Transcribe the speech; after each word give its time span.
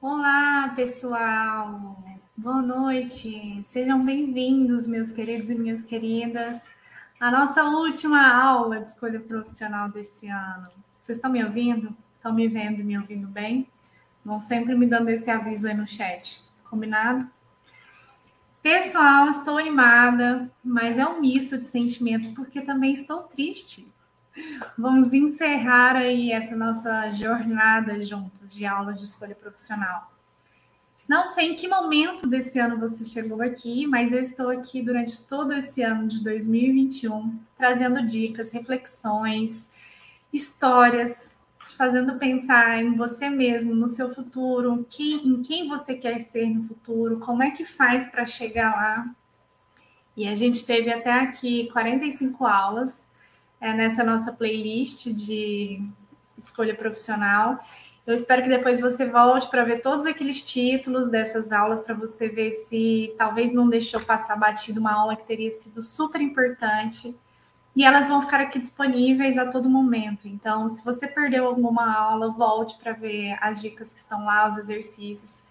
Olá, 0.00 0.72
pessoal. 0.76 2.00
Boa 2.36 2.62
noite. 2.62 3.60
Sejam 3.64 4.04
bem-vindos, 4.04 4.86
meus 4.86 5.10
queridos 5.10 5.50
e 5.50 5.56
minhas 5.56 5.82
queridas, 5.82 6.68
à 7.18 7.32
nossa 7.32 7.64
última 7.64 8.24
aula 8.32 8.78
de 8.78 8.86
escolha 8.86 9.18
profissional 9.18 9.88
desse 9.88 10.28
ano. 10.28 10.70
Vocês 11.00 11.18
estão 11.18 11.32
me 11.32 11.42
ouvindo? 11.42 11.96
Estão 12.14 12.32
me 12.32 12.46
vendo 12.46 12.78
e 12.78 12.84
me 12.84 12.96
ouvindo 12.96 13.26
bem? 13.26 13.66
Vão 14.24 14.38
sempre 14.38 14.76
me 14.76 14.86
dando 14.86 15.08
esse 15.08 15.28
aviso 15.32 15.66
aí 15.66 15.74
no 15.74 15.84
chat. 15.84 16.44
Combinado? 16.70 17.28
Pessoal, 18.62 19.28
estou 19.28 19.58
animada, 19.58 20.48
mas 20.62 20.96
é 20.96 21.04
um 21.04 21.20
misto 21.20 21.58
de 21.58 21.66
sentimentos 21.66 22.30
porque 22.30 22.60
também 22.60 22.92
estou 22.92 23.24
triste. 23.24 23.92
Vamos 24.76 25.12
encerrar 25.12 25.96
aí 25.96 26.32
essa 26.32 26.54
nossa 26.54 27.10
jornada 27.10 28.02
juntos 28.02 28.54
de 28.54 28.64
aulas 28.66 28.98
de 28.98 29.04
escolha 29.04 29.34
profissional. 29.34 30.12
Não 31.08 31.26
sei 31.26 31.52
em 31.52 31.54
que 31.56 31.66
momento 31.66 32.26
desse 32.26 32.58
ano 32.58 32.78
você 32.78 33.02
chegou 33.04 33.40
aqui, 33.40 33.86
mas 33.86 34.12
eu 34.12 34.20
estou 34.20 34.50
aqui 34.50 34.82
durante 34.82 35.26
todo 35.26 35.54
esse 35.54 35.82
ano 35.82 36.06
de 36.06 36.22
2021, 36.22 37.38
trazendo 37.56 38.04
dicas, 38.04 38.50
reflexões, 38.50 39.70
histórias, 40.30 41.34
te 41.64 41.74
fazendo 41.74 42.18
pensar 42.18 42.82
em 42.82 42.94
você 42.94 43.30
mesmo, 43.30 43.74
no 43.74 43.88
seu 43.88 44.14
futuro, 44.14 44.86
em 45.00 45.42
quem 45.42 45.66
você 45.66 45.94
quer 45.94 46.20
ser 46.20 46.46
no 46.50 46.64
futuro, 46.64 47.18
como 47.20 47.42
é 47.42 47.52
que 47.52 47.64
faz 47.64 48.06
para 48.08 48.26
chegar 48.26 48.74
lá. 48.74 49.14
E 50.14 50.28
a 50.28 50.34
gente 50.34 50.66
teve 50.66 50.90
até 50.90 51.12
aqui 51.12 51.70
45 51.72 52.44
aulas 52.44 53.02
é, 53.60 53.72
nessa 53.72 54.04
nossa 54.04 54.32
playlist 54.32 55.08
de 55.08 55.82
escolha 56.36 56.74
profissional. 56.74 57.58
Eu 58.06 58.14
espero 58.14 58.42
que 58.42 58.48
depois 58.48 58.80
você 58.80 59.04
volte 59.04 59.50
para 59.50 59.64
ver 59.64 59.82
todos 59.82 60.06
aqueles 60.06 60.42
títulos 60.42 61.10
dessas 61.10 61.52
aulas, 61.52 61.82
para 61.82 61.94
você 61.94 62.28
ver 62.28 62.52
se 62.52 63.14
talvez 63.18 63.52
não 63.52 63.68
deixou 63.68 64.00
passar 64.00 64.34
batido 64.36 64.80
uma 64.80 64.94
aula 64.94 65.14
que 65.14 65.26
teria 65.26 65.50
sido 65.50 65.82
super 65.82 66.20
importante. 66.20 67.14
E 67.76 67.84
elas 67.84 68.08
vão 68.08 68.22
ficar 68.22 68.40
aqui 68.40 68.58
disponíveis 68.58 69.36
a 69.36 69.50
todo 69.50 69.68
momento. 69.68 70.26
Então, 70.26 70.68
se 70.68 70.82
você 70.84 71.06
perdeu 71.06 71.46
alguma 71.46 71.94
aula, 71.94 72.30
volte 72.30 72.76
para 72.78 72.92
ver 72.92 73.36
as 73.40 73.60
dicas 73.60 73.92
que 73.92 73.98
estão 73.98 74.24
lá, 74.24 74.48
os 74.48 74.56
exercícios. 74.56 75.44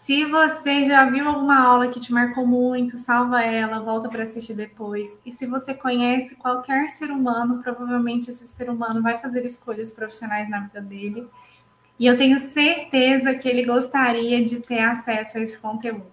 Se 0.00 0.24
você 0.24 0.86
já 0.86 1.08
viu 1.10 1.28
alguma 1.28 1.60
aula 1.62 1.88
que 1.88 2.00
te 2.00 2.10
marcou 2.10 2.46
muito, 2.46 2.96
salva 2.96 3.42
ela, 3.42 3.80
volta 3.80 4.08
para 4.08 4.22
assistir 4.22 4.54
depois. 4.54 5.20
E 5.26 5.30
se 5.30 5.44
você 5.44 5.74
conhece 5.74 6.36
qualquer 6.36 6.88
ser 6.88 7.10
humano, 7.10 7.62
provavelmente 7.62 8.30
esse 8.30 8.48
ser 8.48 8.70
humano 8.70 9.02
vai 9.02 9.18
fazer 9.18 9.44
escolhas 9.44 9.92
profissionais 9.92 10.48
na 10.48 10.60
vida 10.60 10.80
dele. 10.80 11.28
E 11.98 12.06
eu 12.06 12.16
tenho 12.16 12.38
certeza 12.38 13.34
que 13.34 13.46
ele 13.46 13.66
gostaria 13.66 14.42
de 14.42 14.60
ter 14.60 14.80
acesso 14.80 15.36
a 15.36 15.42
esse 15.42 15.58
conteúdo. 15.58 16.10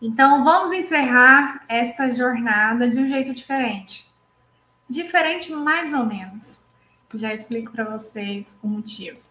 Então, 0.00 0.44
vamos 0.44 0.70
encerrar 0.70 1.64
essa 1.68 2.10
jornada 2.10 2.88
de 2.88 3.00
um 3.00 3.08
jeito 3.08 3.32
diferente. 3.32 4.06
Diferente, 4.86 5.50
mais 5.50 5.94
ou 5.94 6.04
menos. 6.04 6.62
Já 7.14 7.32
explico 7.32 7.72
para 7.72 7.84
vocês 7.84 8.58
o 8.62 8.68
motivo. 8.68 9.27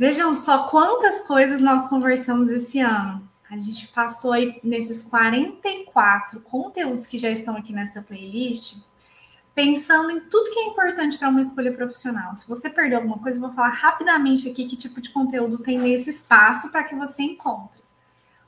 Vejam 0.00 0.34
só 0.34 0.66
quantas 0.68 1.20
coisas 1.20 1.60
nós 1.60 1.86
conversamos 1.86 2.48
esse 2.48 2.80
ano. 2.80 3.28
A 3.50 3.58
gente 3.58 3.86
passou 3.88 4.32
aí 4.32 4.58
nesses 4.64 5.02
44 5.02 6.40
conteúdos 6.40 7.04
que 7.04 7.18
já 7.18 7.28
estão 7.28 7.54
aqui 7.54 7.70
nessa 7.70 8.00
playlist, 8.00 8.78
pensando 9.54 10.10
em 10.10 10.20
tudo 10.20 10.50
que 10.52 10.58
é 10.58 10.64
importante 10.68 11.18
para 11.18 11.28
uma 11.28 11.42
escolha 11.42 11.70
profissional. 11.70 12.34
Se 12.34 12.48
você 12.48 12.70
perdeu 12.70 12.96
alguma 12.96 13.18
coisa, 13.18 13.36
eu 13.36 13.42
vou 13.42 13.52
falar 13.52 13.68
rapidamente 13.68 14.48
aqui 14.48 14.64
que 14.64 14.74
tipo 14.74 15.02
de 15.02 15.10
conteúdo 15.10 15.58
tem 15.58 15.78
nesse 15.78 16.08
espaço 16.08 16.72
para 16.72 16.84
que 16.84 16.94
você 16.94 17.22
encontre. 17.22 17.78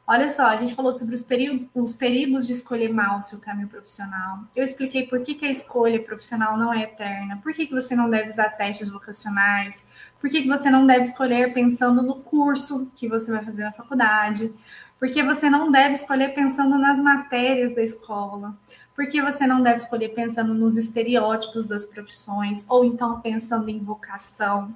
Olha 0.07 0.31
só, 0.31 0.47
a 0.47 0.57
gente 0.57 0.75
falou 0.75 0.91
sobre 0.91 1.15
os, 1.15 1.23
perigos, 1.23 1.69
os 1.75 1.93
perigos 1.93 2.47
de 2.47 2.55
escolher 2.55 2.89
mal 2.89 3.19
o 3.19 3.23
seu 3.23 3.39
caminho 3.39 3.69
profissional. 3.69 4.41
Eu 4.57 4.65
expliquei 4.65 5.07
por 5.07 5.21
que, 5.21 5.35
que 5.35 5.45
a 5.45 5.51
escolha 5.51 6.03
profissional 6.03 6.57
não 6.57 6.73
é 6.73 6.85
eterna, 6.85 7.41
por 7.43 7.53
que, 7.53 7.67
que 7.67 7.75
você 7.75 7.95
não 7.95 8.09
deve 8.09 8.31
usar 8.31 8.49
testes 8.51 8.89
vocacionais, 8.89 9.87
por 10.23 10.31
que, 10.31 10.43
que 10.43 10.49
você 10.49 10.71
não 10.71 10.87
deve 10.87 11.01
escolher 11.01 11.53
pensando 11.53 12.01
no 12.01 12.15
curso 12.15 12.93
que 12.95 13.09
você 13.09 13.33
vai 13.33 13.45
fazer 13.45 13.65
na 13.65 13.73
faculdade, 13.73 14.55
por 14.97 15.11
que 15.11 15.21
você 15.21 15.51
não 15.51 15.69
deve 15.69 15.95
escolher 15.95 16.33
pensando 16.33 16.79
nas 16.79 17.01
matérias 17.01 17.75
da 17.75 17.83
escola, 17.83 18.57
porque 18.95 19.21
você 19.21 19.49
não 19.49 19.61
deve 19.61 19.79
escolher 19.79 20.11
pensando 20.11 20.55
nos 20.55 20.77
estereótipos 20.77 21.67
das 21.67 21.87
profissões, 21.87 22.65
ou 22.71 22.85
então 22.85 23.21
pensando 23.21 23.69
em 23.69 23.81
vocação. 23.81 24.73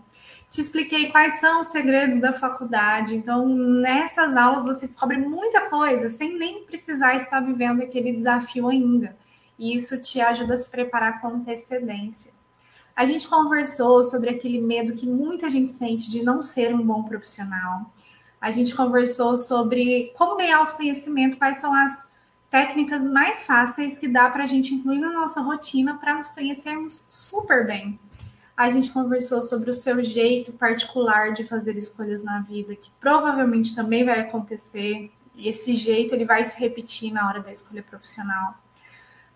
Te 0.51 0.61
expliquei 0.61 1.13
quais 1.13 1.39
são 1.39 1.61
os 1.61 1.69
segredos 1.69 2.21
da 2.21 2.33
faculdade. 2.33 3.15
Então, 3.15 3.49
nessas 3.49 4.37
aulas 4.37 4.65
você 4.65 4.89
descobre 4.89 5.17
muita 5.17 5.71
coisa 5.71 6.09
sem 6.09 6.37
nem 6.37 6.65
precisar 6.65 7.15
estar 7.15 7.39
vivendo 7.39 7.85
aquele 7.85 8.11
desafio 8.11 8.67
ainda. 8.67 9.17
E 9.57 9.77
isso 9.77 10.01
te 10.03 10.21
ajuda 10.21 10.55
a 10.55 10.59
se 10.59 10.69
preparar 10.69 11.21
com 11.21 11.29
antecedência. 11.29 12.36
A 12.97 13.05
gente 13.05 13.29
conversou 13.29 14.03
sobre 14.03 14.31
aquele 14.31 14.59
medo 14.59 14.95
que 14.95 15.07
muita 15.07 15.51
gente 15.51 15.75
sente 15.75 16.11
de 16.11 16.23
não 16.23 16.43
ser 16.43 16.75
um 16.75 16.83
bom 16.83 17.03
profissional. 17.03 17.93
A 18.41 18.51
gente 18.51 18.75
conversou 18.75 19.37
sobre 19.37 20.15
como 20.17 20.39
ganhar 20.39 20.63
os 20.63 20.73
conhecimentos, 20.73 21.37
quais 21.37 21.59
são 21.59 21.75
as 21.75 22.09
técnicas 22.51 23.05
mais 23.05 23.45
fáceis 23.45 23.99
que 23.99 24.09
dá 24.09 24.31
para 24.31 24.45
a 24.45 24.47
gente 24.47 24.75
incluir 24.75 24.99
na 24.99 25.13
nossa 25.13 25.43
rotina 25.43 25.99
para 25.99 26.15
nos 26.15 26.31
conhecermos 26.31 27.07
super 27.11 27.67
bem. 27.67 28.01
A 28.57 28.71
gente 28.71 28.91
conversou 28.91 29.43
sobre 29.43 29.69
o 29.69 29.75
seu 29.75 30.03
jeito 30.03 30.51
particular 30.55 31.35
de 31.35 31.45
fazer 31.45 31.77
escolhas 31.77 32.25
na 32.25 32.41
vida, 32.41 32.75
que 32.75 32.91
provavelmente 32.99 33.75
também 33.75 34.07
vai 34.07 34.21
acontecer. 34.21 35.13
Esse 35.37 35.75
jeito 35.75 36.15
ele 36.15 36.25
vai 36.25 36.43
se 36.47 36.59
repetir 36.59 37.13
na 37.13 37.29
hora 37.29 37.41
da 37.41 37.53
escolha 37.53 37.83
profissional. 37.83 38.55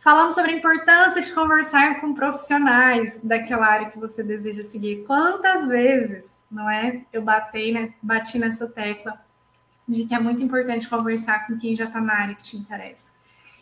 Falamos 0.01 0.35
sobre 0.35 0.53
a 0.53 0.55
importância 0.55 1.21
de 1.21 1.31
conversar 1.31 2.01
com 2.01 2.15
profissionais 2.15 3.21
daquela 3.23 3.67
área 3.67 3.91
que 3.91 3.99
você 3.99 4.23
deseja 4.23 4.63
seguir. 4.63 5.05
Quantas 5.07 5.69
vezes, 5.69 6.41
não 6.51 6.71
é? 6.71 7.05
Eu 7.13 7.21
batei, 7.21 7.71
né, 7.71 7.93
bati 8.01 8.39
nessa 8.39 8.67
tecla 8.67 9.23
de 9.87 10.07
que 10.07 10.15
é 10.15 10.19
muito 10.19 10.43
importante 10.43 10.89
conversar 10.89 11.47
com 11.47 11.59
quem 11.59 11.77
já 11.77 11.85
está 11.85 12.01
na 12.01 12.15
área 12.15 12.35
que 12.35 12.43
te 12.43 12.57
interessa. 12.57 13.11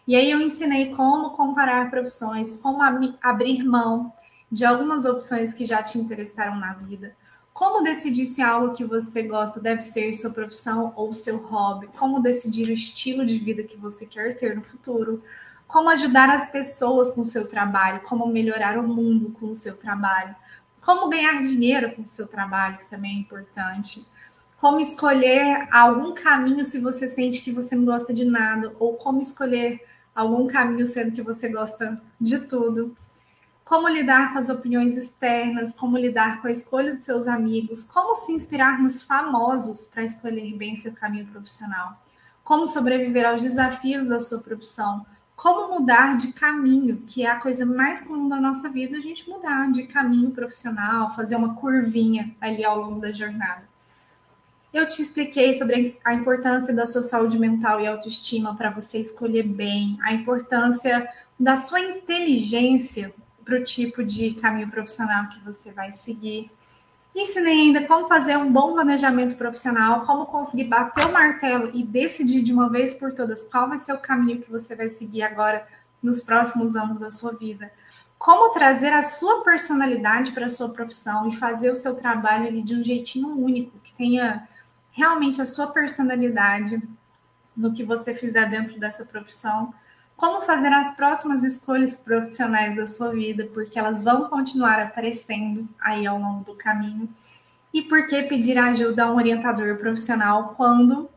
E 0.07 0.15
aí 0.15 0.31
eu 0.31 0.41
ensinei 0.41 0.95
como 0.95 1.31
comparar 1.31 1.91
profissões, 1.91 2.55
como 2.55 2.83
abrir 3.21 3.65
mão 3.65 4.13
de 4.51 4.65
algumas 4.65 5.05
opções 5.05 5.53
que 5.53 5.67
já 5.67 5.83
te 5.83 5.99
interessaram 5.99 6.55
na 6.55 6.73
vida. 6.73 7.17
Como 7.53 7.83
decidir 7.83 8.27
se 8.27 8.41
algo 8.41 8.75
que 8.75 8.85
você 8.85 9.25
gosta 9.25 9.59
deve 9.59 9.83
ser 9.83 10.15
sua 10.15 10.31
profissão 10.31 10.93
ou 10.95 11.13
seu 11.13 11.39
hobby? 11.39 11.89
Como 11.99 12.23
decidir 12.23 12.69
o 12.69 12.73
estilo 12.73 13.27
de 13.27 13.39
vida 13.39 13.65
que 13.65 13.77
você 13.77 14.07
quer 14.07 14.37
ter 14.37 14.55
no 14.55 14.63
futuro? 14.63 15.21
Como 15.69 15.89
ajudar 15.91 16.29
as 16.31 16.51
pessoas 16.51 17.13
com 17.13 17.21
o 17.21 17.27
seu 17.27 17.47
trabalho? 17.47 18.01
Como 18.01 18.27
melhorar 18.27 18.77
o 18.77 18.83
mundo 18.83 19.31
com 19.39 19.47
o 19.51 19.55
seu 19.55 19.77
trabalho? 19.77 20.35
Como 20.81 21.09
ganhar 21.09 21.41
dinheiro 21.43 21.95
com 21.95 22.03
o 22.03 22.07
seu 22.07 22.27
trabalho, 22.27 22.79
que 22.79 22.89
também 22.89 23.17
é 23.17 23.21
importante 23.21 24.05
como 24.59 24.81
escolher 24.81 25.69
algum 25.71 26.13
caminho 26.13 26.65
se 26.65 26.81
você 26.81 27.09
sente 27.09 27.43
que 27.43 27.53
você 27.53 27.77
não 27.77 27.85
gosta 27.85 28.13
de 28.13 28.25
nada, 28.25 28.75
ou 28.79 28.95
como 28.95 29.21
escolher 29.21 29.81
algum 30.15 30.49
caminho 30.49 30.85
sendo 30.85 31.13
que 31.13 31.23
você 31.23 31.49
gosta 31.49 32.01
de 32.21 32.41
tudo. 32.41 32.97
Como 33.65 33.89
lidar 33.89 34.33
com 34.33 34.39
as 34.39 34.49
opiniões 34.49 34.97
externas, 34.97 35.73
como 35.75 35.97
lidar 35.97 36.41
com 36.41 36.49
a 36.49 36.51
escolha 36.51 36.93
dos 36.93 37.05
seus 37.05 37.29
amigos, 37.29 37.85
como 37.85 38.15
se 38.17 38.33
inspirar 38.33 38.81
nos 38.83 39.03
famosos 39.03 39.87
para 39.87 40.03
escolher 40.03 40.57
bem 40.57 40.75
seu 40.75 40.93
caminho 40.93 41.27
profissional, 41.27 42.03
como 42.43 42.67
sobreviver 42.67 43.27
aos 43.27 43.43
desafios 43.43 44.09
da 44.09 44.21
sua 44.21 44.41
profissão, 44.41 45.07
como 45.39 45.79
mudar 45.79 46.17
de 46.17 46.33
caminho, 46.33 47.05
que 47.07 47.25
é 47.25 47.31
a 47.31 47.39
coisa 47.39 47.65
mais 47.65 48.01
comum 48.01 48.29
da 48.29 48.41
nossa 48.41 48.69
vida, 48.69 48.97
a 48.97 49.01
gente 49.01 49.31
mudar 49.31 49.71
de 49.71 49.85
caminho 49.85 50.33
profissional, 50.33 51.15
fazer 51.15 51.37
uma 51.37 51.55
curvinha 51.55 52.35
ali 52.41 52.65
ao 52.65 52.77
longo 52.77 53.01
da 53.01 53.13
jornada. 53.13 53.63
Eu 54.75 54.89
te 54.89 55.01
expliquei 55.01 55.55
sobre 55.55 55.97
a 56.05 56.13
importância 56.13 56.75
da 56.75 56.85
sua 56.85 57.03
saúde 57.03 57.39
mental 57.39 57.81
e 57.81 57.87
autoestima 57.87 58.57
para 58.57 58.71
você 58.71 58.99
escolher 58.99 59.45
bem, 59.45 59.97
a 60.03 60.13
importância 60.13 61.09
da 61.39 61.57
sua 61.57 61.81
inteligência 61.81 63.15
para 63.45 63.61
o 63.61 63.63
tipo 63.63 64.03
de 64.03 64.33
caminho 64.35 64.69
profissional 64.69 65.29
que 65.29 65.39
você 65.45 65.71
vai 65.71 65.93
seguir. 65.93 66.51
Ensinei 67.15 67.61
ainda 67.61 67.87
como 67.87 68.07
fazer 68.07 68.37
um 68.37 68.53
bom 68.53 68.75
planejamento 68.75 69.37
profissional, 69.37 70.03
como 70.03 70.27
conseguir 70.27 70.65
bater 70.65 71.07
o 71.07 71.13
martelo 71.13 71.71
e 71.75 71.83
decidir 71.83 72.43
de 72.43 72.53
uma 72.53 72.69
vez 72.69 72.95
por 72.95 73.13
todas 73.13 73.43
qual 73.43 73.69
vai 73.69 73.79
ser 73.79 73.93
o 73.93 73.99
caminho 73.99 74.41
que 74.41 74.51
você 74.51 74.77
vai 74.77 74.89
seguir 74.89 75.23
agora 75.23 75.67
nos 76.03 76.21
próximos 76.21 76.77
anos 76.77 76.99
da 76.99 77.11
sua 77.11 77.33
vida. 77.37 77.73
Como 78.19 78.53
trazer 78.53 78.93
a 78.93 79.03
sua 79.03 79.43
personalidade 79.43 80.33
para 80.33 80.47
a 80.47 80.51
sua 80.51 80.69
profissão 80.69 81.29
e 81.29 81.37
fazer 81.37 81.71
o 81.71 81.77
seu 81.77 81.97
trabalho 81.97 82.47
ali 82.47 82.63
de 82.63 82.75
um 82.75 82.85
jeitinho 82.85 83.29
único, 83.31 83.79
que 83.81 83.93
tenha 83.95 84.49
realmente 84.93 85.41
a 85.41 85.47
sua 85.47 85.69
personalidade 85.69 86.83
no 87.57 87.73
que 87.73 87.85
você 87.85 88.15
fizer 88.15 88.49
dentro 88.51 88.79
dessa 88.79 89.05
profissão, 89.05 89.73
como 90.19 90.43
fazer 90.43 90.73
as 90.73 90.97
próximas 90.97 91.45
escolhas 91.45 91.95
profissionais 91.95 92.75
da 92.75 92.89
sua 92.89 93.11
vida, 93.11 93.49
porque 93.55 93.79
elas 93.79 94.03
vão 94.03 94.29
continuar 94.29 94.81
aparecendo 94.81 95.69
aí 95.81 96.09
ao 96.09 96.19
longo 96.19 96.43
do 96.43 96.57
caminho. 96.57 97.09
E 97.73 97.83
por 97.83 98.05
que 98.09 98.25
pedir 98.25 98.59
ajuda 98.59 99.05
a 99.05 99.13
um 99.13 99.17
orientador 99.17 99.77
profissional 99.77 100.55
quando 100.57 101.09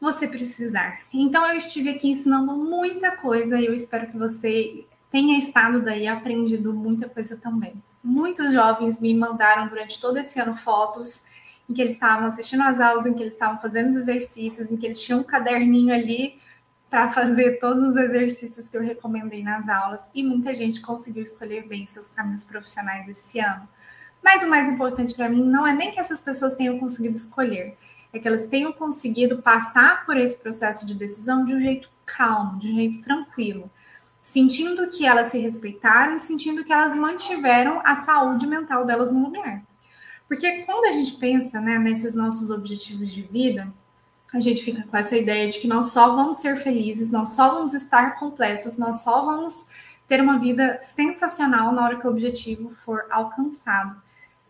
você 0.00 0.26
precisar? 0.26 1.00
Então, 1.12 1.44
eu 1.48 1.58
estive 1.58 1.90
aqui 1.90 2.08
ensinando 2.08 2.54
muita 2.54 3.10
coisa 3.10 3.60
e 3.60 3.66
eu 3.66 3.74
espero 3.74 4.06
que 4.06 4.16
você 4.16 4.86
tenha 5.12 5.36
estado 5.36 5.82
daí 5.82 6.08
aprendido 6.08 6.72
muita 6.72 7.10
coisa 7.10 7.36
também. 7.36 7.74
Muitos 8.02 8.54
jovens 8.54 9.02
me 9.02 9.12
mandaram 9.12 9.68
durante 9.68 10.00
todo 10.00 10.16
esse 10.16 10.40
ano 10.40 10.56
fotos 10.56 11.24
em 11.68 11.74
que 11.74 11.82
eles 11.82 11.92
estavam 11.92 12.26
assistindo 12.26 12.62
às 12.62 12.80
aulas, 12.80 13.04
em 13.04 13.12
que 13.12 13.22
eles 13.22 13.34
estavam 13.34 13.60
fazendo 13.60 13.90
os 13.90 13.96
exercícios, 13.96 14.70
em 14.70 14.78
que 14.78 14.86
eles 14.86 14.98
tinham 14.98 15.20
um 15.20 15.24
caderninho 15.24 15.92
ali 15.92 16.38
para 16.90 17.10
fazer 17.10 17.58
todos 17.58 17.82
os 17.82 17.96
exercícios 17.96 18.68
que 18.68 18.76
eu 18.76 18.82
recomendei 18.82 19.42
nas 19.42 19.68
aulas 19.68 20.00
e 20.14 20.22
muita 20.22 20.54
gente 20.54 20.80
conseguiu 20.80 21.22
escolher 21.22 21.66
bem 21.66 21.86
seus 21.86 22.08
caminhos 22.08 22.44
profissionais 22.44 23.08
esse 23.08 23.38
ano. 23.38 23.68
Mas 24.22 24.42
o 24.42 24.50
mais 24.50 24.68
importante 24.68 25.14
para 25.14 25.28
mim 25.28 25.44
não 25.44 25.66
é 25.66 25.74
nem 25.74 25.92
que 25.92 26.00
essas 26.00 26.20
pessoas 26.20 26.54
tenham 26.54 26.78
conseguido 26.78 27.16
escolher, 27.16 27.76
é 28.12 28.18
que 28.18 28.26
elas 28.26 28.46
tenham 28.46 28.72
conseguido 28.72 29.42
passar 29.42 30.06
por 30.06 30.16
esse 30.16 30.38
processo 30.38 30.86
de 30.86 30.94
decisão 30.94 31.44
de 31.44 31.54
um 31.54 31.60
jeito 31.60 31.90
calmo, 32.06 32.58
de 32.58 32.72
um 32.72 32.74
jeito 32.74 33.00
tranquilo, 33.02 33.70
sentindo 34.22 34.88
que 34.88 35.06
elas 35.06 35.28
se 35.28 35.38
respeitaram 35.38 36.16
e 36.16 36.20
sentindo 36.20 36.64
que 36.64 36.72
elas 36.72 36.96
mantiveram 36.96 37.82
a 37.84 37.96
saúde 37.96 38.46
mental 38.46 38.84
delas 38.86 39.12
no 39.12 39.24
lugar. 39.24 39.62
Porque 40.26 40.62
quando 40.62 40.86
a 40.86 40.92
gente 40.92 41.14
pensa 41.16 41.60
né, 41.60 41.78
nesses 41.78 42.14
nossos 42.14 42.50
objetivos 42.50 43.12
de 43.12 43.22
vida, 43.22 43.72
a 44.32 44.40
gente 44.40 44.62
fica 44.62 44.82
com 44.86 44.96
essa 44.96 45.16
ideia 45.16 45.48
de 45.48 45.58
que 45.58 45.66
nós 45.66 45.92
só 45.92 46.14
vamos 46.14 46.36
ser 46.36 46.56
felizes, 46.56 47.10
nós 47.10 47.30
só 47.30 47.54
vamos 47.54 47.72
estar 47.72 48.18
completos, 48.18 48.76
nós 48.76 49.02
só 49.02 49.24
vamos 49.24 49.68
ter 50.06 50.20
uma 50.20 50.38
vida 50.38 50.78
sensacional 50.80 51.72
na 51.72 51.84
hora 51.84 51.98
que 51.98 52.06
o 52.06 52.10
objetivo 52.10 52.70
for 52.70 53.06
alcançado. 53.10 54.00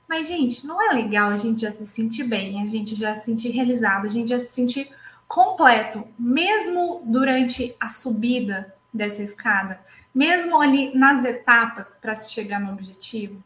Mas, 0.08 0.26
gente, 0.26 0.66
não 0.66 0.80
é 0.80 0.94
legal 0.94 1.30
a 1.30 1.36
gente 1.36 1.60
já 1.62 1.70
se 1.70 1.84
sentir 1.84 2.24
bem, 2.24 2.62
a 2.62 2.66
gente 2.66 2.94
já 2.94 3.14
se 3.14 3.26
sentir 3.26 3.50
realizado, 3.50 4.06
a 4.06 4.10
gente 4.10 4.30
já 4.30 4.40
se 4.40 4.52
sentir 4.52 4.90
completo, 5.26 6.04
mesmo 6.18 7.02
durante 7.04 7.76
a 7.78 7.88
subida 7.88 8.74
dessa 8.92 9.22
escada, 9.22 9.80
mesmo 10.14 10.60
ali 10.60 10.96
nas 10.96 11.24
etapas 11.24 11.98
para 12.00 12.14
se 12.14 12.32
chegar 12.32 12.58
no 12.58 12.72
objetivo? 12.72 13.42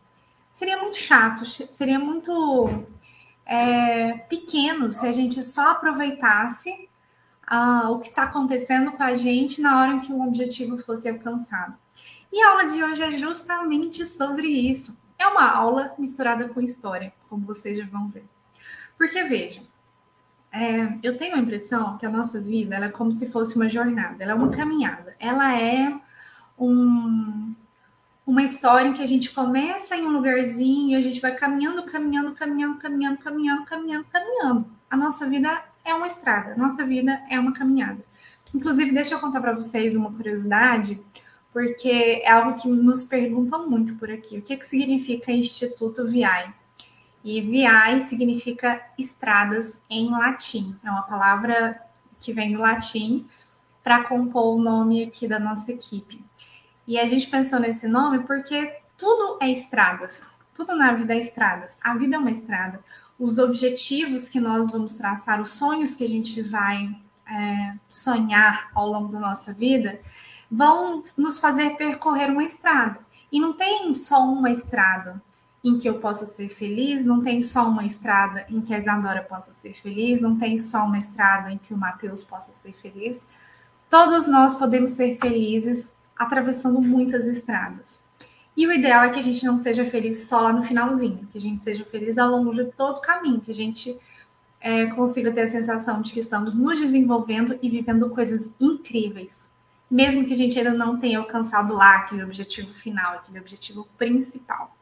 Seria 0.53 0.81
muito 0.81 0.97
chato, 0.97 1.45
seria 1.45 1.99
muito 1.99 2.85
é, 3.45 4.13
pequeno 4.29 4.93
se 4.93 5.07
a 5.07 5.13
gente 5.13 5.43
só 5.43 5.73
aproveitasse 5.73 6.89
uh, 7.51 7.91
o 7.91 7.99
que 7.99 8.09
está 8.09 8.25
acontecendo 8.25 8.93
com 8.93 9.03
a 9.03 9.15
gente 9.15 9.61
na 9.61 9.81
hora 9.81 9.93
em 9.93 10.01
que 10.01 10.13
um 10.13 10.27
objetivo 10.27 10.79
fosse 10.79 11.09
alcançado. 11.09 11.77
E 12.33 12.43
a 12.43 12.51
aula 12.51 12.65
de 12.65 12.83
hoje 12.83 13.03
é 13.03 13.13
justamente 13.13 14.07
sobre 14.07 14.47
isso. 14.47 14.97
É 15.19 15.27
uma 15.27 15.51
aula 15.51 15.95
misturada 15.99 16.49
com 16.49 16.61
história, 16.61 17.13
como 17.29 17.45
vocês 17.45 17.77
já 17.77 17.85
vão 17.87 18.09
ver. 18.09 18.25
Porque 18.97 19.23
vejam, 19.25 19.65
é, 20.51 20.99
eu 21.03 21.17
tenho 21.17 21.35
a 21.35 21.39
impressão 21.39 21.99
que 21.99 22.07
a 22.07 22.11
nossa 22.11 22.41
vida 22.41 22.77
é 22.77 22.89
como 22.89 23.13
se 23.13 23.31
fosse 23.31 23.57
uma 23.57 23.69
jornada, 23.69 24.23
ela 24.23 24.33
é 24.33 24.35
uma 24.35 24.51
caminhada, 24.51 25.15
ela 25.19 25.59
é 25.59 25.99
um, 26.59 27.55
uma 28.27 28.43
história 28.43 28.89
em 28.89 28.93
que 28.93 29.03
a 29.03 29.07
gente 29.07 29.31
começa 29.31 29.97
em 29.97 30.07
um 30.07 30.11
lugarzinho 30.11 30.91
e 30.91 30.95
a 30.95 31.03
gente 31.03 31.21
vai 31.21 31.35
caminhando, 31.35 31.83
caminhando, 31.83 32.33
caminhando, 32.33 32.79
caminhando, 32.79 33.19
caminhando, 33.19 33.65
caminhando, 33.65 34.07
caminhando. 34.07 34.67
A 34.89 34.97
nossa 34.97 35.29
vida 35.29 35.63
é 35.85 35.93
uma 35.93 36.07
estrada, 36.07 36.53
a 36.53 36.57
nossa 36.57 36.85
vida 36.85 37.21
é 37.29 37.39
uma 37.39 37.53
caminhada. 37.53 38.05
Inclusive, 38.55 38.93
deixa 38.93 39.15
eu 39.15 39.19
contar 39.21 39.41
para 39.41 39.53
vocês 39.53 39.97
uma 39.97 40.13
curiosidade 40.13 41.01
porque 41.53 42.23
é 42.25 42.31
algo 42.31 42.59
que 42.59 42.67
nos 42.67 43.05
perguntam 43.05 43.69
muito 43.69 43.95
por 43.97 44.11
aqui. 44.11 44.39
O 44.39 44.43
que, 44.43 44.57
que 44.57 44.67
significa 44.67 45.31
Instituto 45.31 46.09
Viai? 46.09 46.53
E 47.23 47.41
Viai 47.41 48.01
significa 48.01 48.83
estradas 48.99 49.79
em 49.89 50.11
latim. 50.11 50.75
É 50.83 50.91
uma 50.91 51.03
palavra 51.03 51.81
que 52.19 52.33
vem 52.33 52.53
do 52.53 52.59
latim 52.59 53.27
para 53.85 54.05
compor 54.05 54.57
o 54.57 54.63
nome 54.63 55.05
aqui 55.05 55.29
da 55.29 55.39
nossa 55.39 55.73
equipe. 55.73 56.25
E 56.87 56.99
a 56.99 57.07
gente 57.07 57.29
pensou 57.29 57.61
nesse 57.61 57.87
nome 57.87 58.21
porque 58.21 58.79
tudo 58.97 59.39
é 59.41 59.51
estradas. 59.51 60.23
Tudo 60.55 60.75
na 60.75 60.93
vida 60.93 61.15
é 61.15 61.19
estradas. 61.19 61.79
A 61.83 61.95
vida 61.95 62.17
é 62.17 62.19
uma 62.19 62.31
estrada. 62.31 62.81
Os 63.19 63.39
objetivos 63.39 64.29
que 64.29 64.41
nós 64.41 64.71
vamos 64.71 64.95
traçar, 64.95 65.41
os 65.41 65.51
sonhos 65.51 65.95
que 65.95 66.05
a 66.05 66.09
gente 66.09 66.43
vai 66.43 66.95
é, 67.27 67.75
sonhar 67.89 68.71
ao 68.75 68.87
longo 68.89 69.13
da 69.13 69.21
nossa 69.21 69.53
vida, 69.53 70.01
vão 70.51 71.03
nos 71.17 71.39
fazer 71.39 71.77
percorrer 71.77 72.31
uma 72.31 72.45
estrada. 72.45 72.99
E 73.31 73.41
não 73.41 73.55
tem 73.55 73.95
só 73.95 74.25
uma 74.25 74.51
estrada 74.51 75.23
em 75.65 75.79
que 75.79 75.89
eu 75.89 76.01
possa 76.01 76.27
ser 76.27 76.49
feliz, 76.49 77.05
não 77.05 77.23
tem 77.23 77.41
só 77.41 77.69
uma 77.69 77.87
estrada 77.87 78.45
em 78.49 78.61
que 78.61 78.75
a 78.75 78.79
Isadora 78.79 79.23
possa 79.23 79.53
ser 79.53 79.75
feliz, 79.75 80.21
não 80.21 80.37
tem 80.37 80.59
só 80.59 80.85
uma 80.85 80.99
estrada 80.99 81.53
em 81.53 81.57
que 81.57 81.73
o 81.73 81.79
Mateus 81.79 82.25
possa 82.25 82.53
ser 82.53 82.73
feliz. 82.73 83.25
Todos 83.89 84.27
nós 84.27 84.55
podemos 84.55 84.91
ser 84.91 85.19
felizes 85.19 85.93
atravessando 86.23 86.81
muitas 86.81 87.27
estradas. 87.27 88.05
E 88.57 88.67
o 88.67 88.73
ideal 88.73 89.05
é 89.05 89.11
que 89.11 89.19
a 89.19 89.23
gente 89.23 89.45
não 89.47 89.57
seja 89.57 89.85
feliz 89.85 90.29
só 90.29 90.41
lá 90.41 90.53
no 90.53 90.63
finalzinho, 90.63 91.29
que 91.31 91.39
a 91.39 91.41
gente 91.41 91.63
seja 91.63 91.85
feliz 91.85 92.19
ao 92.19 92.31
longo 92.31 92.53
de 92.53 92.65
todo 92.73 92.99
o 92.99 93.01
caminho, 93.01 93.41
que 93.41 93.51
a 93.51 93.55
gente 93.55 93.99
é, 94.61 94.87
consiga 94.87 95.33
ter 95.33 95.43
a 95.43 95.49
sensação 95.49 96.03
de 96.03 96.13
que 96.13 96.21
estamos 96.21 96.55
nos 96.55 96.79
desenvolvendo 96.79 97.59
e 97.63 97.71
vivendo 97.71 98.11
coisas 98.11 98.51
incríveis 98.61 99.51
mesmo 99.93 100.25
que 100.25 100.33
a 100.33 100.37
gente 100.37 100.59
ainda 100.59 100.73
não 100.73 100.99
tenha 100.99 101.19
alcançado 101.19 101.75
lá 101.75 101.97
aquele 101.97 102.25
objetivo 102.25 102.73
final, 102.73 103.13
aquele 103.13 103.39
objetivo 103.39 103.87
principal. 103.99 104.75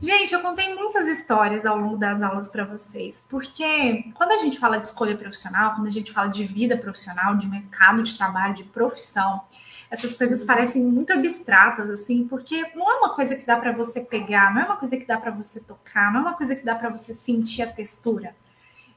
Gente, 0.00 0.32
eu 0.32 0.40
contei 0.40 0.72
muitas 0.72 1.08
histórias 1.08 1.66
ao 1.66 1.76
longo 1.76 1.96
das 1.96 2.22
aulas 2.22 2.48
para 2.48 2.64
vocês, 2.64 3.24
porque 3.28 4.04
quando 4.14 4.30
a 4.30 4.36
gente 4.36 4.56
fala 4.56 4.78
de 4.78 4.86
escolha 4.86 5.16
profissional, 5.16 5.74
quando 5.74 5.88
a 5.88 5.90
gente 5.90 6.12
fala 6.12 6.28
de 6.28 6.44
vida 6.44 6.78
profissional, 6.78 7.36
de 7.36 7.48
mercado 7.48 8.04
de 8.04 8.16
trabalho, 8.16 8.54
de 8.54 8.62
profissão, 8.62 9.42
essas 9.90 10.16
coisas 10.16 10.44
parecem 10.44 10.84
muito 10.84 11.12
abstratas, 11.12 11.90
assim, 11.90 12.26
porque 12.28 12.64
não 12.76 12.88
é 12.88 12.98
uma 12.98 13.14
coisa 13.14 13.34
que 13.34 13.44
dá 13.44 13.56
para 13.56 13.72
você 13.72 14.00
pegar, 14.00 14.54
não 14.54 14.62
é 14.62 14.64
uma 14.64 14.76
coisa 14.76 14.96
que 14.96 15.04
dá 15.04 15.18
para 15.18 15.32
você 15.32 15.58
tocar, 15.60 16.12
não 16.12 16.20
é 16.20 16.22
uma 16.22 16.34
coisa 16.34 16.54
que 16.54 16.64
dá 16.64 16.76
para 16.76 16.88
você 16.88 17.12
sentir 17.12 17.62
a 17.62 17.66
textura. 17.66 18.34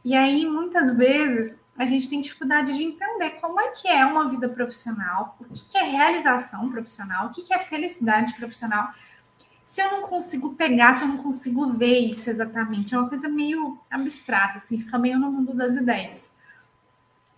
E 0.05 0.15
aí, 0.15 0.45
muitas 0.45 0.95
vezes, 0.95 1.57
a 1.75 1.85
gente 1.85 2.07
tem 2.07 2.21
dificuldade 2.21 2.75
de 2.75 2.83
entender 2.83 3.31
como 3.41 3.59
é 3.59 3.69
que 3.69 3.87
é 3.87 4.05
uma 4.05 4.29
vida 4.29 4.47
profissional, 4.47 5.35
o 5.39 5.45
que 5.45 5.77
é 5.77 5.83
realização 5.83 6.69
profissional, 6.69 7.27
o 7.27 7.29
que 7.31 7.51
é 7.51 7.59
felicidade 7.59 8.35
profissional. 8.35 8.91
Se 9.63 9.81
eu 9.81 9.89
não 9.89 10.07
consigo 10.07 10.53
pegar, 10.53 10.93
se 10.93 11.05
eu 11.05 11.07
não 11.07 11.17
consigo 11.17 11.71
ver 11.71 11.99
isso 12.07 12.29
exatamente, 12.29 12.93
é 12.93 12.99
uma 12.99 13.09
coisa 13.09 13.27
meio 13.27 13.79
abstrata, 13.89 14.57
assim, 14.57 14.77
fica 14.77 14.99
meio 14.99 15.17
no 15.17 15.31
mundo 15.31 15.55
das 15.55 15.75
ideias. 15.75 16.32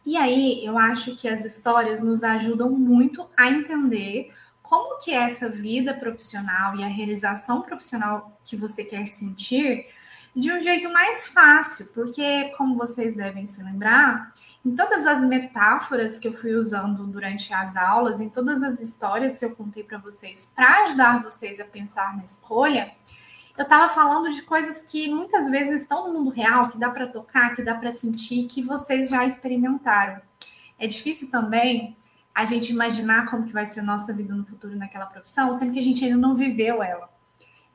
E 0.05 0.15
aí, 0.17 0.63
eu 0.63 0.77
acho 0.77 1.15
que 1.15 1.27
as 1.27 1.43
histórias 1.43 1.99
nos 1.99 2.23
ajudam 2.23 2.69
muito 2.69 3.27
a 3.35 3.49
entender 3.49 4.31
como 4.61 4.99
que 4.99 5.11
essa 5.11 5.49
vida 5.49 5.93
profissional 5.93 6.75
e 6.75 6.83
a 6.83 6.87
realização 6.87 7.61
profissional 7.61 8.39
que 8.43 8.55
você 8.55 8.83
quer 8.83 9.07
sentir 9.07 9.87
de 10.35 10.51
um 10.51 10.59
jeito 10.59 10.91
mais 10.91 11.27
fácil, 11.27 11.87
porque, 11.93 12.51
como 12.57 12.75
vocês 12.75 13.15
devem 13.15 13.45
se 13.45 13.63
lembrar, 13.63 14.33
em 14.65 14.75
todas 14.75 15.07
as 15.07 15.21
metáforas 15.21 16.19
que 16.19 16.27
eu 16.27 16.33
fui 16.33 16.53
usando 16.53 17.05
durante 17.07 17.53
as 17.53 17.75
aulas, 17.77 18.19
em 18.19 18.27
todas 18.27 18.61
as 18.61 18.79
histórias 18.81 19.39
que 19.39 19.45
eu 19.45 19.55
contei 19.55 19.83
para 19.83 19.97
vocês, 19.97 20.51
para 20.53 20.85
ajudar 20.85 21.23
vocês 21.23 21.59
a 21.59 21.65
pensar 21.65 22.17
na 22.17 22.23
escolha, 22.23 22.91
eu 23.57 23.63
estava 23.63 23.87
falando 23.89 24.31
de 24.31 24.41
coisas 24.41 24.81
que 24.81 25.07
muitas 25.07 25.49
vezes 25.49 25.81
estão 25.81 26.07
no 26.07 26.19
mundo 26.19 26.29
real, 26.29 26.69
que 26.69 26.77
dá 26.77 26.89
para 26.89 27.07
tocar, 27.07 27.55
que 27.55 27.63
dá 27.63 27.75
para 27.75 27.91
sentir, 27.91 28.47
que 28.47 28.61
vocês 28.61 29.09
já 29.09 29.25
experimentaram. 29.25 30.21
É 30.77 30.87
difícil 30.87 31.31
também 31.31 31.95
a 32.33 32.43
gente 32.45 32.71
imaginar 32.71 33.29
como 33.29 33.45
que 33.45 33.53
vai 33.53 33.65
ser 33.65 33.79
a 33.79 33.83
nossa 33.83 34.11
vida 34.11 34.33
no 34.33 34.45
futuro 34.45 34.75
naquela 34.75 35.05
profissão, 35.05 35.53
sendo 35.53 35.73
que 35.73 35.79
a 35.79 35.83
gente 35.83 36.03
ainda 36.03 36.17
não 36.17 36.35
viveu 36.35 36.83
ela 36.83 37.09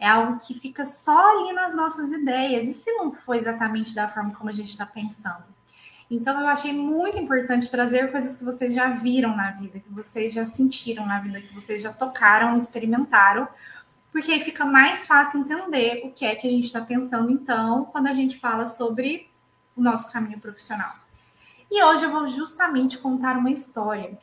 é 0.01 0.09
algo 0.09 0.39
que 0.41 0.55
fica 0.55 0.87
só 0.87 1.39
ali 1.39 1.53
nas 1.53 1.75
nossas 1.77 2.11
ideias. 2.11 2.67
E 2.67 2.73
se 2.73 2.91
não 2.93 3.13
for 3.13 3.35
exatamente 3.35 3.95
da 3.95 4.09
forma 4.09 4.35
como 4.35 4.49
a 4.49 4.53
gente 4.53 4.71
está 4.71 4.87
pensando? 4.87 5.45
Então, 6.11 6.41
eu 6.41 6.49
achei 6.49 6.73
muito 6.73 7.17
importante 7.19 7.71
trazer 7.71 8.11
coisas 8.11 8.35
que 8.35 8.43
vocês 8.43 8.75
já 8.75 8.89
viram 8.89 9.37
na 9.37 9.53
vida, 9.53 9.79
que 9.79 9.93
vocês 9.93 10.33
já 10.33 10.45
sentiram 10.45 11.07
na 11.07 11.21
vida, 11.21 11.41
que 11.41 11.55
vocês 11.55 11.83
já 11.83 11.93
tocaram, 11.93 12.57
experimentaram, 12.57 13.47
porque 14.13 14.33
aí 14.33 14.41
fica 14.41 14.65
mais 14.65 15.07
fácil 15.07 15.41
entender 15.41 16.03
o 16.05 16.13
que 16.13 16.25
é 16.25 16.35
que 16.35 16.47
a 16.47 16.51
gente 16.51 16.65
está 16.65 16.81
pensando, 16.81 17.31
então, 17.31 17.85
quando 17.87 18.09
a 18.09 18.15
gente 18.15 18.39
fala 18.39 18.67
sobre 18.67 19.29
o 19.77 19.81
nosso 19.83 20.11
caminho 20.13 20.41
profissional. 20.41 20.95
E 21.71 21.83
hoje 21.85 22.05
eu 22.05 22.11
vou 22.11 22.27
justamente 22.27 22.99
contar 22.99 23.37
uma 23.37 23.51
história. 23.51 24.19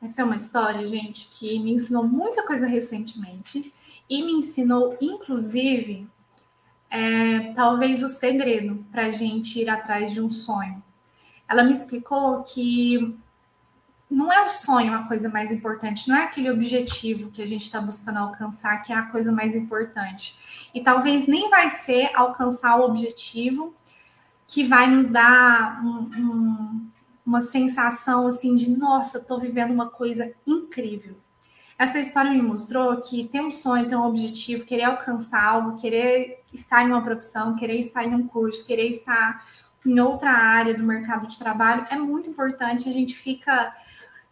Essa 0.00 0.22
é 0.22 0.24
uma 0.24 0.36
história, 0.36 0.86
gente, 0.86 1.28
que 1.28 1.58
me 1.58 1.72
ensinou 1.72 2.04
muita 2.04 2.46
coisa 2.46 2.66
recentemente 2.66 3.72
e 4.08 4.22
me 4.22 4.32
ensinou, 4.32 4.96
inclusive, 5.00 6.08
é, 6.88 7.52
talvez 7.52 8.02
o 8.02 8.08
segredo 8.08 8.84
para 8.90 9.06
a 9.06 9.10
gente 9.12 9.60
ir 9.60 9.68
atrás 9.68 10.12
de 10.12 10.20
um 10.20 10.30
sonho. 10.30 10.82
Ela 11.46 11.62
me 11.62 11.72
explicou 11.72 12.42
que 12.42 13.14
não 14.10 14.32
é 14.32 14.44
o 14.44 14.50
sonho 14.50 14.92
a 14.92 15.04
coisa 15.04 15.28
mais 15.28 15.52
importante, 15.52 16.08
não 16.08 16.16
é 16.16 16.24
aquele 16.24 16.50
objetivo 16.50 17.30
que 17.30 17.40
a 17.40 17.46
gente 17.46 17.62
está 17.62 17.80
buscando 17.80 18.18
alcançar 18.18 18.82
que 18.82 18.92
é 18.92 18.96
a 18.96 19.04
coisa 19.04 19.30
mais 19.30 19.54
importante. 19.54 20.36
E 20.74 20.82
talvez 20.82 21.28
nem 21.28 21.48
vai 21.48 21.68
ser 21.68 22.10
alcançar 22.14 22.76
o 22.76 22.84
objetivo 22.84 23.72
que 24.48 24.64
vai 24.64 24.90
nos 24.90 25.08
dar 25.08 25.80
um, 25.84 26.10
um, 26.18 26.90
uma 27.24 27.40
sensação 27.40 28.26
assim 28.26 28.56
de 28.56 28.76
nossa, 28.76 29.18
estou 29.18 29.38
vivendo 29.38 29.70
uma 29.70 29.88
coisa 29.88 30.32
incrível. 30.44 31.16
Essa 31.78 32.00
história 32.00 32.30
me 32.30 32.42
mostrou 32.42 33.00
que 33.00 33.28
ter 33.28 33.40
um 33.40 33.52
sonho, 33.52 33.88
ter 33.88 33.96
um 33.96 34.04
objetivo, 34.04 34.66
querer 34.66 34.82
alcançar 34.82 35.42
algo, 35.42 35.76
querer 35.76 36.42
estar 36.52 36.82
em 36.82 36.88
uma 36.88 37.02
profissão, 37.02 37.54
querer 37.54 37.78
estar 37.78 38.04
em 38.04 38.12
um 38.12 38.26
curso, 38.26 38.66
querer 38.66 38.88
estar 38.88 39.46
em 39.86 39.98
outra 39.98 40.30
área 40.30 40.74
do 40.74 40.82
mercado 40.82 41.26
de 41.26 41.38
trabalho 41.38 41.86
é 41.88 41.96
muito 41.96 42.28
importante. 42.28 42.88
A 42.88 42.92
gente 42.92 43.14
fica 43.14 43.72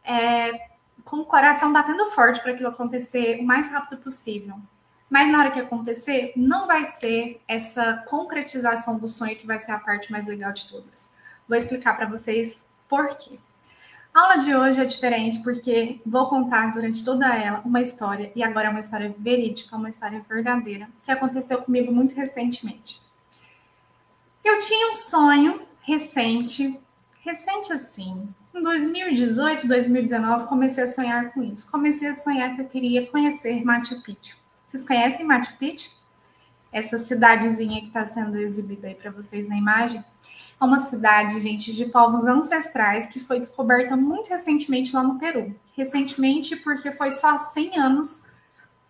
é, 0.08 0.70
com 1.04 1.18
o 1.18 1.24
coração 1.24 1.72
batendo 1.72 2.06
forte 2.06 2.40
para 2.40 2.52
aquilo 2.52 2.70
acontecer 2.70 3.38
o 3.40 3.44
mais 3.44 3.70
rápido 3.70 4.00
possível. 4.00 4.56
Mas 5.10 5.30
na 5.30 5.38
hora 5.38 5.50
que 5.50 5.60
acontecer, 5.60 6.32
não 6.34 6.66
vai 6.66 6.84
ser 6.84 7.40
essa 7.46 8.04
concretização 8.08 8.98
do 8.98 9.08
sonho 9.08 9.36
que 9.36 9.46
vai 9.46 9.58
ser 9.58 9.72
a 9.72 9.78
parte 9.78 10.10
mais 10.10 10.26
legal 10.26 10.52
de 10.52 10.66
todas. 10.66 11.08
Vou 11.48 11.56
explicar 11.56 11.96
para 11.96 12.06
vocês 12.06 12.62
por 12.88 13.16
quê. 13.16 13.38
A 14.12 14.22
aula 14.22 14.36
de 14.36 14.54
hoje 14.54 14.80
é 14.80 14.84
diferente 14.84 15.38
porque 15.42 16.00
vou 16.04 16.28
contar 16.28 16.72
durante 16.72 17.04
toda 17.04 17.34
ela 17.34 17.62
uma 17.64 17.80
história, 17.80 18.32
e 18.34 18.42
agora 18.42 18.66
é 18.66 18.70
uma 18.70 18.80
história 18.80 19.14
verídica, 19.18 19.76
uma 19.76 19.88
história 19.88 20.24
verdadeira, 20.28 20.88
que 21.02 21.10
aconteceu 21.10 21.62
comigo 21.62 21.92
muito 21.92 22.14
recentemente. 22.14 23.00
Eu 24.44 24.58
tinha 24.58 24.90
um 24.90 24.94
sonho 24.94 25.62
recente, 25.82 26.78
recente 27.20 27.72
assim, 27.72 28.28
em 28.58 28.62
2018, 28.62 29.68
2019, 29.68 30.46
comecei 30.48 30.82
a 30.82 30.88
sonhar 30.88 31.32
com 31.32 31.42
isso. 31.42 31.70
Comecei 31.70 32.08
a 32.08 32.12
sonhar 32.12 32.54
que 32.56 32.62
eu 32.62 32.66
queria 32.66 33.06
conhecer 33.06 33.64
Machu 33.64 34.02
Picchu. 34.02 34.36
Vocês 34.66 34.82
conhecem 34.82 35.24
Machu 35.24 35.56
Picchu? 35.56 35.90
Essa 36.72 36.98
cidadezinha 36.98 37.80
que 37.80 37.86
está 37.86 38.04
sendo 38.04 38.36
exibida 38.36 38.88
aí 38.88 38.94
para 38.94 39.12
vocês 39.12 39.48
na 39.48 39.56
imagem. 39.56 40.04
É 40.60 40.64
uma 40.64 40.80
cidade, 40.80 41.38
gente, 41.40 41.72
de 41.72 41.86
povos 41.86 42.26
ancestrais 42.26 43.06
que 43.06 43.20
foi 43.20 43.38
descoberta 43.38 43.96
muito 43.96 44.28
recentemente 44.28 44.94
lá 44.94 45.04
no 45.04 45.18
Peru. 45.18 45.54
Recentemente, 45.76 46.56
porque 46.56 46.90
foi 46.90 47.12
só 47.12 47.30
há 47.30 47.38
100 47.38 47.78
anos 47.78 48.24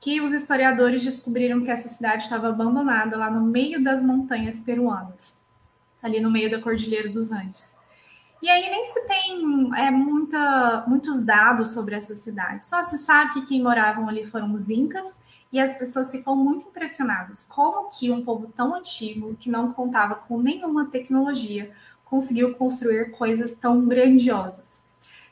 que 0.01 0.21
os 0.21 0.33
historiadores 0.33 1.05
descobriram 1.05 1.63
que 1.63 1.71
essa 1.71 1.89
cidade 1.89 2.23
estava 2.23 2.49
abandonada 2.49 3.17
lá 3.19 3.31
no 3.31 3.45
meio 3.45 3.83
das 3.83 4.03
montanhas 4.03 4.59
peruanas, 4.59 5.37
ali 6.03 6.21
no 6.21 6.31
meio 6.31 6.51
da 6.51 6.61
Cordilheira 6.61 7.11
dos 7.11 7.31
Andes. 7.31 7.78
E 8.41 8.49
aí 8.49 8.71
nem 8.71 8.85
se 8.85 9.07
tem 9.07 9.71
é, 9.77 9.91
muita, 9.91 10.85
muitos 10.87 11.25
dados 11.25 11.75
sobre 11.75 11.95
essa 11.97 12.15
cidade. 12.15 12.67
Só 12.67 12.83
se 12.85 12.97
sabe 12.99 13.35
que 13.35 13.47
quem 13.47 13.63
moravam 13.63 14.09
ali 14.09 14.25
foram 14.25 14.55
os 14.55 14.71
incas 14.71 15.19
e 15.53 15.59
as 15.59 15.73
pessoas 15.75 16.11
ficam 16.11 16.37
muito 16.37 16.69
impressionadas 16.69 17.43
como 17.43 17.89
que 17.89 18.11
um 18.11 18.25
povo 18.25 18.53
tão 18.57 18.75
antigo, 18.75 19.37
que 19.41 19.51
não 19.51 19.73
contava 19.73 20.15
com 20.15 20.41
nenhuma 20.41 20.87
tecnologia, 20.87 21.73
conseguiu 22.05 22.55
construir 22.55 23.11
coisas 23.11 23.53
tão 23.53 23.87
grandiosas. 23.87 24.83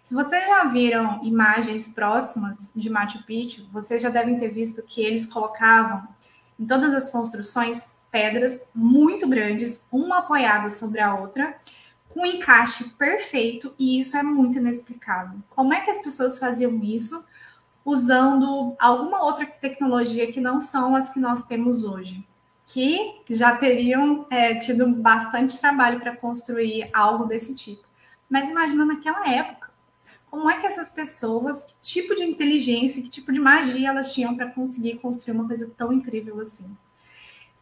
Se 0.02 0.14
vocês 0.14 0.46
já 0.46 0.64
viram 0.64 1.20
imagens 1.25 1.88
próximas 1.88 2.70
de 2.75 2.88
Machu 2.88 3.25
Picchu, 3.25 3.66
vocês 3.72 4.00
já 4.00 4.08
devem 4.08 4.38
ter 4.38 4.48
visto 4.48 4.82
que 4.82 5.00
eles 5.00 5.26
colocavam 5.26 6.06
em 6.58 6.66
todas 6.66 6.94
as 6.94 7.10
construções 7.10 7.88
pedras 8.10 8.60
muito 8.75 9.28
grandes, 9.28 9.86
uma 9.90 10.18
apoiada 10.18 10.70
sobre 10.70 11.00
a 11.00 11.14
outra, 11.14 11.56
com 12.16 12.23
um 12.23 12.26
encaixe 12.26 12.85
perfeito, 12.85 13.75
e 13.78 13.99
isso 14.00 14.16
é 14.16 14.23
muito 14.23 14.56
inexplicável. 14.56 15.38
Como 15.50 15.75
é 15.75 15.82
que 15.82 15.90
as 15.90 16.02
pessoas 16.02 16.38
faziam 16.38 16.82
isso? 16.82 17.23
usando 17.87 18.75
alguma 18.80 19.23
outra 19.23 19.46
tecnologia 19.46 20.30
que 20.32 20.40
não 20.40 20.61
são 20.61 20.96
as 20.96 21.08
que 21.08 21.20
nós 21.20 21.44
temos 21.44 21.85
hoje, 21.85 22.26
que 22.66 23.23
já 23.30 23.56
teriam 23.56 24.26
é, 24.28 24.56
tido 24.56 24.88
bastante 24.88 25.61
trabalho 25.61 26.00
para 26.00 26.16
construir 26.16 26.90
algo 26.92 27.26
desse 27.26 27.54
tipo. 27.54 27.85
Mas 28.28 28.50
imagina 28.50 28.85
naquela 28.85 29.28
época, 29.28 29.70
como 30.28 30.50
é 30.50 30.58
que 30.58 30.66
essas 30.66 30.90
pessoas, 30.90 31.62
que 31.62 31.75
tipo 31.80 32.16
de 32.16 32.25
inteligência, 32.25 33.00
que 33.00 33.08
tipo 33.08 33.32
de 33.32 33.38
magia 33.38 33.88
elas 33.88 34.12
tinham 34.12 34.35
para 34.35 34.50
conseguir 34.50 34.96
construir 34.96 35.37
uma 35.37 35.46
coisa 35.46 35.70
tão 35.76 35.92
incrível 35.92 36.40
assim? 36.40 36.76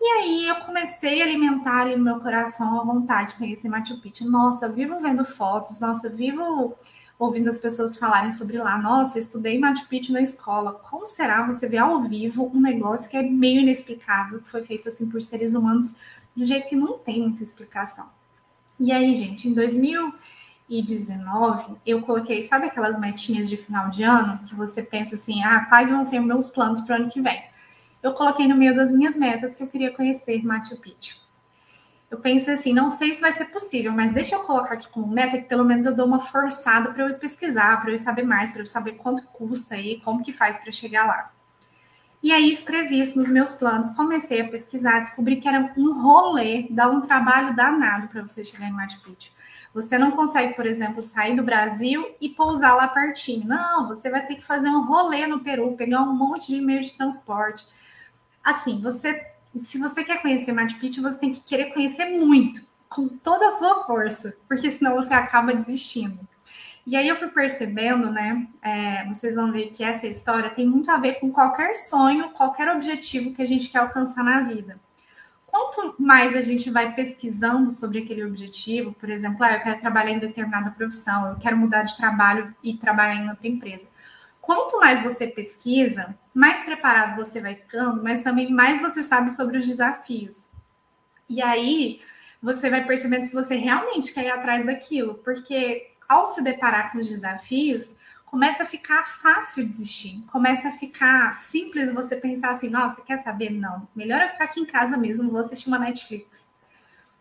E 0.05 0.07
aí 0.07 0.49
eu 0.49 0.57
comecei 0.57 1.23
a 1.23 1.25
alimentar 1.25 1.81
ali 1.81 1.97
no 1.97 2.05
meu 2.05 2.21
coração 2.21 2.79
a 2.79 2.85
vontade 2.85 3.33
de 3.33 3.39
conhecer 3.39 3.71
Machu 3.71 3.99
Picchu. 4.03 4.31
Nossa, 4.31 4.69
vivo 4.69 5.01
vendo 5.01 5.25
fotos, 5.25 5.81
nossa, 5.81 6.11
vivo 6.11 6.75
ouvindo 7.19 7.49
as 7.49 7.59
pessoas 7.59 7.97
falarem 7.97 8.31
sobre 8.31 8.59
lá, 8.59 8.77
nossa, 8.77 9.19
estudei 9.19 9.59
Machu 9.59 9.89
Picchu 9.89 10.13
na 10.13 10.21
escola. 10.21 10.75
Como 10.75 11.09
será 11.09 11.47
você 11.47 11.67
ver 11.67 11.79
ao 11.79 12.03
vivo 12.03 12.53
um 12.55 12.61
negócio 12.61 13.11
que 13.11 13.17
é 13.17 13.23
meio 13.23 13.63
inexplicável, 13.63 14.43
que 14.43 14.51
foi 14.51 14.63
feito 14.63 14.91
assim 14.91 15.09
por 15.09 15.23
seres 15.23 15.55
humanos 15.55 15.99
um 16.37 16.45
jeito 16.45 16.69
que 16.69 16.77
não 16.77 16.99
tem 16.99 17.23
muita 17.23 17.43
explicação? 17.43 18.11
E 18.79 18.93
aí, 18.93 19.15
gente, 19.15 19.49
em 19.49 19.55
2019, 19.55 21.77
eu 21.87 22.03
coloquei, 22.03 22.43
sabe 22.43 22.67
aquelas 22.67 23.01
metinhas 23.01 23.49
de 23.49 23.57
final 23.57 23.89
de 23.89 24.03
ano 24.03 24.39
que 24.45 24.55
você 24.55 24.83
pensa 24.83 25.15
assim, 25.15 25.43
ah, 25.43 25.65
quais 25.65 25.91
vão 25.91 26.05
ser 26.05 26.21
meus 26.21 26.51
planos 26.51 26.83
para 26.83 26.93
o 26.93 26.97
ano 27.01 27.11
que 27.11 27.23
vem? 27.23 27.54
Eu 28.05 28.13
coloquei 28.13 28.47
no 28.47 28.55
meio 28.55 28.77
das 28.77 28.93
minhas 28.93 29.17
metas 29.17 29.53
que 29.57 29.65
eu 29.65 29.67
queria 29.67 29.93
conhecer 29.93 30.45
Machu 30.45 30.81
Picchu 30.81 31.25
eu 32.15 32.21
pensei 32.21 32.55
assim, 32.55 32.73
não 32.73 32.89
sei 32.89 33.13
se 33.13 33.21
vai 33.21 33.33
ser 33.33 33.47
possível, 33.47 33.91
mas 33.91 34.13
deixa 34.13 34.37
eu 34.37 34.45
colocar 34.45 34.75
aqui 34.75 34.89
como 34.89 35.09
meta 35.09 35.37
que 35.37 35.49
pelo 35.49 35.65
menos 35.65 35.85
eu 35.85 35.95
dou 35.95 36.07
uma 36.07 36.21
forçada 36.21 36.93
para 36.93 37.09
eu 37.09 37.15
pesquisar, 37.19 37.81
para 37.81 37.91
eu 37.91 37.99
saber 37.99 38.23
mais, 38.23 38.53
para 38.53 38.63
eu 38.63 38.67
saber 38.67 38.93
quanto 38.93 39.27
custa 39.27 39.77
e 39.77 40.01
como 40.01 40.23
que 40.23 40.33
faz 40.33 40.57
para 40.57 40.71
chegar 40.71 41.07
lá. 41.07 41.33
E 42.23 42.33
aí 42.33 42.49
escrevi 42.49 43.01
isso 43.01 43.19
nos 43.19 43.29
meus 43.29 43.53
planos, 43.53 43.91
comecei 43.91 44.41
a 44.41 44.49
pesquisar, 44.49 45.01
descobri 45.01 45.37
que 45.37 45.49
era 45.49 45.75
um 45.77 46.01
rolê, 46.01 46.69
dá 46.71 46.89
um 46.89 47.01
trabalho 47.01 47.55
danado 47.55 48.07
para 48.09 48.23
você 48.23 48.45
chegar 48.45 48.69
em 48.69 48.73
Machu 48.73 49.03
Picchu. 49.03 49.33
Você 49.75 49.99
não 49.99 50.13
consegue, 50.13 50.55
por 50.55 50.67
exemplo, 50.67 51.03
sair 51.03 51.35
do 51.35 51.43
Brasil 51.43 52.15
e 52.21 52.29
pousar 52.29 52.77
lá 52.77 52.87
pertinho. 52.87 53.47
Não, 53.47 53.89
você 53.89 54.09
vai 54.09 54.25
ter 54.25 54.37
que 54.37 54.45
fazer 54.45 54.69
um 54.69 54.87
rolê 54.87 55.27
no 55.27 55.41
Peru, 55.41 55.75
pegar 55.77 56.03
um 56.03 56.15
monte 56.15 56.55
de 56.55 56.61
meio 56.61 56.81
de 56.81 56.97
transporte. 56.97 57.67
Assim, 58.45 58.81
você 58.81 59.35
se 59.59 59.79
você 59.79 60.03
quer 60.03 60.21
conhecer 60.21 60.53
Machu 60.53 60.79
Picchu, 60.79 61.03
você 61.03 61.19
tem 61.19 61.33
que 61.33 61.41
querer 61.41 61.73
conhecer 61.73 62.07
muito, 62.07 62.63
com 62.89 63.09
toda 63.09 63.47
a 63.47 63.51
sua 63.53 63.85
força, 63.85 64.37
porque 64.49 64.71
senão 64.71 64.95
você 64.95 65.15
acaba 65.15 65.55
desistindo. 65.55 66.19
E 66.87 66.97
aí 66.97 67.09
eu 67.09 67.17
fui 67.17 67.29
percebendo, 67.29 68.11
né? 68.11 68.47
É, 68.61 69.05
vocês 69.07 69.35
vão 69.35 69.51
ver 69.51 69.71
que 69.71 69.83
essa 69.83 70.07
história 70.07 70.51
tem 70.51 70.67
muito 70.67 70.91
a 70.91 70.99
ver 70.99 71.15
com 71.15 71.31
qualquer 71.33 71.75
sonho, 71.75 72.31
qualquer 72.31 72.69
objetivo 72.69 73.33
que 73.33 73.41
a 73.41 73.47
gente 73.47 73.69
quer 73.69 73.79
alcançar 73.79 74.23
na 74.23 74.41
vida. 74.41 74.79
Quanto 75.47 75.95
mais 75.99 76.35
a 76.35 76.43
gente 76.43 76.69
vai 76.69 76.95
pesquisando 76.95 77.71
sobre 77.71 78.01
aquele 78.01 78.25
objetivo, 78.25 78.93
por 78.93 79.09
exemplo, 79.09 79.43
ah, 79.45 79.55
eu 79.55 79.61
quero 79.61 79.81
trabalhar 79.81 80.11
em 80.11 80.19
determinada 80.19 80.73
profissão, 80.73 81.29
eu 81.29 81.37
quero 81.37 81.57
mudar 81.57 81.85
de 81.85 81.97
trabalho 81.97 82.55
e 82.63 82.77
trabalhar 82.77 83.15
em 83.15 83.31
outra 83.31 83.47
empresa 83.47 83.87
quanto 84.45 84.79
mais 84.79 85.03
você 85.03 85.27
pesquisa, 85.27 86.15
mais 86.33 86.63
preparado 86.65 87.17
você 87.17 87.41
vai 87.41 87.55
ficando, 87.55 88.03
mas 88.03 88.23
também 88.23 88.53
mais 88.53 88.81
você 88.81 89.03
sabe 89.03 89.31
sobre 89.31 89.59
os 89.59 89.67
desafios. 89.67 90.51
E 91.29 91.43
aí 91.43 92.01
você 92.43 92.69
vai 92.69 92.87
percebendo 92.87 93.25
se 93.25 93.33
você 93.33 93.57
realmente 93.57 94.13
quer 94.13 94.27
ir 94.27 94.31
atrás 94.31 94.67
daquilo, 94.67 95.15
porque 95.17 95.91
ao 96.07 96.27
se 96.27 96.43
deparar 96.43 96.93
com 96.93 96.99
os 96.99 97.09
desafios, 97.09 97.97
começa 98.27 98.65
a 98.65 98.67
ficar 98.67 99.05
fácil 99.05 99.65
desistir, 99.65 100.23
começa 100.27 100.69
a 100.69 100.73
ficar 100.73 101.37
simples 101.37 101.93
você 101.93 102.17
pensar 102.17 102.51
assim: 102.51 102.69
nossa, 102.69 103.01
quer 103.03 103.19
saber? 103.19 103.51
Não, 103.51 103.89
melhor 103.95 104.21
eu 104.21 104.29
ficar 104.29 104.45
aqui 104.45 104.61
em 104.61 104.67
casa 104.67 104.97
mesmo, 104.97 105.31
vou 105.31 105.41
assistir 105.41 105.69
uma 105.69 105.79
Netflix. 105.79 106.47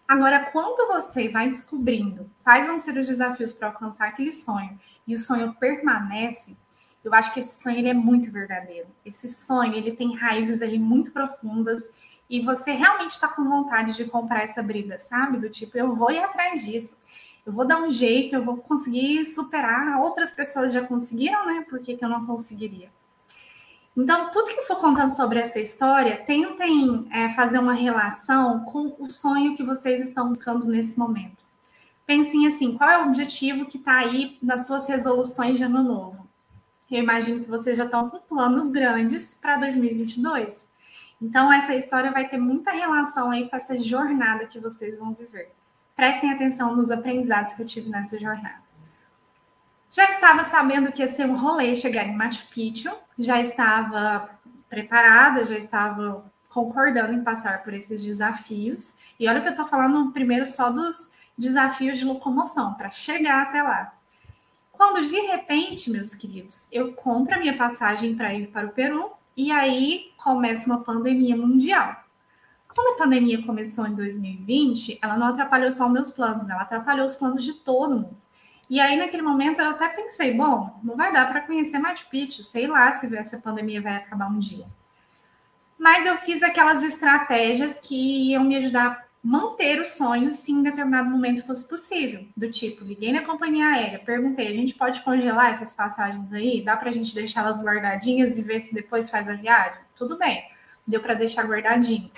Agora, 0.06 0.52
quando 0.52 0.88
você 0.88 1.30
vai 1.30 1.48
descobrindo 1.48 2.30
quais 2.44 2.68
vão 2.68 2.78
ser 2.78 2.98
os 2.98 3.08
desafios 3.08 3.54
para 3.54 3.70
alcançar 3.70 4.10
aquele 4.10 4.32
sonho 4.32 4.78
e 5.08 5.16
o 5.16 5.18
sonho 5.18 5.54
permanece, 5.54 6.58
eu 7.04 7.14
acho 7.14 7.34
que 7.34 7.42
esse 7.42 7.62
sonho 7.62 7.80
ele 7.80 7.90
é 7.90 7.94
muito 7.94 8.32
verdadeiro. 8.32 8.88
Esse 9.06 9.28
sonho 9.28 9.76
ele 9.76 9.92
tem 9.92 10.16
raízes 10.16 10.62
ali 10.62 10.80
muito 10.80 11.12
profundas 11.12 11.84
e 12.30 12.40
você 12.40 12.72
realmente 12.72 13.12
está 13.12 13.28
com 13.28 13.44
vontade 13.44 13.96
de 13.96 14.06
comprar 14.06 14.44
essa 14.44 14.64
briga, 14.64 14.98
sabe? 14.98 15.38
Do 15.38 15.50
tipo, 15.50 15.78
eu 15.78 15.96
vou 15.96 16.12
ir 16.12 16.20
atrás 16.20 16.64
disso. 16.64 16.96
Eu 17.46 17.52
vou 17.52 17.68
dar 17.68 17.82
um 17.82 17.90
jeito, 17.90 18.36
eu 18.36 18.44
vou 18.44 18.58
conseguir 18.58 19.26
superar. 19.26 20.00
Outras 20.00 20.32
pessoas 20.32 20.72
já 20.72 20.82
conseguiram, 20.82 21.46
né? 21.46 21.66
Por 21.70 21.80
que, 21.80 21.98
que 21.98 22.06
eu 22.06 22.10
não 22.10 22.26
conseguiria? 22.26 22.90
Então, 23.96 24.32
tudo 24.32 24.56
que 24.56 24.62
for 24.64 24.78
contando 24.78 25.12
sobre 25.12 25.40
essa 25.40 25.60
história, 25.60 26.18
tentem 26.18 27.08
é, 27.12 27.30
fazer 27.30 27.60
uma 27.60 27.74
relação 27.74 28.62
com 28.62 28.96
o 28.98 29.10
sonho 29.10 29.56
que 29.56 29.62
vocês 29.62 30.02
estão 30.02 30.30
buscando 30.30 30.66
nesse 30.66 30.98
momento. 30.98 31.44
Pensem 32.06 32.48
assim: 32.48 32.76
qual 32.76 32.90
é 32.90 33.04
o 33.04 33.08
objetivo 33.10 33.66
que 33.66 33.78
está 33.78 33.98
aí 33.98 34.38
nas 34.42 34.66
suas 34.66 34.88
resoluções 34.88 35.58
de 35.58 35.64
ano 35.64 35.84
novo? 35.84 36.23
Eu 36.94 37.02
imagino 37.02 37.44
que 37.44 37.50
vocês 37.50 37.76
já 37.76 37.86
estão 37.86 38.08
com 38.08 38.20
planos 38.20 38.70
grandes 38.70 39.36
para 39.42 39.58
2022. 39.58 40.70
Então, 41.20 41.52
essa 41.52 41.74
história 41.74 42.12
vai 42.12 42.30
ter 42.30 42.38
muita 42.38 42.70
relação 42.70 43.32
aí 43.32 43.50
com 43.50 43.56
essa 43.56 43.76
jornada 43.76 44.46
que 44.46 44.60
vocês 44.60 44.96
vão 45.00 45.12
viver. 45.12 45.52
Prestem 45.96 46.32
atenção 46.32 46.76
nos 46.76 46.92
aprendizados 46.92 47.56
que 47.56 47.64
eu 47.64 47.66
tive 47.66 47.90
nessa 47.90 48.20
jornada. 48.20 48.62
Já 49.90 50.08
estava 50.12 50.44
sabendo 50.44 50.92
que 50.92 51.02
ia 51.02 51.08
ser 51.08 51.26
um 51.26 51.36
rolê 51.36 51.76
chegar 51.76 52.04
em 52.04 52.16
Machu 52.16 52.46
Picchu, 52.54 52.92
já 53.18 53.42
estava 53.42 54.30
preparada, 54.70 55.48
já 55.48 55.58
estava 55.58 56.32
concordando 56.48 57.14
em 57.14 57.24
passar 57.24 57.64
por 57.64 57.74
esses 57.74 58.04
desafios. 58.04 58.98
E 59.20 59.28
olha 59.28 59.42
que 59.42 59.48
eu 59.48 59.54
estou 59.54 59.66
falando 59.66 60.12
primeiro 60.12 60.46
só 60.46 60.72
dos 60.72 61.12
desafios 61.36 61.98
de 61.98 62.06
locomoção, 62.06 62.76
para 62.76 62.92
chegar 62.92 63.42
até 63.42 63.64
lá. 63.64 63.94
Quando 64.84 65.08
de 65.08 65.18
repente, 65.18 65.90
meus 65.90 66.14
queridos, 66.14 66.68
eu 66.70 66.92
compro 66.92 67.36
a 67.36 67.40
minha 67.40 67.56
passagem 67.56 68.16
para 68.16 68.34
ir 68.34 68.48
para 68.48 68.68
o 68.68 68.72
Peru 68.72 69.12
e 69.36 69.50
aí 69.50 70.12
começa 70.18 70.68
uma 70.68 70.84
pandemia 70.84 71.38
mundial. 71.38 72.04
Quando 72.76 72.94
a 72.94 72.98
pandemia 72.98 73.42
começou 73.46 73.88
em 73.88 73.96
2020, 73.96 75.00
ela 75.02 75.16
não 75.16 75.28
atrapalhou 75.28 75.72
só 75.72 75.88
meus 75.88 76.12
planos, 76.12 76.50
ela 76.50 76.64
atrapalhou 76.64 77.06
os 77.06 77.16
planos 77.16 77.46
de 77.46 77.54
todo 77.54 77.96
mundo. 77.96 78.18
E 78.70 78.78
aí, 78.78 78.98
naquele 78.98 79.24
momento, 79.24 79.62
eu 79.62 79.70
até 79.70 79.88
pensei, 79.88 80.34
bom, 80.34 80.78
não 80.84 80.98
vai 80.98 81.14
dar 81.14 81.30
para 81.30 81.40
conhecer 81.40 81.80
Machu 81.80 82.10
Picchu, 82.10 82.44
sei 82.44 82.68
lá 82.68 82.92
se 82.92 83.16
essa 83.16 83.38
pandemia 83.38 83.82
vai 83.82 83.96
acabar 83.96 84.30
um 84.30 84.38
dia. 84.38 84.66
Mas 85.80 86.06
eu 86.06 86.18
fiz 86.18 86.44
aquelas 86.44 86.84
estratégias 86.84 87.80
que 87.80 88.32
iam 88.32 88.44
me 88.44 88.58
ajudar 88.58 89.03
manter 89.24 89.80
o 89.80 89.86
sonho 89.86 90.34
se 90.34 90.52
em 90.52 90.62
determinado 90.62 91.10
momento 91.10 91.46
fosse 91.46 91.66
possível. 91.66 92.28
Do 92.36 92.52
tipo, 92.52 92.84
liguei 92.84 93.14
na 93.14 93.22
companhia 93.22 93.68
aérea, 93.68 94.00
perguntei, 94.00 94.50
a 94.50 94.52
gente 94.52 94.76
pode 94.76 95.02
congelar 95.02 95.52
essas 95.52 95.74
passagens 95.74 96.34
aí? 96.34 96.62
Dá 96.62 96.76
para 96.76 96.90
a 96.90 96.94
gente 96.94 97.16
deixar 97.16 97.42
elas 97.42 97.64
guardadinhas 97.64 98.38
e 98.38 98.42
ver 98.42 98.60
se 98.60 98.74
depois 98.74 99.10
faz 99.10 99.30
a 99.30 99.34
viagem? 99.34 99.80
Tudo 99.96 100.18
bem, 100.18 100.44
deu 100.86 101.00
para 101.00 101.14
deixar 101.14 101.48
guardadinho. 101.48 102.12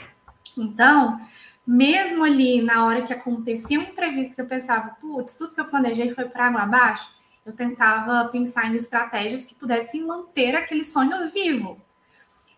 Então, 0.57 1.21
mesmo 1.65 2.23
ali 2.23 2.61
na 2.63 2.85
hora 2.85 3.03
que 3.03 3.13
acontecia 3.13 3.79
um 3.79 3.83
imprevisto 3.83 4.33
que 4.33 4.41
eu 4.41 4.47
pensava, 4.47 4.97
putz, 4.99 5.35
tudo 5.35 5.53
que 5.53 5.61
eu 5.61 5.65
planejei 5.65 6.09
foi 6.09 6.25
para 6.25 6.47
água 6.47 6.63
abaixo, 6.63 7.13
eu 7.45 7.53
tentava 7.53 8.27
pensar 8.29 8.65
em 8.73 8.75
estratégias 8.75 9.45
que 9.45 9.53
pudessem 9.53 10.03
manter 10.03 10.55
aquele 10.55 10.83
sonho 10.83 11.29
vivo. 11.29 11.79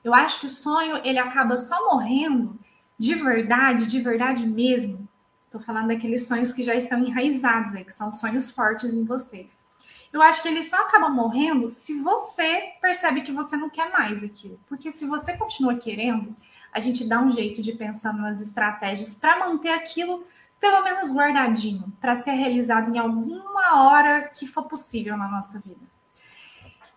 Eu 0.01 0.13
acho 0.13 0.39
que 0.39 0.48
o 0.48 0.50
sonho 0.50 1.01
ele 1.04 1.20
acaba 1.20 1.58
só 1.58 1.92
morrendo 1.92 2.58
de 2.98 3.16
verdade, 3.16 3.86
de 3.86 4.00
verdade 4.00 4.46
mesmo. 4.46 5.08
Estou 5.46 5.62
falando 5.62 5.88
daqueles 5.88 6.27
sonhos 6.27 6.51
que 6.51 6.63
já 6.63 6.75
estão 6.75 7.00
enraizados 7.00 7.74
aí, 7.74 7.86
que 7.86 7.94
são 7.94 8.12
sonhos 8.12 8.51
fortes 8.51 8.94
em 8.94 9.04
vocês. 9.04 9.63
Eu 10.12 10.22
acho 10.22 10.42
que 10.42 10.48
ele 10.48 10.63
só 10.63 10.77
acaba 10.84 11.10
morrendo 11.10 11.70
se 11.70 12.00
você 12.01 12.74
percebe 12.82 13.22
que 13.22 13.32
você 13.32 13.56
não 13.56 13.70
quer 13.70 13.92
mais 13.92 14.24
aquilo. 14.24 14.60
Porque 14.68 14.92
se 14.92 15.06
você 15.06 15.36
continua 15.38 15.75
querendo, 15.75 16.36
a 16.72 16.80
gente 16.80 17.08
dá 17.08 17.22
um 17.22 17.32
jeito 17.32 17.62
de 17.62 17.74
pensar 17.74 18.13
nas 18.13 18.42
estratégias 18.42 19.16
para 19.16 19.39
manter 19.39 19.70
aquilo 19.70 20.25
pelo 20.60 20.84
menos 20.84 21.13
guardadinho, 21.13 21.94
para 22.01 22.16
ser 22.16 22.32
realizado 22.32 22.94
em 22.94 22.98
alguma 22.98 23.84
hora 23.84 24.27
que 24.27 24.48
for 24.48 24.63
possível 24.63 25.16
na 25.16 25.27
nossa 25.27 25.60
vida. 25.60 25.86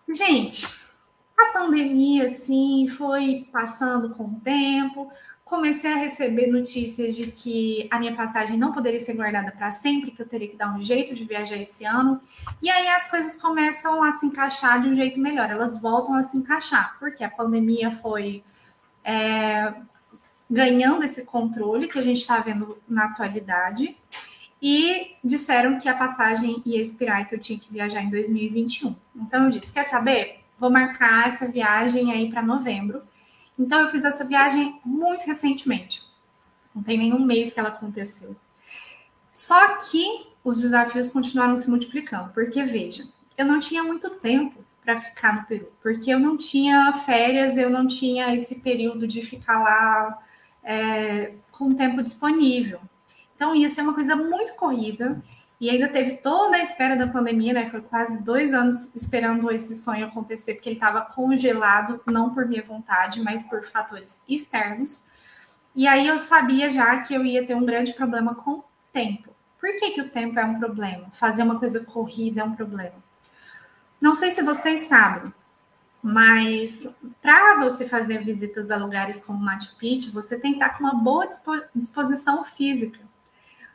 Gente, 0.09 0.67
a 1.37 1.53
pandemia, 1.53 2.25
assim, 2.25 2.87
foi 2.87 3.47
passando 3.51 4.15
com 4.15 4.25
o 4.25 4.39
tempo, 4.43 5.11
comecei 5.51 5.91
a 5.91 5.97
receber 5.97 6.47
notícias 6.47 7.13
de 7.13 7.29
que 7.29 7.85
a 7.91 7.99
minha 7.99 8.15
passagem 8.15 8.57
não 8.57 8.71
poderia 8.71 9.01
ser 9.01 9.15
guardada 9.15 9.51
para 9.51 9.69
sempre, 9.69 10.11
que 10.11 10.21
eu 10.21 10.25
teria 10.25 10.47
que 10.47 10.55
dar 10.55 10.73
um 10.73 10.81
jeito 10.81 11.13
de 11.13 11.25
viajar 11.25 11.57
esse 11.57 11.83
ano. 11.83 12.21
E 12.61 12.69
aí 12.69 12.87
as 12.87 13.11
coisas 13.11 13.35
começam 13.35 14.01
a 14.01 14.13
se 14.13 14.25
encaixar 14.25 14.81
de 14.81 14.87
um 14.87 14.95
jeito 14.95 15.19
melhor, 15.19 15.49
elas 15.49 15.81
voltam 15.81 16.15
a 16.15 16.21
se 16.21 16.37
encaixar, 16.37 16.95
porque 16.97 17.21
a 17.21 17.29
pandemia 17.29 17.91
foi 17.91 18.45
é, 19.03 19.73
ganhando 20.49 21.03
esse 21.03 21.25
controle 21.25 21.89
que 21.89 21.99
a 21.99 22.01
gente 22.01 22.21
está 22.21 22.39
vendo 22.39 22.77
na 22.87 23.07
atualidade. 23.07 23.97
E 24.61 25.17
disseram 25.21 25.77
que 25.77 25.89
a 25.89 25.95
passagem 25.95 26.61
ia 26.65 26.81
expirar 26.81 27.23
e 27.23 27.25
que 27.25 27.35
eu 27.35 27.39
tinha 27.39 27.59
que 27.59 27.73
viajar 27.73 28.01
em 28.01 28.09
2021. 28.09 28.95
Então 29.17 29.45
eu 29.45 29.49
disse: 29.49 29.73
quer 29.73 29.83
saber? 29.83 30.39
Vou 30.57 30.69
marcar 30.69 31.27
essa 31.27 31.45
viagem 31.45 32.13
aí 32.13 32.29
para 32.29 32.41
novembro. 32.41 33.01
Então 33.61 33.81
eu 33.81 33.89
fiz 33.89 34.03
essa 34.03 34.25
viagem 34.25 34.79
muito 34.83 35.23
recentemente. 35.25 36.01
Não 36.73 36.81
tem 36.81 36.97
nenhum 36.97 37.23
mês 37.23 37.53
que 37.53 37.59
ela 37.59 37.69
aconteceu. 37.69 38.35
Só 39.31 39.77
que 39.77 40.27
os 40.43 40.61
desafios 40.61 41.11
continuaram 41.11 41.55
se 41.55 41.69
multiplicando, 41.69 42.33
porque 42.33 42.63
veja, 42.63 43.03
eu 43.37 43.45
não 43.45 43.59
tinha 43.59 43.83
muito 43.83 44.09
tempo 44.09 44.65
para 44.83 44.99
ficar 44.99 45.35
no 45.35 45.45
Peru, 45.45 45.71
porque 45.81 46.09
eu 46.11 46.19
não 46.19 46.35
tinha 46.35 46.91
férias, 46.91 47.55
eu 47.55 47.69
não 47.69 47.85
tinha 47.87 48.33
esse 48.33 48.55
período 48.55 49.07
de 49.07 49.21
ficar 49.21 49.59
lá 49.59 50.19
é, 50.63 51.35
com 51.51 51.71
tempo 51.71 52.01
disponível. 52.01 52.81
Então 53.35 53.53
ia 53.53 53.69
ser 53.69 53.81
uma 53.83 53.93
coisa 53.93 54.15
muito 54.15 54.55
corrida 54.55 55.21
e 55.61 55.69
ainda 55.69 55.87
teve 55.87 56.17
toda 56.17 56.57
a 56.57 56.59
espera 56.59 56.95
da 56.95 57.07
pandemia, 57.07 57.53
né? 57.53 57.69
Foi 57.69 57.81
quase 57.81 58.17
dois 58.23 58.51
anos 58.51 58.95
esperando 58.95 59.51
esse 59.51 59.75
sonho 59.75 60.07
acontecer, 60.07 60.55
porque 60.55 60.69
ele 60.69 60.75
estava 60.75 61.01
congelado, 61.01 62.01
não 62.07 62.33
por 62.33 62.47
minha 62.47 62.63
vontade, 62.63 63.21
mas 63.21 63.43
por 63.43 63.63
fatores 63.67 64.19
externos. 64.27 65.03
E 65.75 65.87
aí 65.87 66.07
eu 66.07 66.17
sabia 66.17 66.67
já 66.67 66.99
que 67.01 67.13
eu 67.13 67.23
ia 67.23 67.45
ter 67.45 67.53
um 67.55 67.63
grande 67.63 67.93
problema 67.93 68.33
com 68.33 68.53
o 68.53 68.63
tempo. 68.91 69.29
Por 69.59 69.69
que, 69.75 69.91
que 69.91 70.01
o 70.01 70.09
tempo 70.09 70.39
é 70.39 70.43
um 70.43 70.57
problema? 70.57 71.11
Fazer 71.11 71.43
uma 71.43 71.59
coisa 71.59 71.79
corrida 71.81 72.41
é 72.41 72.43
um 72.43 72.55
problema. 72.55 72.95
Não 74.01 74.15
sei 74.15 74.31
se 74.31 74.41
vocês 74.41 74.87
sabem, 74.87 75.31
mas 76.01 76.89
para 77.21 77.59
você 77.59 77.87
fazer 77.87 78.23
visitas 78.23 78.71
a 78.71 78.77
lugares 78.77 79.23
como 79.23 79.37
Machu 79.37 79.77
Picchu, 79.77 80.11
você 80.11 80.39
tem 80.39 80.53
que 80.53 80.63
estar 80.63 80.75
com 80.75 80.83
uma 80.83 80.95
boa 80.95 81.27
disposição 81.75 82.43
física. 82.43 83.10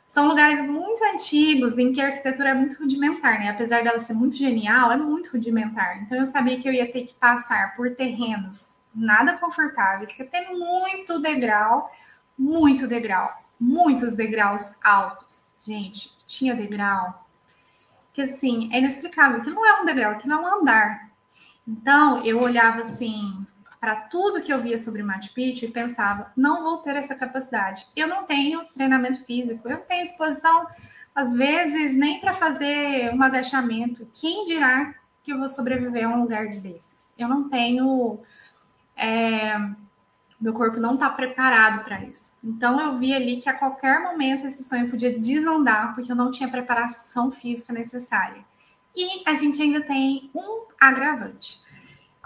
São 0.07 0.29
lugares 0.29 0.65
muito 0.65 1.03
antigos 1.03 1.77
em 1.77 1.91
que 1.91 1.99
a 1.99 2.07
arquitetura 2.07 2.49
é 2.49 2.53
muito 2.53 2.79
rudimentar, 2.79 3.39
né? 3.39 3.49
Apesar 3.49 3.83
dela 3.83 3.99
ser 3.99 4.13
muito 4.13 4.35
genial, 4.37 4.91
é 4.91 4.97
muito 4.97 5.31
rudimentar. 5.31 6.01
Então 6.01 6.17
eu 6.17 6.25
sabia 6.25 6.57
que 6.59 6.67
eu 6.67 6.73
ia 6.73 6.91
ter 6.91 7.03
que 7.05 7.13
passar 7.13 7.75
por 7.75 7.93
terrenos 7.93 8.77
nada 8.95 9.37
confortáveis, 9.37 10.13
que 10.13 10.23
tem 10.23 10.57
muito 10.57 11.19
degrau, 11.19 11.91
muito 12.37 12.87
degrau, 12.87 13.31
muitos 13.59 14.15
degraus 14.15 14.71
altos. 14.81 15.45
Gente, 15.63 16.11
tinha 16.25 16.55
degrau 16.55 17.27
que 18.13 18.21
assim, 18.23 18.67
é 18.73 18.79
inexplicável, 18.79 19.41
que 19.41 19.49
não 19.51 19.63
é 19.63 19.79
um 19.79 19.85
degrau, 19.85 20.17
que 20.17 20.27
não 20.27 20.47
é 20.47 20.55
um 20.55 20.61
andar. 20.61 21.11
Então, 21.67 22.25
eu 22.25 22.41
olhava 22.41 22.79
assim 22.79 23.45
para 23.79 23.95
tudo 23.95 24.41
que 24.41 24.51
eu 24.51 24.59
via 24.59 24.77
sobre 24.77 25.03
Machu 25.03 25.33
Picchu 25.33 25.65
e 25.65 25.71
pensava, 25.71 26.31
não 26.35 26.63
vou 26.63 26.77
ter 26.77 26.95
essa 26.95 27.15
capacidade. 27.15 27.85
Eu 27.95 28.07
não 28.07 28.23
tenho 28.23 28.65
treinamento 28.65 29.23
físico, 29.23 29.69
eu 29.69 29.77
tenho 29.77 30.03
disposição, 30.03 30.67
às 31.13 31.35
vezes, 31.35 31.95
nem 31.95 32.19
para 32.19 32.33
fazer 32.33 33.13
um 33.13 33.21
agachamento. 33.21 34.07
Quem 34.13 34.45
dirá 34.45 34.95
que 35.23 35.31
eu 35.31 35.37
vou 35.37 35.47
sobreviver 35.47 36.05
a 36.05 36.09
um 36.09 36.21
lugar 36.21 36.47
desses? 36.47 37.13
Eu 37.17 37.27
não 37.27 37.49
tenho. 37.49 38.19
É, 38.95 39.57
meu 40.39 40.53
corpo 40.53 40.79
não 40.79 40.93
está 40.93 41.09
preparado 41.09 41.83
para 41.83 42.03
isso. 42.03 42.33
Então 42.43 42.79
eu 42.79 42.97
vi 42.97 43.13
ali 43.13 43.37
que 43.37 43.49
a 43.49 43.53
qualquer 43.53 44.01
momento 44.01 44.45
esse 44.47 44.63
sonho 44.63 44.89
podia 44.89 45.19
desandar, 45.19 45.95
porque 45.95 46.11
eu 46.11 46.15
não 46.15 46.31
tinha 46.31 46.49
preparação 46.49 47.31
física 47.31 47.73
necessária. 47.73 48.45
E 48.95 49.23
a 49.27 49.35
gente 49.35 49.61
ainda 49.61 49.81
tem 49.81 50.29
um 50.33 50.65
agravante, 50.79 51.61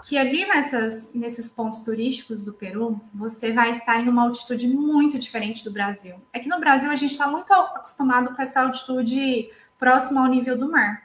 que 0.02 0.18
ali 0.18 0.44
nessas, 0.46 1.12
nesses 1.14 1.48
pontos 1.48 1.80
turísticos 1.80 2.42
do 2.42 2.52
Peru, 2.52 3.00
você 3.14 3.52
vai 3.52 3.70
estar 3.70 4.00
em 4.00 4.08
uma 4.08 4.22
altitude 4.22 4.66
muito 4.66 5.18
diferente 5.18 5.62
do 5.62 5.70
Brasil. 5.70 6.16
É 6.32 6.40
que 6.40 6.48
no 6.48 6.58
Brasil 6.58 6.90
a 6.90 6.96
gente 6.96 7.12
está 7.12 7.26
muito 7.26 7.52
acostumado 7.52 8.34
com 8.34 8.42
essa 8.42 8.62
altitude 8.62 9.50
próxima 9.78 10.20
ao 10.20 10.26
nível 10.26 10.58
do 10.58 10.70
mar. 10.70 11.04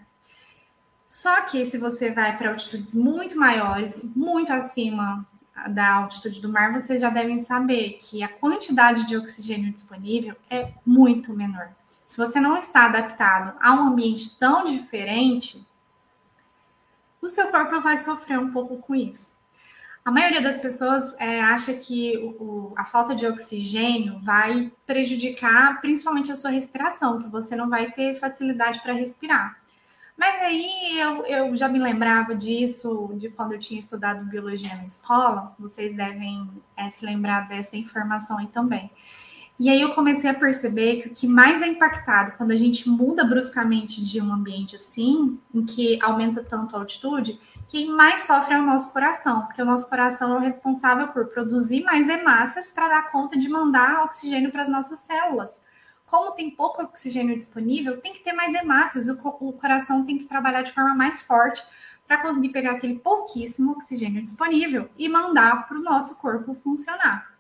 Só 1.07 1.41
que 1.41 1.63
se 1.65 1.77
você 1.77 2.11
vai 2.11 2.37
para 2.37 2.49
altitudes 2.49 2.95
muito 2.95 3.37
maiores, 3.37 4.03
muito 4.15 4.51
acima 4.51 5.25
da 5.69 5.95
altitude 5.95 6.41
do 6.41 6.49
mar, 6.49 6.73
vocês 6.73 7.01
já 7.01 7.09
devem 7.09 7.39
saber 7.39 7.97
que 8.01 8.23
a 8.23 8.27
quantidade 8.27 9.05
de 9.05 9.15
oxigênio 9.15 9.71
disponível 9.71 10.35
é 10.49 10.71
muito 10.85 11.33
menor. 11.33 11.69
Se 12.05 12.17
você 12.17 12.39
não 12.39 12.55
está 12.55 12.85
adaptado 12.85 13.57
a 13.59 13.73
um 13.73 13.89
ambiente 13.89 14.37
tão 14.37 14.65
diferente, 14.65 15.66
o 17.21 17.27
seu 17.27 17.47
corpo 17.49 17.81
vai 17.81 17.97
sofrer 17.97 18.39
um 18.39 18.51
pouco 18.51 18.77
com 18.77 18.95
isso. 18.95 19.35
A 20.07 20.11
maioria 20.11 20.41
das 20.41 20.59
pessoas 20.59 21.13
é, 21.19 21.41
acha 21.41 21.73
que 21.73 22.17
o, 22.17 22.29
o, 22.41 22.73
a 22.77 22.85
falta 22.85 23.13
de 23.13 23.27
oxigênio 23.27 24.17
vai 24.19 24.71
prejudicar 24.85 25.81
principalmente 25.81 26.31
a 26.31 26.35
sua 26.35 26.49
respiração, 26.49 27.19
que 27.19 27.27
você 27.27 27.57
não 27.57 27.69
vai 27.69 27.91
ter 27.91 28.15
facilidade 28.15 28.81
para 28.81 28.93
respirar. 28.93 29.59
Mas 30.17 30.41
aí 30.41 30.97
eu, 30.97 31.25
eu 31.25 31.57
já 31.57 31.67
me 31.67 31.77
lembrava 31.77 32.33
disso 32.33 33.11
de 33.17 33.29
quando 33.29 33.51
eu 33.51 33.59
tinha 33.59 33.79
estudado 33.79 34.25
biologia 34.25 34.73
na 34.75 34.85
escola. 34.85 35.53
Vocês 35.59 35.95
devem 35.95 36.49
é, 36.75 36.89
se 36.89 37.05
lembrar 37.05 37.47
dessa 37.47 37.77
informação 37.77 38.37
aí 38.39 38.47
também. 38.47 38.89
E 39.59 39.71
aí 39.71 39.81
eu 39.81 39.95
comecei 39.95 40.29
a 40.29 40.35
perceber 40.35 41.01
que 41.01 41.07
o 41.07 41.13
que 41.15 41.27
mais 41.27 41.63
é 41.63 41.67
impactado 41.67 42.33
quando 42.37 42.51
a 42.51 42.55
gente 42.55 42.87
muda 42.87 43.23
bruscamente 43.23 44.03
de 44.03 44.21
um 44.21 44.31
ambiente 44.31 44.75
assim, 44.75 45.39
em 45.51 45.65
que 45.65 45.97
aumenta 46.03 46.43
tanto 46.43 46.75
a 46.75 46.79
altitude, 46.79 47.39
quem 47.67 47.89
mais 47.89 48.21
sofre 48.21 48.53
é 48.53 48.59
o 48.59 48.65
nosso 48.65 48.93
coração, 48.93 49.47
porque 49.47 49.61
o 49.61 49.65
nosso 49.65 49.89
coração 49.89 50.33
é 50.33 50.37
o 50.37 50.41
responsável 50.41 51.07
por 51.07 51.25
produzir 51.29 51.83
mais 51.83 52.07
hemácias 52.07 52.69
para 52.69 52.87
dar 52.87 53.11
conta 53.11 53.35
de 53.35 53.49
mandar 53.49 54.03
oxigênio 54.03 54.51
para 54.51 54.61
as 54.61 54.69
nossas 54.69 54.99
células. 54.99 55.59
como 56.05 56.31
tem 56.31 56.51
pouco 56.51 56.81
oxigênio 56.83 57.37
disponível, 57.37 57.99
tem 57.99 58.13
que 58.13 58.23
ter 58.23 58.33
mais 58.33 58.53
hemácias, 58.53 59.09
o, 59.09 59.19
o 59.41 59.53
coração 59.53 60.05
tem 60.05 60.17
que 60.17 60.25
trabalhar 60.25 60.61
de 60.61 60.71
forma 60.71 60.95
mais 60.95 61.21
forte 61.23 61.61
para 62.07 62.21
conseguir 62.21 62.49
pegar 62.49 62.73
aquele 62.73 62.99
pouquíssimo 62.99 63.71
oxigênio 63.71 64.21
disponível 64.21 64.89
e 64.97 65.09
mandar 65.09 65.67
para 65.67 65.77
o 65.77 65.83
nosso 65.83 66.15
corpo 66.17 66.55
funcionar. 66.63 67.36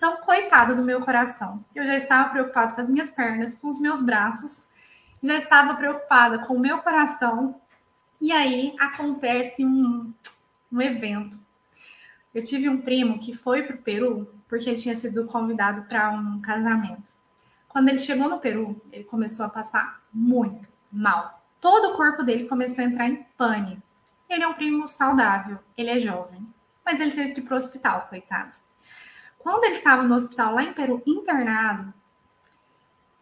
Então, 0.00 0.16
coitado 0.16 0.74
do 0.74 0.82
meu 0.82 1.02
coração. 1.02 1.62
Eu 1.74 1.84
já 1.84 1.94
estava 1.94 2.30
preocupado 2.30 2.74
com 2.74 2.80
as 2.80 2.88
minhas 2.88 3.10
pernas, 3.10 3.54
com 3.54 3.68
os 3.68 3.78
meus 3.78 4.00
braços, 4.00 4.66
já 5.22 5.36
estava 5.36 5.74
preocupada 5.74 6.38
com 6.38 6.54
o 6.54 6.58
meu 6.58 6.78
coração. 6.78 7.60
E 8.18 8.32
aí 8.32 8.74
acontece 8.80 9.62
um, 9.62 10.10
um 10.72 10.80
evento. 10.80 11.38
Eu 12.34 12.42
tive 12.42 12.66
um 12.66 12.80
primo 12.80 13.18
que 13.18 13.36
foi 13.36 13.62
para 13.62 13.76
o 13.76 13.82
Peru 13.82 14.34
porque 14.48 14.70
ele 14.70 14.78
tinha 14.78 14.96
sido 14.96 15.26
convidado 15.26 15.82
para 15.82 16.10
um 16.12 16.40
casamento. 16.40 17.04
Quando 17.68 17.90
ele 17.90 17.98
chegou 17.98 18.26
no 18.26 18.40
Peru, 18.40 18.80
ele 18.90 19.04
começou 19.04 19.44
a 19.44 19.50
passar 19.50 20.00
muito 20.10 20.66
mal. 20.90 21.44
Todo 21.60 21.92
o 21.92 21.96
corpo 21.98 22.22
dele 22.22 22.48
começou 22.48 22.82
a 22.82 22.88
entrar 22.88 23.06
em 23.06 23.22
pânico. 23.36 23.82
Ele 24.30 24.44
é 24.44 24.48
um 24.48 24.54
primo 24.54 24.88
saudável, 24.88 25.58
ele 25.76 25.90
é 25.90 26.00
jovem, 26.00 26.46
mas 26.82 27.00
ele 27.00 27.10
teve 27.10 27.32
que 27.32 27.40
ir 27.40 27.42
para 27.42 27.54
o 27.54 27.58
hospital, 27.58 28.06
coitado. 28.08 28.59
Quando 29.42 29.64
ele 29.64 29.74
estava 29.74 30.02
no 30.02 30.14
hospital 30.14 30.54
lá 30.54 30.62
em 30.62 30.72
Peru, 30.72 31.02
internado, 31.06 31.92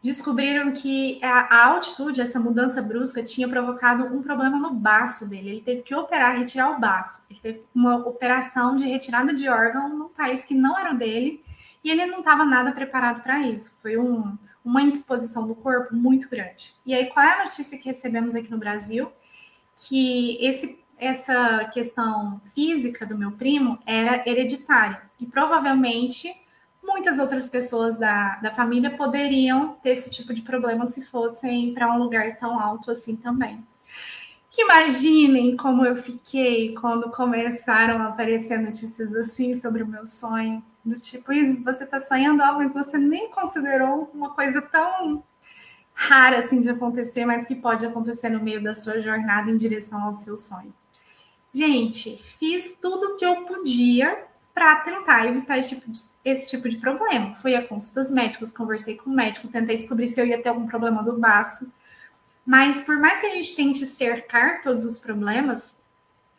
descobriram 0.03 0.73
que 0.73 1.21
a, 1.23 1.67
altitude, 1.67 2.21
essa 2.21 2.39
mudança 2.39 2.81
brusca, 2.81 3.23
tinha 3.23 3.49
provocado 3.49 4.05
um 4.05 4.23
problema 4.23 4.59
no 4.59 4.71
baço 4.71 5.29
dele. 5.29 5.51
Ele 5.51 5.61
teve 5.61 5.83
que 5.83 5.95
operar, 5.95 6.39
retirar 6.39 6.71
o 6.71 6.81
baço. 6.81 7.25
Ele 7.29 7.41
teve 7.41 7.65
uma 7.75 7.97
operação 7.97 8.77
de 8.77 8.87
retirada 8.87 9.33
de 9.33 9.49
órgão 9.49 9.89
num 9.89 10.09
país 10.09 10.45
que 10.45 10.55
não 10.55 10.79
era 10.79 10.95
o 10.95 10.99
dele 10.99 11.43
e 11.83 11.91
ele 11.91 12.07
não 12.07 12.21
estava 12.21 12.45
nada 12.45 12.73
preparado 12.73 13.23
para 13.23 13.41
isso. 13.41 13.77
Foi 13.83 13.97
um, 13.97 14.37
uma 14.65 14.83
indisposição 14.83 15.47
do 15.47 15.55
corpo 15.55 15.95
muito 15.95 16.29
grande. 16.29 16.75
E 16.85 16.95
aí, 16.95 17.07
qual 17.07 17.25
é 17.25 17.41
a 17.41 17.45
notícia 17.45 17.79
que 17.79 17.87
recebemos 17.87 18.35
aqui 18.35 18.51
no 18.51 18.59
Brasil? 18.59 19.11
Que 19.77 20.37
esse 20.45 20.79
essa 20.99 21.65
questão 21.73 22.41
física 22.55 23.07
do 23.07 23.17
meu 23.17 23.33
primo 23.33 23.79
era 23.87 24.29
hereditária 24.29 25.01
e 25.21 25.27
provavelmente 25.27 26.35
muitas 26.83 27.19
outras 27.19 27.49
pessoas 27.49 27.99
da, 27.99 28.37
da 28.37 28.51
família 28.51 28.97
poderiam 28.97 29.75
ter 29.83 29.91
esse 29.91 30.11
tipo 30.11 30.33
de 30.33 30.43
problema 30.43 30.87
se 30.87 31.05
fossem 31.05 31.73
para 31.75 31.93
um 31.93 31.99
lugar 31.99 32.37
tão 32.37 32.59
alto 32.59 32.91
assim 32.91 33.15
também. 33.15 33.65
Que 34.51 34.63
imaginem 34.63 35.57
como 35.57 35.85
eu 35.85 35.97
fiquei 35.97 36.75
quando 36.75 37.11
começaram 37.11 38.03
a 38.03 38.09
aparecer 38.09 38.59
notícias 38.59 39.15
assim 39.15 39.55
sobre 39.55 39.83
o 39.83 39.87
meu 39.87 40.07
sonho, 40.07 40.65
do 40.85 40.99
tipo, 40.99 41.33
Isis, 41.33 41.63
você 41.63 41.85
está 41.85 42.01
sonhando 42.01 42.43
algo, 42.43 42.61
mas 42.61 42.73
você 42.73 42.97
nem 42.97 43.31
considerou 43.31 44.11
uma 44.15 44.31
coisa 44.31 44.63
tão 44.63 45.23
rara 45.93 46.39
assim 46.39 46.63
de 46.63 46.71
acontecer, 46.71 47.27
mas 47.27 47.47
que 47.47 47.55
pode 47.55 47.85
acontecer 47.85 48.31
no 48.31 48.43
meio 48.43 48.63
da 48.63 48.75
sua 48.75 49.01
jornada 49.01 49.51
em 49.51 49.57
direção 49.57 50.03
ao 50.03 50.15
seu 50.15 50.39
sonho. 50.39 50.73
Gente, 51.53 52.23
fiz 52.39 52.77
tudo 52.81 53.15
o 53.15 53.17
que 53.17 53.25
eu 53.25 53.45
podia 53.45 54.27
para 54.53 54.77
tentar 54.77 55.27
evitar 55.27 55.59
esse 55.59 55.77
tipo, 55.77 55.91
de, 55.91 56.01
esse 56.25 56.51
tipo 56.51 56.69
de 56.69 56.77
problema. 56.77 57.35
Fui 57.37 57.55
a 57.55 57.67
consultas 57.67 58.11
médicas, 58.11 58.53
conversei 58.53 58.97
com 58.97 59.11
o 59.11 59.15
médico, 59.15 59.49
tentei 59.49 59.77
descobrir 59.77 60.09
se 60.09 60.21
eu 60.21 60.27
ia 60.27 60.43
ter 60.43 60.49
algum 60.49 60.67
problema 60.67 61.03
do 61.03 61.19
baço. 61.19 61.73
Mas 62.45 62.83
por 62.83 62.99
mais 62.99 63.21
que 63.21 63.27
a 63.27 63.35
gente 63.35 63.55
tente 63.55 63.87
cercar 63.87 64.63
todos 64.63 64.85
os 64.85 64.99
problemas, 64.99 65.79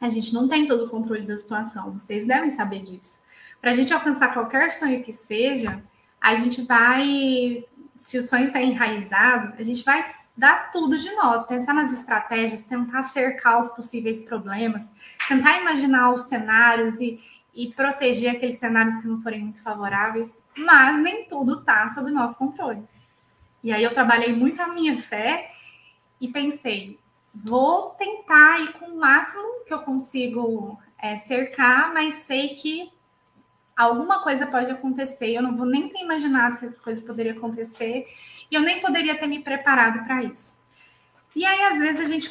a 0.01 0.09
gente 0.09 0.33
não 0.33 0.47
tem 0.47 0.65
todo 0.65 0.85
o 0.85 0.89
controle 0.89 1.25
da 1.25 1.37
situação. 1.37 1.91
Vocês 1.91 2.25
devem 2.25 2.51
saber 2.51 2.83
disso. 2.83 3.19
Para 3.61 3.71
a 3.71 3.73
gente 3.73 3.93
alcançar 3.93 4.33
qualquer 4.33 4.71
sonho 4.71 5.03
que 5.03 5.11
seja, 5.11 5.83
a 6.19 6.35
gente 6.35 6.61
vai, 6.61 7.65
se 7.95 8.17
o 8.17 8.21
sonho 8.21 8.47
está 8.47 8.61
enraizado, 8.61 9.53
a 9.57 9.63
gente 9.63 9.83
vai 9.83 10.18
dar 10.39 10.71
tudo 10.71 10.97
de 10.97 11.11
nós, 11.15 11.45
pensar 11.45 11.73
nas 11.73 11.91
estratégias, 11.91 12.63
tentar 12.63 13.03
cercar 13.03 13.59
os 13.59 13.69
possíveis 13.71 14.23
problemas, 14.23 14.89
tentar 15.27 15.59
imaginar 15.59 16.13
os 16.13 16.23
cenários 16.23 17.01
e, 17.01 17.19
e 17.53 17.73
proteger 17.73 18.37
aqueles 18.37 18.57
cenários 18.57 18.95
que 18.95 19.07
não 19.07 19.21
forem 19.21 19.41
muito 19.41 19.61
favoráveis, 19.61 20.37
mas 20.55 20.97
nem 21.01 21.25
tudo 21.25 21.59
está 21.59 21.89
sob 21.89 22.09
nosso 22.09 22.37
controle. 22.37 22.81
E 23.61 23.73
aí 23.73 23.83
eu 23.83 23.93
trabalhei 23.93 24.33
muito 24.33 24.61
a 24.61 24.69
minha 24.69 24.97
fé 24.97 25.51
e 26.21 26.29
pensei, 26.29 26.97
vou 27.35 27.89
tentar 27.89 28.61
ir 28.61 28.71
com 28.73 28.85
o 28.85 28.97
máximo 28.97 29.65
que 29.67 29.73
eu 29.73 29.79
consigo 29.79 30.79
é, 30.97 31.17
cercar, 31.17 31.93
mas 31.93 32.15
sei 32.15 32.55
que 32.55 32.89
alguma 33.83 34.21
coisa 34.21 34.45
pode 34.45 34.69
acontecer, 34.69 35.29
eu 35.29 35.41
não 35.41 35.55
vou 35.55 35.65
nem 35.65 35.87
ter 35.87 36.03
imaginado 36.03 36.57
que 36.57 36.65
essa 36.65 36.79
coisa 36.79 37.01
poderia 37.01 37.31
acontecer, 37.31 38.05
e 38.51 38.55
eu 38.55 38.61
nem 38.61 38.81
poderia 38.81 39.17
ter 39.17 39.27
me 39.27 39.39
preparado 39.39 40.03
para 40.05 40.23
isso. 40.23 40.59
E 41.35 41.45
aí, 41.45 41.61
às 41.63 41.79
vezes, 41.79 42.01
a 42.01 42.05
gente 42.05 42.29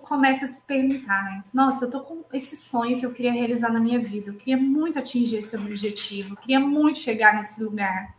começa 0.00 0.46
a 0.46 0.48
se 0.48 0.60
perguntar, 0.62 1.22
né? 1.24 1.44
Nossa, 1.52 1.84
eu 1.84 1.90
tô 1.90 2.00
com 2.00 2.24
esse 2.32 2.56
sonho 2.56 2.98
que 2.98 3.06
eu 3.06 3.12
queria 3.12 3.30
realizar 3.30 3.70
na 3.70 3.78
minha 3.78 4.00
vida. 4.00 4.30
Eu 4.30 4.34
queria 4.34 4.56
muito 4.56 4.98
atingir 4.98 5.36
esse 5.36 5.54
objetivo, 5.54 6.32
eu 6.32 6.36
queria 6.36 6.58
muito 6.58 6.98
chegar 6.98 7.34
nesse 7.34 7.62
lugar. 7.62 8.14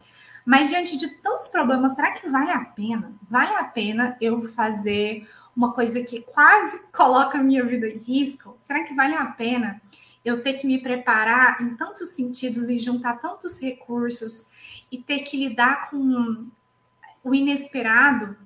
Mas 0.46 0.70
diante 0.70 0.96
de 0.98 1.08
tantos 1.08 1.48
problemas, 1.48 1.94
será 1.94 2.12
que 2.12 2.30
vale 2.30 2.52
a 2.52 2.60
pena? 2.60 3.12
Vale 3.30 3.56
a 3.56 3.64
pena 3.64 4.16
eu 4.22 4.48
fazer 4.50 5.28
uma 5.56 5.74
coisa 5.74 6.02
que 6.02 6.22
quase 6.22 6.80
coloca 6.94 7.40
a 7.40 7.44
minha 7.44 7.66
vida 7.66 7.88
em 7.88 7.98
risco? 7.98 8.56
Será 8.60 8.84
que 8.84 8.94
vale 8.94 9.16
a 9.16 9.26
pena 9.26 9.82
eu 10.24 10.42
ter 10.42 10.54
que 10.54 10.66
me 10.66 10.80
preparar 10.80 11.62
em 11.62 11.76
tantos 11.76 12.10
sentidos 12.10 12.70
e 12.70 12.80
juntar 12.80 13.20
tantos 13.20 13.60
recursos 13.60 14.50
e 14.92 14.98
ter 14.98 15.20
que 15.20 15.38
lidar 15.38 15.90
com 15.90 16.48
o 17.24 17.36
inesperado 17.36 18.38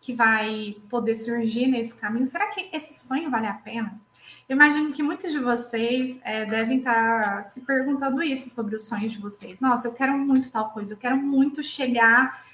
que 0.00 0.12
vai 0.12 0.76
poder 0.90 1.14
surgir 1.14 1.66
nesse 1.66 1.94
caminho, 1.94 2.26
será 2.26 2.46
que 2.48 2.68
esse 2.72 3.06
sonho 3.06 3.30
vale 3.30 3.46
a 3.46 3.54
pena? 3.54 3.98
Eu 4.46 4.56
imagino 4.56 4.92
que 4.92 5.02
muitos 5.02 5.32
de 5.32 5.38
vocês 5.38 6.20
é, 6.22 6.44
devem 6.44 6.78
estar 6.78 7.42
se 7.44 7.62
perguntando 7.62 8.22
isso 8.22 8.50
sobre 8.50 8.76
os 8.76 8.86
sonhos 8.86 9.12
de 9.12 9.18
vocês. 9.18 9.58
Nossa, 9.60 9.88
eu 9.88 9.94
quero 9.94 10.16
muito 10.18 10.52
tal 10.52 10.70
coisa, 10.70 10.92
eu 10.92 10.98
quero 10.98 11.16
muito 11.16 11.62
chegar 11.62 12.44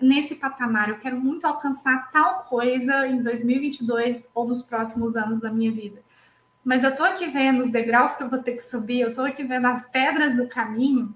nesse 0.00 0.34
patamar, 0.34 0.88
eu 0.88 0.98
quero 0.98 1.18
muito 1.18 1.46
alcançar 1.46 2.10
tal 2.10 2.40
coisa 2.40 3.06
em 3.06 3.22
2022 3.22 4.28
ou 4.34 4.48
nos 4.48 4.60
próximos 4.60 5.14
anos 5.16 5.40
da 5.40 5.50
minha 5.50 5.70
vida. 5.70 6.02
Mas 6.66 6.84
eu 6.84 6.94
tô 6.94 7.02
aqui 7.02 7.28
vendo 7.28 7.62
os 7.62 7.70
degraus 7.70 8.14
que 8.14 8.24
eu 8.24 8.28
vou 8.28 8.40
ter 8.40 8.52
que 8.52 8.60
subir, 8.60 9.00
eu 9.00 9.14
tô 9.14 9.22
aqui 9.22 9.42
vendo 9.42 9.68
as 9.68 9.88
pedras 9.88 10.36
do 10.36 10.48
caminho 10.48 11.14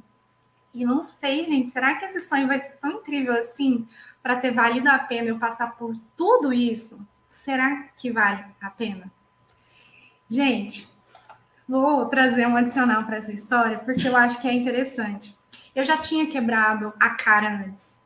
e 0.72 0.86
não 0.86 1.02
sei, 1.02 1.44
gente, 1.44 1.72
será 1.72 1.96
que 1.96 2.04
esse 2.04 2.20
sonho 2.20 2.46
vai 2.46 2.58
ser 2.58 2.76
tão 2.76 2.92
incrível 2.92 3.34
assim? 3.34 3.86
para 4.22 4.36
ter 4.36 4.52
valido 4.52 4.88
a 4.88 4.98
pena 4.98 5.28
eu 5.28 5.38
passar 5.38 5.76
por 5.76 5.96
tudo 6.16 6.52
isso, 6.52 7.00
será 7.28 7.84
que 7.96 8.10
vale 8.10 8.44
a 8.60 8.70
pena? 8.70 9.10
Gente, 10.28 10.88
vou 11.68 12.06
trazer 12.06 12.46
um 12.46 12.56
adicional 12.56 13.04
para 13.04 13.16
essa 13.16 13.32
história 13.32 13.78
porque 13.78 14.06
eu 14.06 14.16
acho 14.16 14.40
que 14.40 14.48
é 14.48 14.52
interessante. 14.52 15.34
Eu 15.74 15.84
já 15.84 15.96
tinha 15.96 16.30
quebrado 16.30 16.92
a 16.98 17.10
cara 17.10 17.64
antes. 17.64 17.96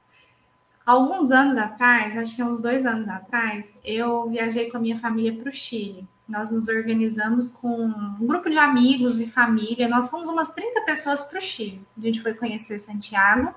Alguns 0.87 1.31
anos 1.31 1.57
atrás, 1.57 2.17
acho 2.17 2.37
que 2.37 2.43
uns 2.43 2.61
dois 2.61 2.85
anos 2.85 3.09
atrás, 3.09 3.75
eu 3.83 4.29
viajei 4.29 4.71
com 4.71 4.77
a 4.77 4.81
minha 4.81 4.99
família 4.99 5.35
para 5.35 5.49
o 5.49 5.53
Chile. 5.53 6.07
Nós 6.29 6.51
nos 6.51 6.69
organizamos 6.69 7.49
com 7.49 7.85
um 7.85 8.27
grupo 8.27 8.49
de 8.49 8.57
amigos 8.57 9.21
e 9.21 9.27
família. 9.27 9.89
Nós 9.89 10.09
fomos 10.09 10.29
umas 10.29 10.49
30 10.49 10.81
pessoas 10.83 11.23
para 11.23 11.39
o 11.39 11.43
Chile. 11.43 11.83
A 11.97 12.01
gente 12.01 12.23
foi 12.23 12.33
conhecer 12.33 12.79
Santiago 12.79 13.55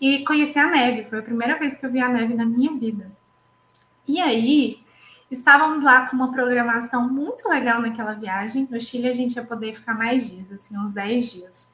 e 0.00 0.24
conhecer 0.24 0.58
a 0.58 0.68
neve. 0.68 1.04
Foi 1.04 1.20
a 1.20 1.22
primeira 1.22 1.58
vez 1.58 1.76
que 1.76 1.86
eu 1.86 1.90
vi 1.90 2.00
a 2.00 2.08
neve 2.08 2.34
na 2.34 2.44
minha 2.44 2.72
vida. 2.78 3.10
E 4.06 4.20
aí, 4.20 4.80
estávamos 5.30 5.82
lá 5.82 6.06
com 6.06 6.16
uma 6.16 6.30
programação 6.30 7.08
muito 7.08 7.48
legal 7.48 7.80
naquela 7.80 8.12
viagem. 8.12 8.68
No 8.70 8.80
Chile, 8.80 9.08
a 9.08 9.14
gente 9.14 9.36
ia 9.36 9.44
poder 9.44 9.74
ficar 9.74 9.94
mais 9.94 10.28
dias, 10.28 10.52
assim, 10.52 10.76
uns 10.76 10.92
10 10.92 11.32
dias. 11.32 11.68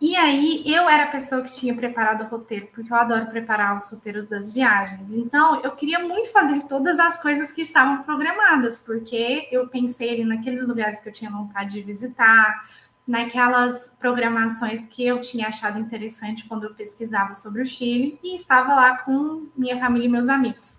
E 0.00 0.16
aí, 0.16 0.62
eu 0.66 0.88
era 0.88 1.04
a 1.04 1.10
pessoa 1.10 1.42
que 1.42 1.52
tinha 1.52 1.74
preparado 1.74 2.24
o 2.24 2.28
roteiro, 2.28 2.68
porque 2.74 2.92
eu 2.92 2.96
adoro 2.96 3.26
preparar 3.26 3.76
os 3.76 3.90
roteiros 3.90 4.26
das 4.26 4.52
viagens. 4.52 5.12
Então, 5.12 5.62
eu 5.62 5.70
queria 5.72 6.00
muito 6.00 6.30
fazer 6.30 6.64
todas 6.64 6.98
as 6.98 7.20
coisas 7.20 7.52
que 7.52 7.62
estavam 7.62 8.02
programadas, 8.02 8.78
porque 8.78 9.48
eu 9.50 9.68
pensei 9.68 10.10
ali 10.10 10.24
naqueles 10.24 10.66
lugares 10.66 11.00
que 11.00 11.08
eu 11.08 11.12
tinha 11.12 11.30
vontade 11.30 11.72
de 11.74 11.82
visitar, 11.82 12.68
naquelas 13.06 13.92
programações 13.98 14.86
que 14.88 15.06
eu 15.06 15.20
tinha 15.20 15.48
achado 15.48 15.78
interessante 15.78 16.46
quando 16.46 16.64
eu 16.64 16.74
pesquisava 16.74 17.34
sobre 17.34 17.62
o 17.62 17.66
Chile 17.66 18.18
e 18.22 18.34
estava 18.34 18.74
lá 18.74 18.98
com 18.98 19.46
minha 19.56 19.78
família 19.78 20.06
e 20.06 20.10
meus 20.10 20.28
amigos. 20.28 20.78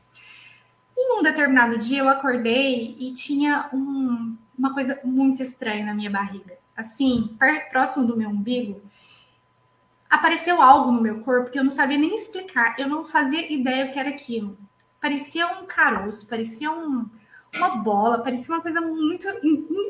Em 0.97 1.19
um 1.19 1.23
determinado 1.23 1.77
dia 1.77 1.99
eu 1.99 2.09
acordei 2.09 2.95
e 2.99 3.13
tinha 3.13 3.69
um, 3.71 4.35
uma 4.57 4.73
coisa 4.73 4.99
muito 5.03 5.41
estranha 5.43 5.85
na 5.85 5.93
minha 5.93 6.09
barriga. 6.09 6.57
Assim, 6.75 7.37
próximo 7.71 8.07
do 8.07 8.17
meu 8.17 8.29
umbigo, 8.29 8.81
apareceu 10.15 10.61
algo 10.61 10.91
no 10.91 11.01
meu 11.01 11.19
corpo 11.19 11.51
que 11.51 11.59
eu 11.59 11.63
não 11.63 11.69
sabia 11.69 11.97
nem 11.97 12.15
explicar. 12.15 12.75
Eu 12.79 12.87
não 12.87 13.05
fazia 13.05 13.51
ideia 13.51 13.85
o 13.85 13.91
que 13.91 13.99
era 13.99 14.09
aquilo. 14.09 14.57
Parecia 14.99 15.47
um 15.47 15.65
caroço, 15.65 16.27
parecia 16.27 16.71
um, 16.71 17.05
uma 17.55 17.69
bola, 17.77 18.19
parecia 18.19 18.53
uma 18.53 18.61
coisa 18.61 18.81
muito 18.81 19.27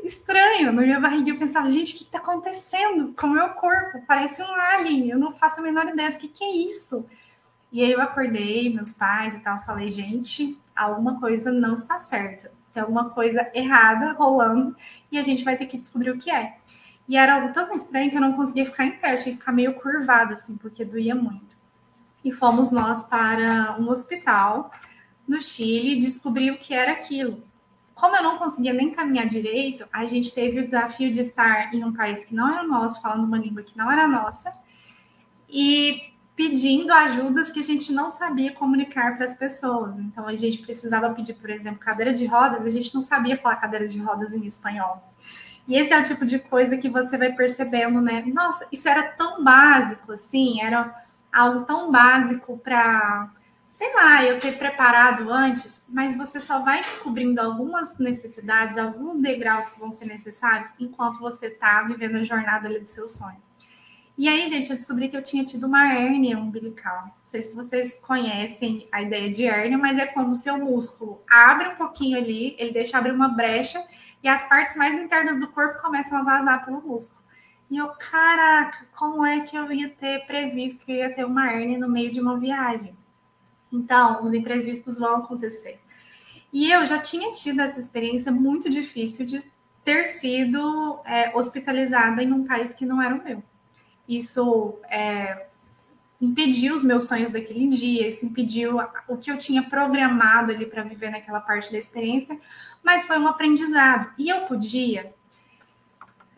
estranha 0.04 0.72
na 0.72 0.82
minha 0.82 1.00
barriga. 1.00 1.30
Eu 1.30 1.40
pensava, 1.40 1.70
gente, 1.70 1.94
o 1.94 1.98
que 1.98 2.04
está 2.04 2.18
acontecendo 2.18 3.14
com 3.14 3.28
o 3.28 3.32
meu 3.32 3.50
corpo? 3.50 4.04
Parece 4.08 4.42
um 4.42 4.54
alien, 4.54 5.10
eu 5.10 5.18
não 5.18 5.32
faço 5.32 5.60
a 5.60 5.64
menor 5.64 5.88
ideia 5.88 6.12
do 6.12 6.18
que, 6.18 6.28
que 6.28 6.44
é 6.44 6.52
isso. 6.52 7.06
E 7.72 7.84
aí 7.84 7.92
eu 7.92 8.02
acordei, 8.02 8.74
meus 8.74 8.92
pais 8.92 9.36
e 9.36 9.40
tal, 9.40 9.62
falei, 9.64 9.92
gente, 9.92 10.58
alguma 10.76 11.20
coisa 11.20 11.52
não 11.52 11.74
está 11.74 12.00
certa. 12.00 12.52
Tem 12.74 12.82
alguma 12.82 13.10
coisa 13.10 13.50
errada 13.54 14.14
rolando 14.14 14.76
e 15.12 15.18
a 15.18 15.24
gente 15.24 15.44
vai 15.44 15.56
ter 15.56 15.66
que 15.66 15.78
descobrir 15.78 16.12
o 16.12 16.18
que 16.18 16.30
é. 16.30 16.58
E 17.08 17.16
era 17.16 17.36
algo 17.36 17.54
tão 17.54 17.74
estranho 17.74 18.10
que 18.10 18.18
eu 18.18 18.22
não 18.22 18.34
conseguia 18.34 18.66
ficar 18.66 18.86
em 18.86 18.98
pé, 18.98 19.14
eu 19.14 19.22
tinha 19.22 19.34
que 19.34 19.40
ficar 19.40 19.52
meio 19.52 19.76
curvada, 19.76 20.34
assim, 20.34 20.58
porque 20.58 20.84
doía 20.84 21.14
muito. 21.14 21.56
E 22.24 22.32
fomos 22.32 22.72
nós 22.72 23.04
para 23.04 23.78
um 23.80 23.90
hospital 23.90 24.72
no 25.28 25.42
Chile 25.42 26.00
descobrir 26.00 26.52
o 26.52 26.58
que 26.58 26.74
era 26.74 26.92
aquilo. 26.92 27.44
Como 27.94 28.16
eu 28.16 28.24
não 28.24 28.38
conseguia 28.38 28.74
nem 28.74 28.92
caminhar 28.92 29.28
direito, 29.28 29.88
a 29.94 30.06
gente 30.06 30.34
teve 30.34 30.60
o 30.60 30.64
desafio 30.64 31.12
de 31.12 31.20
estar 31.22 31.74
em 31.74 31.84
um 31.84 31.94
país 31.94 32.26
que 32.26 32.36
não 32.36 32.50
era 32.50 32.64
nosso, 32.64 33.02
falando 33.02 33.26
uma 33.26 33.38
língua 33.38 33.64
que 33.64 33.78
não 33.78 33.92
era 33.92 34.08
nossa, 34.08 34.52
e 35.50 36.12
pedindo 36.36 36.92
ajudas 36.92 37.50
que 37.50 37.60
a 37.60 37.64
gente 37.64 37.94
não 37.94 38.10
sabia 38.10 38.52
comunicar 38.52 39.16
para 39.16 39.26
as 39.26 39.36
pessoas. 39.36 39.98
Então 40.00 40.28
a 40.28 40.36
gente 40.36 40.58
precisava 40.58 41.14
pedir, 41.14 41.36
por 41.36 41.50
exemplo, 41.50 41.80
cadeira 41.80 42.14
de 42.14 42.26
rodas, 42.26 42.66
a 42.66 42.70
gente 42.70 42.94
não 42.94 43.02
sabia 43.02 43.38
falar 43.38 43.56
cadeira 43.56 43.88
de 43.88 43.98
rodas 43.98 44.34
em 44.34 44.46
espanhol. 44.46 45.02
E 45.68 45.76
esse 45.76 45.92
é 45.92 46.00
o 46.00 46.04
tipo 46.04 46.26
de 46.26 46.38
coisa 46.38 46.78
que 46.78 46.90
você 46.90 47.18
vai 47.18 47.32
percebendo, 47.32 48.00
né? 48.00 48.24
Nossa, 48.28 48.68
isso 48.72 48.88
era 48.88 49.04
tão 49.04 49.44
básico, 49.44 50.12
assim, 50.12 50.62
era 50.62 50.94
algo 51.34 51.66
tão 51.66 51.92
básico 51.92 52.58
para, 52.60 53.32
sei 53.68 53.94
lá, 53.96 54.24
eu 54.24 54.40
ter 54.40 54.58
preparado 54.58 55.32
antes, 55.32 55.86
mas 55.90 56.16
você 56.16 56.40
só 56.40 56.60
vai 56.60 56.82
descobrindo 56.82 57.42
algumas 57.42 57.98
necessidades, 57.98 58.78
alguns 58.78 59.18
degraus 59.18 59.70
que 59.70 59.80
vão 59.80 59.92
ser 59.92 60.06
necessários 60.06 60.70
enquanto 60.80 61.20
você 61.20 61.48
está 61.48 61.82
vivendo 61.82 62.18
a 62.18 62.24
jornada 62.24 62.68
ali 62.68 62.80
do 62.80 62.88
seu 62.88 63.08
sonho. 63.08 63.44
E 64.18 64.30
aí, 64.30 64.48
gente, 64.48 64.70
eu 64.70 64.78
descobri 64.78 65.10
que 65.10 65.18
eu 65.18 65.22
tinha 65.22 65.44
tido 65.44 65.68
uma 65.68 65.94
hérnia 65.94 66.38
umbilical. 66.38 67.04
Não 67.04 67.14
sei 67.22 67.42
se 67.42 67.54
vocês 67.54 68.00
conhecem 68.02 68.88
a 68.90 69.02
ideia 69.02 69.30
de 69.30 69.46
hérnia, 69.46 69.78
mas 69.78 69.98
é 69.98 70.06
quando 70.06 70.32
o 70.32 70.36
seu 70.36 70.58
músculo 70.58 71.22
abre 71.30 71.68
um 71.68 71.76
pouquinho 71.76 72.18
ali, 72.18 72.56
ele 72.58 72.72
deixa 72.72 72.98
abrir 72.98 73.12
uma 73.12 73.28
brecha 73.28 73.84
e 74.26 74.28
as 74.28 74.44
partes 74.50 74.76
mais 74.76 75.00
internas 75.00 75.40
do 75.40 75.48
corpo 75.50 75.80
começam 75.84 76.18
a 76.18 76.24
vazar 76.24 76.66
pelo 76.66 76.82
músculo. 76.82 77.24
E 77.70 77.78
eu, 77.78 77.90
caraca, 77.90 78.88
como 78.98 79.24
é 79.24 79.42
que 79.42 79.56
eu 79.56 79.72
ia 79.72 79.88
ter 79.88 80.26
previsto 80.26 80.84
que 80.84 80.94
eu 80.94 80.96
ia 80.96 81.14
ter 81.14 81.24
uma 81.24 81.54
hernia 81.54 81.78
no 81.78 81.88
meio 81.88 82.12
de 82.12 82.20
uma 82.20 82.40
viagem? 82.40 82.98
Então, 83.72 84.24
os 84.24 84.34
imprevistos 84.34 84.98
vão 84.98 85.18
acontecer. 85.18 85.80
E 86.52 86.72
eu 86.72 86.88
já 86.88 86.98
tinha 86.98 87.32
tido 87.34 87.62
essa 87.62 87.80
experiência 87.80 88.32
muito 88.32 88.68
difícil 88.68 89.28
de 89.28 89.46
ter 89.84 90.06
sido 90.06 91.00
é, 91.06 91.32
hospitalizada 91.38 92.24
em 92.24 92.34
um 92.34 92.48
país 92.48 92.74
que 92.74 92.84
não 92.84 93.00
era 93.00 93.14
o 93.14 93.24
meu. 93.24 93.44
Isso 94.10 94.80
é, 94.90 95.50
impediu 96.22 96.74
os 96.74 96.84
meus 96.84 97.08
sonhos 97.08 97.32
daquele 97.32 97.68
dia, 97.70 98.08
isso 98.08 98.26
impediu 98.26 98.80
o 99.08 99.18
que 99.18 99.30
eu 99.30 99.38
tinha 99.38 99.64
programado 99.64 100.52
ali 100.52 100.66
para 100.66 100.84
viver 100.84 101.10
naquela 101.10 101.40
parte 101.40 101.72
da 101.72 101.78
experiência, 101.78 102.40
mas 102.84 103.06
foi 103.06 103.18
um 103.18 103.28
aprendizado. 103.28 104.12
E 104.18 104.30
eu 104.30 104.42
podia 104.42 105.14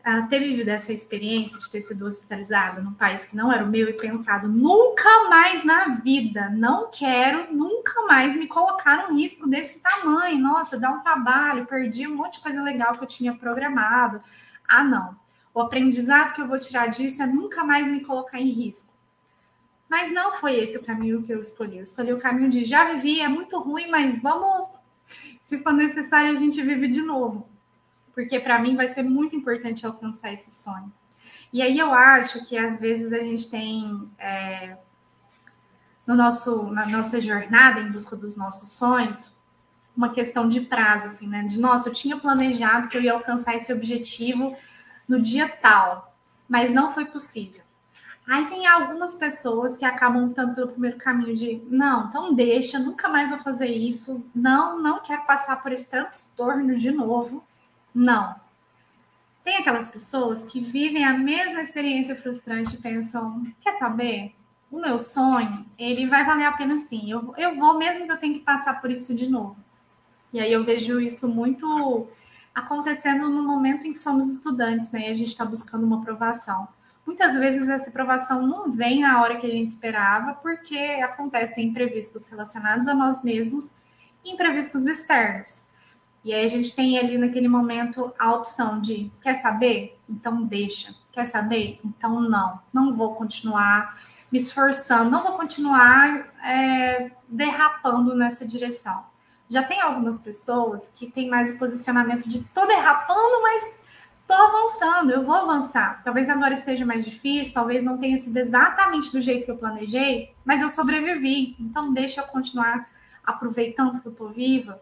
uh, 0.07 0.27
ter 0.29 0.39
vivido 0.39 0.69
essa 0.69 0.91
experiência 0.91 1.59
de 1.59 1.69
ter 1.69 1.81
sido 1.81 2.05
hospitalizada 2.05 2.81
num 2.81 2.93
país 2.93 3.25
que 3.25 3.35
não 3.35 3.51
era 3.51 3.63
o 3.63 3.67
meu 3.67 3.87
e 3.87 3.93
pensado 3.93 4.47
nunca 4.47 5.29
mais 5.29 5.63
na 5.63 5.89
vida, 5.95 6.49
não 6.49 6.89
quero 6.89 7.53
nunca 7.53 8.01
mais 8.03 8.35
me 8.35 8.47
colocar 8.47 9.07
num 9.07 9.17
risco 9.17 9.47
desse 9.47 9.79
tamanho. 9.79 10.39
Nossa, 10.39 10.77
dá 10.77 10.89
um 10.89 11.01
trabalho, 11.01 11.67
perdi 11.67 12.07
um 12.07 12.15
monte 12.15 12.35
de 12.35 12.41
coisa 12.41 12.61
legal 12.61 12.93
que 12.93 13.03
eu 13.03 13.07
tinha 13.07 13.35
programado. 13.35 14.21
Ah, 14.67 14.83
não. 14.83 15.15
O 15.53 15.61
aprendizado 15.61 16.33
que 16.33 16.41
eu 16.41 16.47
vou 16.47 16.57
tirar 16.57 16.87
disso 16.87 17.21
é 17.21 17.27
nunca 17.27 17.63
mais 17.63 17.87
me 17.87 18.01
colocar 18.01 18.39
em 18.39 18.49
risco. 18.49 18.96
Mas 19.89 20.11
não 20.11 20.33
foi 20.33 20.55
esse 20.55 20.77
o 20.77 20.85
caminho 20.85 21.23
que 21.23 21.31
eu 21.31 21.41
escolhi. 21.41 21.77
Eu 21.77 21.83
escolhi 21.83 22.13
o 22.13 22.19
caminho 22.19 22.49
de 22.49 22.65
já 22.65 22.91
vivi, 22.93 23.21
é 23.21 23.27
muito 23.27 23.57
ruim, 23.59 23.89
mas 23.89 24.21
vamos 24.21 24.67
se 25.41 25.57
for 25.59 25.71
necessário, 25.71 26.31
a 26.31 26.35
gente 26.35 26.61
vive 26.61 26.89
de 26.89 27.01
novo. 27.01 27.47
Porque 28.13 28.39
para 28.39 28.59
mim 28.59 28.75
vai 28.75 28.87
ser 28.87 29.03
muito 29.03 29.35
importante 29.35 29.85
alcançar 29.85 30.33
esse 30.33 30.51
sonho. 30.51 30.91
E 31.53 31.61
aí 31.61 31.79
eu 31.79 31.93
acho 31.93 32.45
que 32.45 32.57
às 32.57 32.79
vezes 32.79 33.13
a 33.13 33.19
gente 33.19 33.49
tem 33.49 34.09
é, 34.19 34.77
no 36.05 36.15
nosso, 36.15 36.71
na 36.71 36.85
nossa 36.85 37.21
jornada 37.21 37.79
em 37.79 37.91
busca 37.91 38.15
dos 38.15 38.35
nossos 38.35 38.69
sonhos 38.69 39.35
uma 39.95 40.09
questão 40.09 40.47
de 40.47 40.61
prazo, 40.61 41.07
assim, 41.07 41.27
né? 41.27 41.43
De 41.43 41.57
nossa, 41.57 41.89
eu 41.89 41.93
tinha 41.93 42.17
planejado 42.17 42.87
que 42.87 42.97
eu 42.97 43.01
ia 43.01 43.13
alcançar 43.13 43.55
esse 43.55 43.73
objetivo 43.73 44.55
no 45.07 45.19
dia 45.19 45.47
tal, 45.47 46.15
mas 46.47 46.71
não 46.73 46.93
foi 46.93 47.05
possível. 47.05 47.61
Aí 48.27 48.45
tem 48.47 48.67
algumas 48.67 49.15
pessoas 49.15 49.77
que 49.77 49.85
acabam 49.85 50.25
optando 50.25 50.53
pelo 50.53 50.67
primeiro 50.67 50.97
caminho 50.97 51.33
de 51.33 51.61
não, 51.69 52.07
então 52.07 52.33
deixa, 52.33 52.77
nunca 52.77 53.07
mais 53.07 53.29
vou 53.29 53.39
fazer 53.39 53.67
isso, 53.67 54.29
não, 54.35 54.81
não 54.81 54.99
quero 54.99 55.25
passar 55.25 55.63
por 55.63 55.71
esse 55.71 55.89
transtorno 55.89 56.75
de 56.75 56.91
novo. 56.91 57.41
Não. 57.95 58.35
Tem 59.45 59.55
aquelas 59.55 59.87
pessoas 59.87 60.45
que 60.45 60.59
vivem 60.59 61.05
a 61.05 61.17
mesma 61.17 61.61
experiência 61.61 62.17
frustrante 62.17 62.75
e 62.75 62.81
pensam, 62.81 63.47
quer 63.61 63.71
saber? 63.79 64.35
O 64.69 64.81
meu 64.81 64.99
sonho, 64.99 65.65
ele 65.79 66.05
vai 66.05 66.25
valer 66.25 66.45
a 66.45 66.51
pena 66.51 66.77
sim. 66.79 67.09
Eu, 67.09 67.33
eu 67.37 67.55
vou 67.55 67.77
mesmo 67.77 68.05
que 68.05 68.11
eu 68.11 68.17
tenha 68.17 68.33
que 68.33 68.41
passar 68.41 68.81
por 68.81 68.91
isso 68.91 69.15
de 69.15 69.29
novo. 69.29 69.55
E 70.33 70.39
aí 70.41 70.51
eu 70.51 70.65
vejo 70.65 70.99
isso 70.99 71.29
muito 71.29 72.09
acontecendo 72.53 73.29
no 73.29 73.41
momento 73.41 73.87
em 73.87 73.93
que 73.93 73.99
somos 73.99 74.27
estudantes, 74.29 74.91
né? 74.91 75.07
E 75.07 75.11
a 75.11 75.13
gente 75.13 75.29
está 75.29 75.45
buscando 75.45 75.85
uma 75.85 75.99
aprovação. 75.99 76.67
Muitas 77.07 77.37
vezes 77.37 77.69
essa 77.69 77.89
aprovação 77.89 78.45
não 78.45 78.69
vem 78.69 78.99
na 78.99 79.21
hora 79.21 79.37
que 79.37 79.47
a 79.47 79.49
gente 79.49 79.69
esperava, 79.69 80.33
porque 80.33 80.77
acontecem 81.01 81.69
imprevistos 81.69 82.27
relacionados 82.29 82.85
a 82.85 82.93
nós 82.93 83.23
mesmos 83.23 83.71
e 84.25 84.33
imprevistos 84.33 84.85
externos. 84.85 85.67
E 86.25 86.33
aí 86.33 86.43
a 86.43 86.49
gente 86.49 86.75
tem 86.75 86.99
ali 86.99 87.17
naquele 87.17 87.47
momento 87.47 88.13
a 88.19 88.33
opção 88.33 88.81
de 88.81 89.09
quer 89.21 89.35
saber? 89.35 89.97
Então 90.09 90.43
deixa. 90.43 90.93
Quer 91.13 91.23
saber? 91.23 91.79
Então 91.85 92.19
não. 92.19 92.59
Não 92.73 92.93
vou 92.93 93.15
continuar 93.15 93.97
me 94.29 94.37
esforçando, 94.37 95.09
não 95.09 95.23
vou 95.23 95.37
continuar 95.37 96.27
é, 96.43 97.09
derrapando 97.29 98.13
nessa 98.17 98.45
direção. 98.45 99.05
Já 99.49 99.63
tem 99.63 99.79
algumas 99.79 100.19
pessoas 100.19 100.91
que 100.93 101.09
têm 101.09 101.29
mais 101.29 101.51
o 101.51 101.57
posicionamento 101.57 102.27
de 102.27 102.43
tô 102.53 102.65
derrapando, 102.65 103.41
mas 103.41 103.79
Estou 104.29 104.45
avançando, 104.45 105.11
eu 105.11 105.23
vou 105.23 105.33
avançar. 105.33 106.03
Talvez 106.03 106.29
agora 106.29 106.53
esteja 106.53 106.85
mais 106.85 107.05
difícil, 107.05 107.53
talvez 107.53 107.81
não 107.81 107.97
tenha 107.97 108.17
sido 108.17 108.35
exatamente 108.35 109.09
do 109.09 109.21
jeito 109.21 109.45
que 109.45 109.51
eu 109.51 109.57
planejei, 109.57 110.35
mas 110.43 110.61
eu 110.61 110.67
sobrevivi. 110.67 111.55
Então, 111.57 111.93
deixa 111.93 112.19
eu 112.19 112.25
continuar 112.25 112.89
aproveitando 113.23 114.01
que 114.01 114.05
eu 114.05 114.11
estou 114.11 114.29
viva 114.29 114.81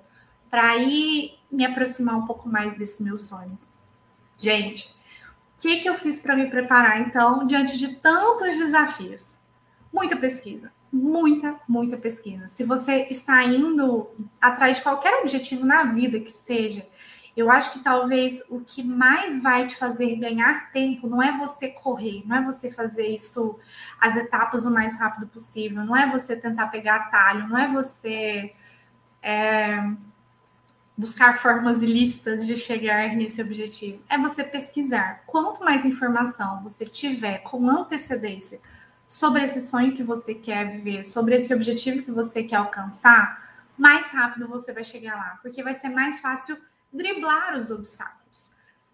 para 0.50 0.76
ir 0.78 1.38
me 1.52 1.64
aproximar 1.64 2.16
um 2.16 2.26
pouco 2.26 2.50
mais 2.50 2.76
desse 2.76 3.04
meu 3.04 3.20
sonho. 3.20 3.56
Gente, 4.36 4.88
o 5.56 5.62
que, 5.62 5.78
que 5.78 5.88
eu 5.88 5.94
fiz 5.94 6.20
para 6.20 6.36
me 6.36 6.50
preparar, 6.50 7.00
então, 7.02 7.46
diante 7.46 7.78
de 7.78 7.98
tantos 7.98 8.58
desafios? 8.58 9.36
Muita 9.94 10.18
pesquisa, 10.18 10.74
muita, 10.92 11.56
muita 11.68 11.98
pesquisa. 11.98 12.48
Se 12.48 12.64
você 12.64 13.06
está 13.12 13.44
indo 13.44 14.10
atrás 14.42 14.78
de 14.78 14.82
qualquer 14.82 15.22
objetivo 15.22 15.68
na 15.68 15.84
vida 15.84 16.20
que 16.20 16.32
seja, 16.32 16.88
eu 17.36 17.52
acho 17.52 17.74
que 17.74 17.80
talvez 17.80 18.42
o 18.50 18.62
que 18.62 18.82
mais 18.82 19.44
vai 19.44 19.66
te 19.66 19.76
fazer 19.76 20.16
ganhar 20.16 20.72
tempo 20.72 21.08
não 21.08 21.22
é 21.22 21.38
você 21.38 21.68
correr, 21.68 22.24
não 22.26 22.38
é 22.38 22.42
você 22.42 22.72
fazer 22.72 23.08
isso 23.08 23.60
as 24.00 24.16
etapas 24.16 24.66
o 24.66 24.72
mais 24.72 24.98
rápido 24.98 25.28
possível, 25.28 25.84
não 25.84 25.96
é 25.96 26.10
você 26.10 26.36
tentar 26.36 26.68
pegar 26.68 26.96
atalho, 26.96 27.48
não 27.50 27.58
é 27.58 27.68
você 27.68 28.54
é, 29.22 29.86
buscar 30.98 31.40
formas 31.40 31.82
ilícitas 31.82 32.46
de 32.46 32.56
chegar 32.56 33.10
nesse 33.16 33.42
objetivo. 33.42 34.02
É 34.08 34.18
você 34.18 34.44
pesquisar. 34.44 35.24
Quanto 35.28 35.64
mais 35.64 35.84
informação 35.84 36.64
você 36.64 36.86
tiver 36.86 37.40
com 37.40 37.70
antecedência 37.70 38.62
sobre 39.06 39.44
esse 39.44 39.60
sonho 39.60 39.94
que 39.94 40.04
você 40.04 40.34
quer 40.34 40.72
viver, 40.72 41.04
sobre 41.04 41.36
esse 41.36 41.54
objetivo 41.54 42.02
que 42.02 42.12
você 42.12 42.44
quer 42.44 42.56
alcançar, 42.56 43.44
mais 43.78 44.08
rápido 44.08 44.48
você 44.48 44.72
vai 44.72 44.86
chegar 44.86 45.18
lá, 45.18 45.40
porque 45.42 45.62
vai 45.62 45.74
ser 45.74 45.90
mais 45.90 46.22
fácil 46.22 46.58
driblar 46.96 47.56
os 47.56 47.70
obstáculos. 47.72 48.16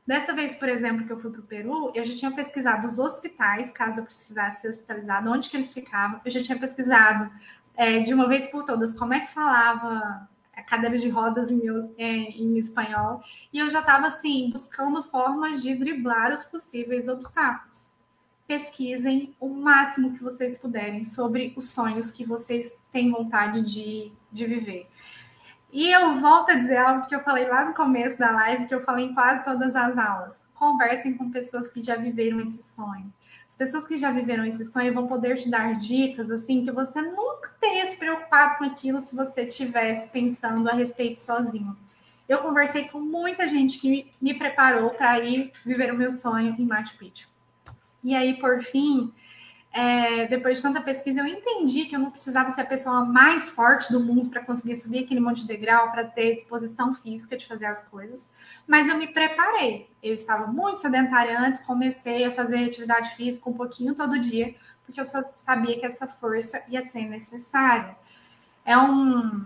Dessa 0.05 0.33
vez, 0.33 0.55
por 0.55 0.67
exemplo, 0.67 1.05
que 1.05 1.13
eu 1.13 1.19
fui 1.19 1.31
para 1.31 1.41
o 1.41 1.43
Peru, 1.43 1.91
eu 1.95 2.03
já 2.03 2.15
tinha 2.15 2.31
pesquisado 2.31 2.85
os 2.85 2.99
hospitais, 2.99 3.71
caso 3.71 4.01
eu 4.01 4.03
precisasse 4.03 4.61
ser 4.61 4.69
hospitalizado, 4.69 5.29
onde 5.29 5.49
que 5.49 5.55
eles 5.55 5.73
ficavam. 5.73 6.19
Eu 6.25 6.31
já 6.31 6.41
tinha 6.41 6.59
pesquisado 6.59 7.31
é, 7.75 7.99
de 7.99 8.13
uma 8.13 8.27
vez 8.27 8.47
por 8.47 8.65
todas 8.65 8.97
como 8.97 9.13
é 9.13 9.21
que 9.21 9.31
falava 9.31 10.27
a 10.53 10.63
cadeira 10.63 10.97
de 10.97 11.07
rodas 11.07 11.49
em, 11.49 11.61
é, 11.97 12.05
em 12.05 12.57
espanhol. 12.57 13.23
E 13.53 13.59
eu 13.59 13.69
já 13.69 13.79
estava, 13.79 14.07
assim, 14.07 14.49
buscando 14.51 15.01
formas 15.03 15.61
de 15.61 15.75
driblar 15.75 16.33
os 16.33 16.43
possíveis 16.45 17.07
obstáculos. 17.07 17.91
Pesquisem 18.47 19.33
o 19.39 19.47
máximo 19.47 20.13
que 20.13 20.21
vocês 20.21 20.57
puderem 20.57 21.05
sobre 21.05 21.53
os 21.55 21.69
sonhos 21.69 22.11
que 22.11 22.25
vocês 22.25 22.83
têm 22.91 23.11
vontade 23.11 23.61
de, 23.63 24.11
de 24.31 24.45
viver. 24.45 24.89
E 25.71 25.89
eu 25.89 26.19
volto 26.19 26.51
a 26.51 26.55
dizer 26.55 26.77
algo 26.77 27.07
que 27.07 27.15
eu 27.15 27.23
falei 27.23 27.47
lá 27.47 27.63
no 27.63 27.73
começo 27.73 28.19
da 28.19 28.29
live, 28.31 28.65
que 28.65 28.75
eu 28.75 28.83
falei 28.83 29.05
em 29.05 29.13
quase 29.13 29.43
todas 29.45 29.73
as 29.73 29.97
aulas. 29.97 30.45
Conversem 30.53 31.15
com 31.15 31.31
pessoas 31.31 31.69
que 31.69 31.81
já 31.81 31.95
viveram 31.95 32.41
esse 32.41 32.61
sonho. 32.61 33.11
As 33.47 33.55
pessoas 33.55 33.87
que 33.87 33.95
já 33.95 34.11
viveram 34.11 34.43
esse 34.43 34.65
sonho 34.65 34.93
vão 34.93 35.07
poder 35.07 35.37
te 35.37 35.49
dar 35.49 35.73
dicas 35.75 36.29
assim 36.29 36.65
que 36.65 36.71
você 36.71 37.01
nunca 37.01 37.51
teria 37.59 37.85
se 37.85 37.95
preocupado 37.95 38.57
com 38.57 38.65
aquilo 38.65 38.99
se 38.99 39.15
você 39.15 39.45
tivesse 39.45 40.09
pensando 40.09 40.69
a 40.69 40.73
respeito 40.73 41.21
sozinho. 41.21 41.77
Eu 42.27 42.39
conversei 42.39 42.89
com 42.89 42.99
muita 42.99 43.47
gente 43.47 43.79
que 43.79 44.11
me 44.21 44.33
preparou 44.33 44.89
para 44.91 45.19
ir 45.19 45.53
viver 45.65 45.91
o 45.93 45.97
meu 45.97 46.11
sonho 46.11 46.55
em 46.57 46.65
Machu 46.65 46.97
Picchu. 46.97 47.29
E 48.03 48.15
aí, 48.15 48.33
por 48.39 48.61
fim, 48.63 49.13
é, 49.73 50.27
depois 50.27 50.57
de 50.57 50.63
tanta 50.63 50.81
pesquisa, 50.81 51.21
eu 51.21 51.25
entendi 51.25 51.85
que 51.85 51.95
eu 51.95 51.99
não 51.99 52.11
precisava 52.11 52.49
ser 52.49 52.61
a 52.61 52.65
pessoa 52.65 53.05
mais 53.05 53.49
forte 53.49 53.91
do 53.91 54.01
mundo 54.01 54.29
para 54.29 54.43
conseguir 54.43 54.75
subir 54.75 55.05
aquele 55.05 55.21
monte 55.21 55.41
de 55.41 55.47
degrau, 55.47 55.91
para 55.91 56.03
ter 56.03 56.35
disposição 56.35 56.93
física 56.93 57.37
de 57.37 57.47
fazer 57.47 57.67
as 57.67 57.87
coisas, 57.87 58.29
mas 58.67 58.87
eu 58.89 58.97
me 58.97 59.07
preparei. 59.07 59.89
Eu 60.03 60.13
estava 60.13 60.45
muito 60.47 60.79
sedentária 60.79 61.39
antes, 61.39 61.61
comecei 61.61 62.25
a 62.25 62.31
fazer 62.33 62.65
atividade 62.65 63.15
física 63.15 63.49
um 63.49 63.53
pouquinho 63.53 63.95
todo 63.95 64.19
dia, 64.19 64.53
porque 64.85 64.99
eu 64.99 65.05
sabia 65.05 65.79
que 65.79 65.85
essa 65.85 66.05
força 66.05 66.61
ia 66.67 66.81
ser 66.81 67.07
necessária. 67.07 67.95
É 68.65 68.77
um, 68.77 69.45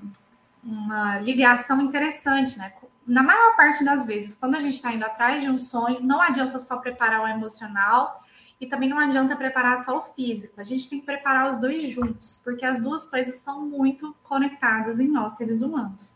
uma 0.63 1.19
ligação 1.19 1.79
interessante, 1.81 2.57
né? 2.57 2.73
Na 3.05 3.21
maior 3.21 3.55
parte 3.55 3.85
das 3.85 4.07
vezes, 4.07 4.33
quando 4.33 4.55
a 4.55 4.59
gente 4.59 4.73
está 4.73 4.91
indo 4.91 5.05
atrás 5.05 5.43
de 5.43 5.49
um 5.51 5.59
sonho, 5.59 6.01
não 6.01 6.19
adianta 6.19 6.57
só 6.57 6.77
preparar 6.77 7.21
o 7.21 7.27
emocional 7.27 8.24
e 8.59 8.65
também 8.65 8.87
não 8.87 8.97
adianta 8.97 9.35
preparar 9.35 9.77
só 9.79 9.97
o 9.97 10.13
físico, 10.13 10.59
a 10.59 10.63
gente 10.63 10.89
tem 10.89 10.99
que 10.99 11.05
preparar 11.05 11.51
os 11.51 11.57
dois 11.57 11.91
juntos, 11.91 12.39
porque 12.43 12.65
as 12.65 12.81
duas 12.81 13.05
coisas 13.05 13.35
são 13.35 13.65
muito 13.65 14.15
conectadas 14.23 14.99
em 14.99 15.07
nós, 15.07 15.33
seres 15.33 15.61
humanos. 15.61 16.15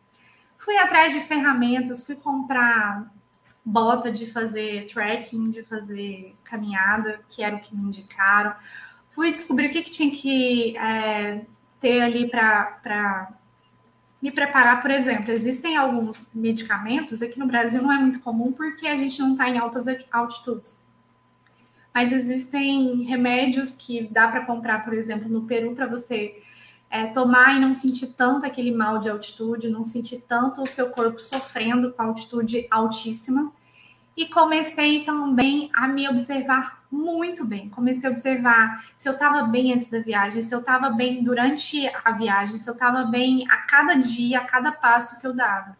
Fui 0.58 0.78
atrás 0.78 1.14
de 1.14 1.20
ferramentas, 1.22 2.04
fui 2.04 2.16
comprar 2.16 3.12
bota 3.64 4.12
de 4.12 4.26
fazer 4.26 4.88
trekking, 4.92 5.52
de 5.52 5.64
fazer 5.64 6.36
caminhada, 6.44 7.20
que 7.30 7.44
era 7.44 7.56
o 7.56 7.60
que 7.60 7.76
me 7.76 7.84
indicaram. 7.84 8.56
Fui 9.10 9.32
descobrir 9.32 9.68
o 9.68 9.72
que, 9.72 9.84
que 9.84 9.92
tinha 9.92 10.10
que 10.10 10.76
é, 10.78 11.46
ter 11.80 12.02
ali 12.02 12.30
para 12.30 13.32
me 14.22 14.32
preparar, 14.32 14.82
por 14.82 14.92
exemplo, 14.92 15.32
existem 15.32 15.78
alguns 15.78 16.34
medicamentos, 16.34 17.22
aqui 17.22 17.40
no 17.40 17.48
Brasil 17.48 17.82
não 17.82 17.92
é 17.92 17.98
muito 17.98 18.20
comum 18.20 18.52
porque 18.52 18.86
a 18.86 18.98
gente 18.98 19.18
não 19.20 19.32
está 19.32 19.48
em 19.48 19.58
altas 19.58 19.86
altitudes 20.12 20.89
mas 21.94 22.12
existem 22.12 23.04
remédios 23.04 23.72
que 23.72 24.08
dá 24.12 24.28
para 24.28 24.46
comprar, 24.46 24.84
por 24.84 24.94
exemplo, 24.94 25.28
no 25.28 25.44
Peru, 25.44 25.76
para 25.76 25.88
você 25.88 26.42
é, 26.90 27.08
tomar 27.08 27.56
e 27.56 27.60
não 27.60 27.74
sentir 27.74 28.08
tanto 28.08 28.46
aquele 28.46 28.72
mal 28.72 29.00
de 29.00 29.10
altitude, 29.10 29.70
não 29.70 29.84
sentir 29.84 30.24
tanto 30.28 30.62
o 30.62 30.66
seu 30.66 30.90
corpo 30.90 31.20
sofrendo 31.20 31.92
com 31.92 32.02
altitude 32.02 32.68
altíssima. 32.70 33.52
E 34.16 34.28
comecei 34.28 35.06
também 35.06 35.70
a 35.74 35.88
me 35.88 36.08
observar 36.10 36.84
muito 36.92 37.46
bem. 37.46 37.70
Comecei 37.70 38.10
a 38.10 38.12
observar 38.12 38.84
se 38.96 39.08
eu 39.08 39.14
estava 39.14 39.44
bem 39.44 39.74
antes 39.74 39.88
da 39.88 40.00
viagem, 40.00 40.42
se 40.42 40.54
eu 40.54 40.60
estava 40.60 40.90
bem 40.90 41.24
durante 41.24 41.90
a 42.04 42.12
viagem, 42.12 42.58
se 42.58 42.70
eu 42.70 42.74
estava 42.74 43.06
bem 43.06 43.46
a 43.50 43.58
cada 43.58 43.96
dia, 43.96 44.40
a 44.40 44.46
cada 44.46 44.72
passo 44.72 45.20
que 45.22 45.28
eu 45.28 45.34
dava. 45.34 45.78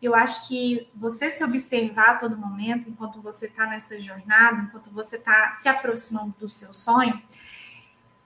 Eu 0.00 0.14
acho 0.14 0.46
que 0.46 0.88
você 0.94 1.28
se 1.28 1.42
observar 1.42 2.10
a 2.10 2.16
todo 2.16 2.36
momento, 2.36 2.88
enquanto 2.88 3.20
você 3.20 3.46
está 3.46 3.66
nessa 3.66 3.98
jornada, 4.00 4.62
enquanto 4.62 4.90
você 4.90 5.16
está 5.16 5.54
se 5.54 5.68
aproximando 5.68 6.34
do 6.38 6.48
seu 6.48 6.72
sonho, 6.72 7.20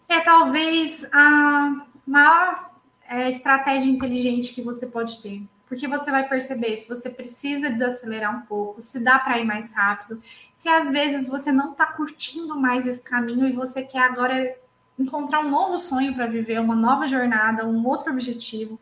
é 0.09 0.21
talvez 0.21 1.09
a 1.13 1.87
maior 2.07 2.73
é, 3.09 3.29
estratégia 3.29 3.91
inteligente 3.91 4.53
que 4.53 4.61
você 4.63 4.87
pode 4.87 5.21
ter. 5.23 5.43
Porque 5.67 5.89
você 5.89 6.11
vai 6.11 6.29
perceber 6.29 6.77
se 6.77 6.87
você 6.87 7.09
precisa 7.09 7.71
desacelerar 7.71 8.37
um 8.37 8.43
pouco, 8.43 8.83
se 8.83 8.99
dá 8.99 9.19
para 9.19 9.39
ir 9.39 9.45
mais 9.45 9.73
rápido, 9.73 10.23
se 10.53 10.69
às 10.69 10.91
vezes 10.91 11.27
você 11.27 11.51
não 11.51 11.71
está 11.71 11.87
curtindo 11.87 12.55
mais 12.61 12.87
esse 12.87 13.03
caminho 13.03 13.47
e 13.47 13.53
você 13.53 13.83
quer 13.83 14.01
agora 14.01 14.55
encontrar 14.99 15.41
um 15.41 15.51
novo 15.51 15.79
sonho 15.79 16.15
para 16.15 16.27
viver, 16.27 16.61
uma 16.61 16.77
nova 16.77 17.07
jornada, 17.07 17.67
um 17.67 17.87
outro 17.87 18.13
objetivo. 18.13 18.79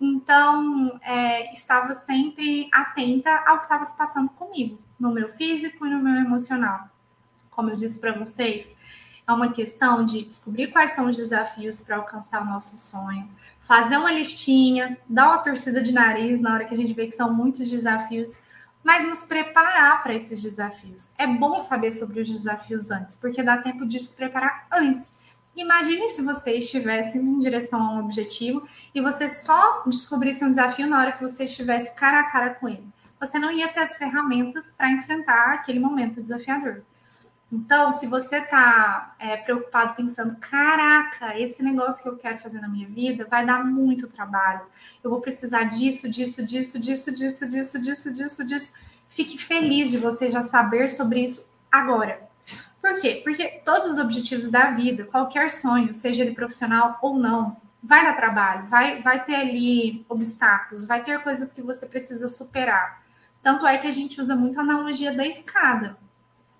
Então, 0.00 0.98
é, 1.02 1.52
estava 1.52 1.92
sempre 1.92 2.68
atenta 2.72 3.30
ao 3.46 3.58
que 3.58 3.64
estava 3.64 3.84
se 3.84 3.96
passando 3.96 4.30
comigo, 4.30 4.80
no 4.98 5.12
meu 5.12 5.28
físico 5.34 5.86
e 5.86 5.90
no 5.90 6.02
meu 6.02 6.14
emocional. 6.16 6.88
Como 7.50 7.68
eu 7.68 7.76
disse 7.76 7.98
para 7.98 8.18
vocês, 8.18 8.74
é 9.28 9.32
uma 9.32 9.52
questão 9.52 10.04
de 10.04 10.24
descobrir 10.24 10.68
quais 10.68 10.92
são 10.92 11.06
os 11.06 11.16
desafios 11.16 11.82
para 11.82 11.96
alcançar 11.96 12.42
o 12.42 12.46
nosso 12.46 12.78
sonho, 12.78 13.28
fazer 13.60 13.98
uma 13.98 14.10
listinha, 14.10 14.98
dar 15.08 15.28
uma 15.28 15.38
torcida 15.38 15.82
de 15.82 15.92
nariz 15.92 16.40
na 16.40 16.54
hora 16.54 16.64
que 16.64 16.74
a 16.74 16.76
gente 16.76 16.94
vê 16.94 17.06
que 17.06 17.12
são 17.12 17.32
muitos 17.32 17.70
desafios, 17.70 18.40
mas 18.82 19.06
nos 19.06 19.22
preparar 19.24 20.02
para 20.02 20.14
esses 20.14 20.42
desafios. 20.42 21.10
É 21.18 21.26
bom 21.26 21.58
saber 21.58 21.92
sobre 21.92 22.20
os 22.20 22.28
desafios 22.28 22.90
antes, 22.90 23.14
porque 23.14 23.42
dá 23.42 23.58
tempo 23.58 23.86
de 23.86 24.00
se 24.00 24.14
preparar 24.14 24.66
antes. 24.72 25.14
Imagine 25.56 26.08
se 26.08 26.22
você 26.22 26.56
estivesse 26.56 27.18
em 27.18 27.38
direção 27.40 27.80
a 27.80 27.94
um 27.94 28.00
objetivo 28.00 28.66
e 28.94 29.00
você 29.00 29.28
só 29.28 29.82
descobrisse 29.84 30.44
um 30.44 30.50
desafio 30.50 30.86
na 30.86 31.00
hora 31.00 31.12
que 31.12 31.22
você 31.22 31.44
estivesse 31.44 31.94
cara 31.94 32.20
a 32.20 32.24
cara 32.24 32.54
com 32.54 32.68
ele. 32.68 32.86
Você 33.18 33.38
não 33.38 33.52
ia 33.52 33.68
ter 33.68 33.80
as 33.80 33.96
ferramentas 33.96 34.72
para 34.76 34.90
enfrentar 34.90 35.52
aquele 35.52 35.78
momento 35.78 36.20
desafiador. 36.20 36.82
Então, 37.52 37.90
se 37.90 38.06
você 38.06 38.36
está 38.36 39.14
é, 39.18 39.36
preocupado 39.36 39.96
pensando, 39.96 40.36
caraca, 40.36 41.36
esse 41.38 41.62
negócio 41.64 42.00
que 42.00 42.08
eu 42.08 42.16
quero 42.16 42.38
fazer 42.38 42.60
na 42.60 42.68
minha 42.68 42.88
vida 42.88 43.26
vai 43.28 43.44
dar 43.44 43.64
muito 43.64 44.06
trabalho. 44.06 44.62
Eu 45.02 45.10
vou 45.10 45.20
precisar 45.20 45.64
disso, 45.64 46.08
disso, 46.08 46.46
disso, 46.46 46.80
disso, 46.80 47.10
disso, 47.12 47.48
disso, 47.48 47.82
disso, 47.82 48.14
disso, 48.14 48.46
disso. 48.46 48.72
Fique 49.08 49.36
feliz 49.36 49.90
de 49.90 49.98
você 49.98 50.30
já 50.30 50.42
saber 50.42 50.88
sobre 50.88 51.24
isso 51.24 51.44
agora. 51.70 52.29
Por 52.80 52.98
quê? 53.00 53.20
Porque 53.22 53.60
todos 53.64 53.90
os 53.90 53.98
objetivos 53.98 54.50
da 54.50 54.70
vida, 54.70 55.04
qualquer 55.04 55.50
sonho, 55.50 55.92
seja 55.92 56.22
ele 56.22 56.34
profissional 56.34 56.98
ou 57.02 57.18
não, 57.18 57.56
vai 57.82 58.04
dar 58.04 58.16
trabalho, 58.16 58.66
vai, 58.68 59.02
vai 59.02 59.22
ter 59.24 59.34
ali 59.34 60.04
obstáculos, 60.08 60.86
vai 60.86 61.02
ter 61.02 61.22
coisas 61.22 61.52
que 61.52 61.60
você 61.60 61.86
precisa 61.86 62.26
superar. 62.26 63.02
Tanto 63.42 63.66
é 63.66 63.76
que 63.78 63.86
a 63.86 63.90
gente 63.90 64.20
usa 64.20 64.34
muito 64.34 64.58
a 64.58 64.62
analogia 64.62 65.14
da 65.14 65.26
escada. 65.26 65.96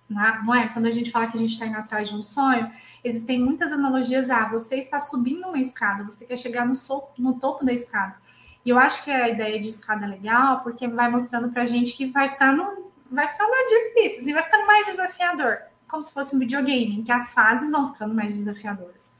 Né? 0.09 0.40
Não 0.44 0.54
é? 0.54 0.68
Quando 0.68 0.87
a 0.87 0.90
gente 0.90 1.11
fala 1.11 1.26
que 1.26 1.37
a 1.37 1.40
gente 1.40 1.52
está 1.52 1.66
indo 1.66 1.76
atrás 1.76 2.09
de 2.09 2.14
um 2.14 2.22
sonho, 2.22 2.70
existem 3.02 3.38
muitas 3.38 3.72
analogias. 3.72 4.28
Ah, 4.28 4.48
você 4.48 4.76
está 4.76 4.98
subindo 4.98 5.46
uma 5.46 5.59
escada, 5.59 6.04
você 6.04 6.26
quer 6.26 6.37
chegar 6.37 6.66
no, 6.66 6.74
so, 6.74 7.04
no 7.18 7.38
topo 7.38 7.64
da 7.64 7.72
escada. 7.72 8.16
E 8.64 8.70
eu 8.70 8.78
acho 8.78 9.04
que 9.04 9.11
a 9.11 9.28
ideia 9.28 9.59
de 9.59 9.68
escada 9.68 10.04
é 10.04 10.09
legal, 10.09 10.61
porque 10.62 10.87
vai 10.87 11.11
mostrando 11.11 11.50
para 11.50 11.62
a 11.62 11.66
gente 11.66 11.94
que 11.94 12.06
vai 12.06 12.30
ficando, 12.30 12.90
vai 13.11 13.26
ficando 13.26 13.50
difícil, 13.68 14.28
e 14.28 14.33
vai 14.35 14.42
ficando 14.42 14.66
mais 14.66 14.87
desafiador 14.87 15.69
como 15.90 16.03
se 16.03 16.12
fosse 16.12 16.35
um 16.35 16.38
videogame, 16.38 16.98
em 16.98 17.03
que 17.03 17.12
as 17.12 17.33
fases 17.33 17.70
vão 17.70 17.92
ficando 17.92 18.14
mais 18.14 18.37
desafiadoras. 18.37 19.12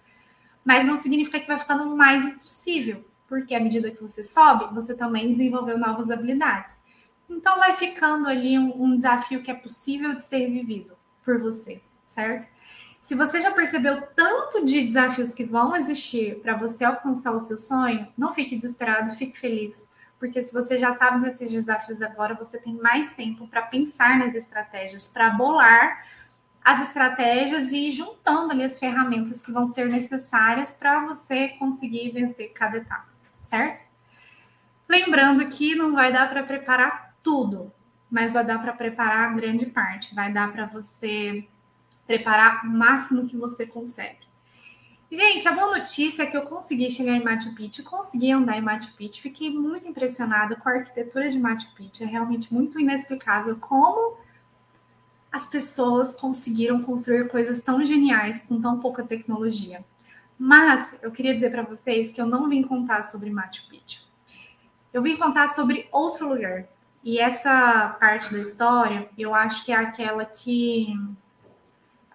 Mas 0.65 0.87
não 0.87 0.97
significa 0.97 1.41
que 1.41 1.47
vai 1.47 1.59
ficando 1.59 1.97
mais 1.97 2.25
impossível, 2.25 3.05
porque 3.27 3.55
à 3.55 3.61
medida 3.61 3.91
que 3.91 4.01
você 4.01 4.23
sobe, 4.23 4.73
você 4.75 4.95
também 4.95 5.31
desenvolveu 5.31 5.79
novas 5.79 6.11
habilidades. 6.11 6.77
Então 7.29 7.59
vai 7.59 7.77
ficando 7.77 8.29
ali 8.29 8.59
um, 8.59 8.83
um 8.83 8.95
desafio 8.95 9.43
que 9.43 9.51
é 9.51 9.55
possível 9.55 10.15
de 10.15 10.25
ser 10.25 10.51
vivido 10.51 10.97
por 11.25 11.39
você, 11.39 11.81
certo? 12.07 12.49
Se 12.99 13.15
você 13.15 13.41
já 13.41 13.51
percebeu 13.51 14.03
tanto 14.15 14.65
de 14.65 14.85
desafios 14.85 15.35
que 15.35 15.45
vão 15.45 15.75
existir 15.75 16.39
para 16.41 16.55
você 16.55 16.85
alcançar 16.85 17.33
o 17.33 17.39
seu 17.39 17.57
sonho, 17.57 18.07
não 18.17 18.35
fique 18.35 18.55
desesperado, 18.55 19.13
fique 19.13 19.39
feliz. 19.39 19.89
Porque 20.19 20.43
se 20.43 20.53
você 20.53 20.77
já 20.77 20.93
sabe 20.93 21.25
desses 21.25 21.51
desafios 21.51 22.03
agora, 22.03 22.35
você 22.35 22.59
tem 22.59 22.75
mais 22.75 23.15
tempo 23.15 23.49
para 23.49 23.63
pensar 23.63 24.19
nas 24.19 24.35
estratégias, 24.35 25.09
para 25.09 25.31
bolar 25.31 26.03
as 26.63 26.83
estratégias 26.83 27.73
e 27.73 27.91
juntando 27.91 28.53
ali 28.53 28.63
as 28.63 28.79
ferramentas 28.79 29.43
que 29.43 29.51
vão 29.51 29.65
ser 29.65 29.89
necessárias 29.89 30.73
para 30.73 31.05
você 31.07 31.49
conseguir 31.51 32.11
vencer 32.11 32.53
cada 32.53 32.77
etapa, 32.77 33.09
certo? 33.41 33.85
Lembrando 34.89 35.47
que 35.49 35.75
não 35.75 35.93
vai 35.93 36.13
dar 36.13 36.29
para 36.29 36.43
preparar 36.43 37.15
tudo, 37.23 37.73
mas 38.11 38.35
vai 38.35 38.45
dar 38.45 38.61
para 38.61 38.73
preparar 38.73 39.35
grande 39.35 39.67
parte, 39.67 40.15
vai 40.15 40.33
dar 40.33 40.53
para 40.53 40.67
você 40.67 41.47
preparar 42.07 42.65
o 42.65 42.69
máximo 42.69 43.27
que 43.27 43.37
você 43.37 43.65
consegue. 43.65 44.29
Gente, 45.13 45.49
a 45.49 45.53
boa 45.53 45.77
notícia 45.77 46.23
é 46.23 46.27
que 46.27 46.37
eu 46.37 46.43
consegui 46.43 46.89
chegar 46.89 47.13
em 47.13 47.23
Machu 47.23 47.53
Picchu, 47.55 47.83
consegui 47.83 48.31
andar 48.31 48.57
em 48.57 48.63
Machu 48.63 48.95
Picchu, 48.97 49.21
fiquei 49.21 49.51
muito 49.51 49.89
impressionada 49.89 50.55
com 50.55 50.69
a 50.69 50.73
arquitetura 50.73 51.29
de 51.29 51.39
Machu 51.39 51.69
Picchu, 51.75 52.05
é 52.05 52.07
realmente 52.07 52.53
muito 52.53 52.79
inexplicável 52.79 53.57
como 53.57 54.19
as 55.33 55.47
pessoas 55.47 56.15
conseguiram 56.15 56.83
construir 56.83 57.29
coisas 57.29 57.61
tão 57.61 57.85
geniais 57.85 58.43
com 58.43 58.61
tão 58.61 58.81
pouca 58.81 59.05
tecnologia. 59.05 59.85
Mas 60.39 60.97
eu 61.03 61.11
queria 61.13 61.35
dizer 61.35 61.51
para 61.51 61.63
vocês 61.63 62.11
que 62.11 62.21
eu 62.21 62.27
não 62.27 62.49
vim 62.49 62.63
contar 62.63 63.03
sobre 63.03 63.31
Machu 63.31 63.69
Picchu. 63.69 64.01
Eu 64.93 65.03
vim 65.03 65.17
contar 65.17 65.49
sobre 65.49 65.89
outro 65.93 66.29
lugar. 66.29 66.67
E 67.05 67.19
essa 67.19 67.97
parte 68.01 68.33
da 68.33 68.41
história, 68.41 69.09
eu 69.17 69.35
acho 69.35 69.65
que 69.65 69.73
é 69.73 69.77
aquela 69.77 70.25
que 70.25 70.95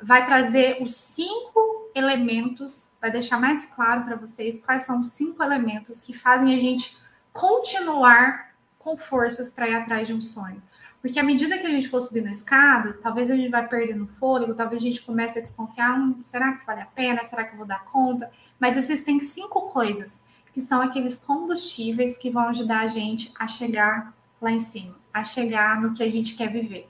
vai 0.02 0.26
trazer 0.26 0.82
os 0.82 0.94
cinco 0.94 1.90
elementos, 1.96 2.92
vai 3.00 3.10
deixar 3.10 3.40
mais 3.40 3.66
claro 3.66 4.04
para 4.04 4.16
vocês 4.16 4.60
quais 4.60 4.84
são 4.84 5.00
os 5.00 5.08
cinco 5.08 5.42
elementos 5.42 6.02
que 6.02 6.14
fazem 6.14 6.54
a 6.54 6.60
gente 6.60 6.98
continuar 7.32 8.54
com 8.78 8.98
forças 8.98 9.50
para 9.50 9.70
ir 9.70 9.76
atrás 9.76 10.08
de 10.08 10.14
um 10.14 10.22
sonho. 10.22 10.62
Porque 11.06 11.20
à 11.20 11.24
medida 11.24 11.56
que 11.60 11.68
a 11.68 11.70
gente 11.70 11.88
for 11.88 12.02
subindo 12.02 12.26
a 12.26 12.32
escada, 12.32 12.94
talvez 12.94 13.30
a 13.30 13.36
gente 13.36 13.52
vai 13.52 13.68
perdendo 13.68 14.08
fôlego, 14.08 14.56
talvez 14.56 14.82
a 14.82 14.86
gente 14.86 15.04
comece 15.04 15.38
a 15.38 15.42
desconfiar, 15.44 16.00
hum, 16.00 16.18
será 16.24 16.54
que 16.54 16.66
vale 16.66 16.82
a 16.82 16.88
pena? 16.88 17.24
Será 17.24 17.44
que 17.44 17.54
eu 17.54 17.58
vou 17.60 17.68
dar 17.68 17.86
conta? 17.86 18.32
Mas 18.60 18.76
existem 18.76 19.20
cinco 19.20 19.70
coisas 19.72 20.24
que 20.52 20.60
são 20.60 20.82
aqueles 20.82 21.20
combustíveis 21.20 22.18
que 22.18 22.32
vão 22.32 22.48
ajudar 22.48 22.80
a 22.80 22.88
gente 22.88 23.32
a 23.38 23.46
chegar 23.46 24.16
lá 24.42 24.52
em 24.52 24.60
cima, 24.60 24.96
a 25.14 25.24
chegar 25.24 25.80
no 25.80 25.94
que 25.94 26.02
a 26.02 26.10
gente 26.10 26.34
quer 26.34 26.52
viver. 26.52 26.90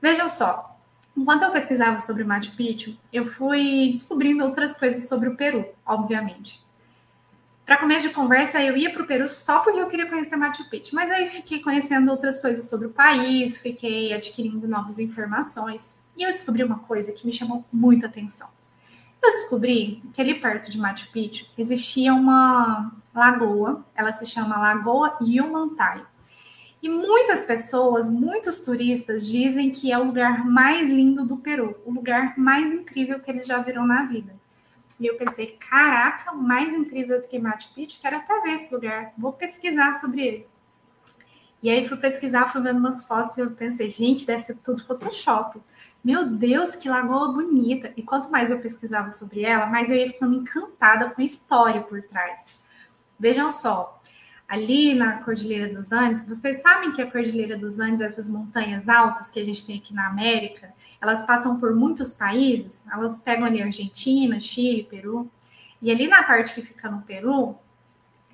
Vejam 0.00 0.26
só, 0.26 0.80
enquanto 1.14 1.42
eu 1.42 1.52
pesquisava 1.52 2.00
sobre 2.00 2.24
Machu 2.24 2.56
Picchu, 2.56 2.96
eu 3.12 3.26
fui 3.26 3.90
descobrindo 3.92 4.42
outras 4.42 4.72
coisas 4.72 5.06
sobre 5.06 5.28
o 5.28 5.36
Peru, 5.36 5.66
obviamente. 5.84 6.58
Para 7.70 7.78
começo 7.78 8.08
de 8.08 8.12
conversa, 8.12 8.60
eu 8.60 8.76
ia 8.76 8.90
para 8.90 9.00
o 9.00 9.06
Peru 9.06 9.28
só 9.28 9.60
porque 9.60 9.78
eu 9.78 9.86
queria 9.86 10.08
conhecer 10.08 10.34
Machu 10.34 10.68
Picchu, 10.68 10.92
mas 10.92 11.08
aí 11.08 11.28
fiquei 11.28 11.60
conhecendo 11.60 12.10
outras 12.10 12.40
coisas 12.40 12.68
sobre 12.68 12.88
o 12.88 12.90
país, 12.90 13.58
fiquei 13.58 14.12
adquirindo 14.12 14.66
novas 14.66 14.98
informações 14.98 15.94
e 16.16 16.24
eu 16.24 16.32
descobri 16.32 16.64
uma 16.64 16.80
coisa 16.80 17.12
que 17.12 17.24
me 17.24 17.32
chamou 17.32 17.64
muita 17.72 18.06
atenção. 18.06 18.48
Eu 19.22 19.30
descobri 19.30 20.02
que 20.12 20.20
ali 20.20 20.34
perto 20.34 20.68
de 20.68 20.78
Machu 20.78 21.12
Picchu 21.12 21.46
existia 21.56 22.12
uma 22.12 22.90
lagoa, 23.14 23.86
ela 23.94 24.10
se 24.10 24.26
chama 24.26 24.58
Lagoa 24.58 25.16
Yumantai. 25.22 26.04
E 26.82 26.88
muitas 26.88 27.44
pessoas, 27.44 28.10
muitos 28.10 28.58
turistas 28.64 29.24
dizem 29.24 29.70
que 29.70 29.92
é 29.92 29.96
o 29.96 30.06
lugar 30.06 30.44
mais 30.44 30.88
lindo 30.88 31.24
do 31.24 31.36
Peru, 31.36 31.80
o 31.86 31.92
lugar 31.92 32.36
mais 32.36 32.72
incrível 32.72 33.20
que 33.20 33.30
eles 33.30 33.46
já 33.46 33.58
viram 33.58 33.86
na 33.86 34.06
vida. 34.06 34.39
E 35.00 35.06
eu 35.06 35.16
pensei, 35.16 35.56
caraca, 35.58 36.32
mais 36.32 36.74
incrível 36.74 37.18
do 37.18 37.26
que 37.26 37.38
Machu 37.38 37.72
Picchu, 37.74 37.98
quero 38.02 38.18
até 38.18 38.38
ver 38.42 38.52
esse 38.52 38.72
lugar, 38.72 39.14
vou 39.16 39.32
pesquisar 39.32 39.94
sobre 39.94 40.20
ele. 40.20 40.46
E 41.62 41.70
aí 41.70 41.88
fui 41.88 41.96
pesquisar, 41.96 42.52
fui 42.52 42.60
vendo 42.60 42.78
umas 42.78 43.02
fotos 43.04 43.36
e 43.36 43.40
eu 43.40 43.50
pensei, 43.50 43.88
gente, 43.88 44.26
deve 44.26 44.42
ser 44.42 44.56
tudo 44.56 44.84
Photoshop. 44.84 45.60
Meu 46.04 46.26
Deus, 46.26 46.76
que 46.76 46.88
lagoa 46.88 47.32
bonita! 47.32 47.92
E 47.96 48.02
quanto 48.02 48.30
mais 48.30 48.50
eu 48.50 48.60
pesquisava 48.60 49.10
sobre 49.10 49.42
ela, 49.42 49.66
mais 49.66 49.90
eu 49.90 49.96
ia 49.96 50.06
ficando 50.06 50.36
encantada 50.36 51.10
com 51.10 51.20
a 51.20 51.24
história 51.24 51.80
por 51.82 52.02
trás. 52.02 52.58
Vejam 53.18 53.50
só, 53.50 54.02
ali 54.48 54.94
na 54.94 55.22
Cordilheira 55.22 55.72
dos 55.72 55.92
Andes, 55.92 56.26
vocês 56.26 56.60
sabem 56.60 56.92
que 56.92 57.00
a 57.00 57.10
Cordilheira 57.10 57.56
dos 57.56 57.78
Andes, 57.78 58.00
essas 58.00 58.28
montanhas 58.28 58.88
altas 58.88 59.30
que 59.30 59.40
a 59.40 59.44
gente 59.44 59.64
tem 59.64 59.78
aqui 59.78 59.94
na 59.94 60.08
América, 60.08 60.72
elas 61.00 61.22
passam 61.22 61.58
por 61.58 61.74
muitos 61.74 62.12
países, 62.14 62.84
elas 62.92 63.18
pegam 63.18 63.46
ali 63.46 63.62
Argentina, 63.62 64.38
Chile, 64.38 64.86
Peru, 64.88 65.30
e 65.80 65.90
ali 65.90 66.06
na 66.06 66.22
parte 66.22 66.54
que 66.54 66.62
fica 66.62 66.90
no 66.90 67.00
Peru, 67.02 67.56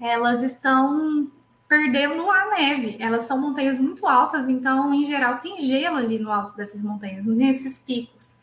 elas 0.00 0.42
estão 0.42 1.30
perdendo 1.68 2.30
a 2.30 2.50
neve. 2.50 2.96
Elas 2.98 3.24
são 3.24 3.40
montanhas 3.40 3.80
muito 3.80 4.06
altas, 4.06 4.48
então, 4.48 4.92
em 4.92 5.04
geral, 5.04 5.38
tem 5.38 5.60
gelo 5.60 5.96
ali 5.96 6.18
no 6.18 6.30
alto 6.30 6.56
dessas 6.56 6.82
montanhas, 6.82 7.24
nesses 7.24 7.78
picos. 7.78 8.34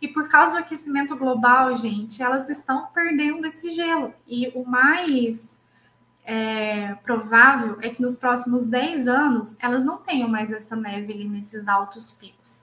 E 0.00 0.08
por 0.08 0.28
causa 0.28 0.52
do 0.52 0.58
aquecimento 0.58 1.16
global, 1.16 1.76
gente, 1.76 2.22
elas 2.22 2.48
estão 2.48 2.86
perdendo 2.86 3.46
esse 3.46 3.70
gelo. 3.72 4.14
E 4.26 4.48
o 4.54 4.64
mais 4.64 5.58
é, 6.24 6.94
provável 7.02 7.78
é 7.82 7.90
que 7.90 8.00
nos 8.00 8.16
próximos 8.16 8.66
10 8.66 9.06
anos 9.06 9.56
elas 9.58 9.84
não 9.84 9.98
tenham 9.98 10.28
mais 10.28 10.52
essa 10.52 10.74
neve 10.74 11.12
ali 11.12 11.28
nesses 11.28 11.68
altos 11.68 12.12
picos. 12.12 12.59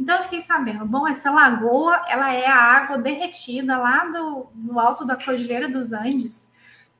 Então 0.00 0.16
eu 0.16 0.22
fiquei 0.22 0.40
sabendo, 0.40 0.86
bom, 0.86 1.06
essa 1.06 1.30
lagoa, 1.30 2.06
ela 2.08 2.32
é 2.32 2.46
a 2.46 2.56
água 2.56 2.96
derretida 2.96 3.76
lá 3.76 4.06
do, 4.06 4.46
no 4.54 4.80
alto 4.80 5.04
da 5.04 5.14
Cordilheira 5.14 5.68
dos 5.68 5.92
Andes, 5.92 6.48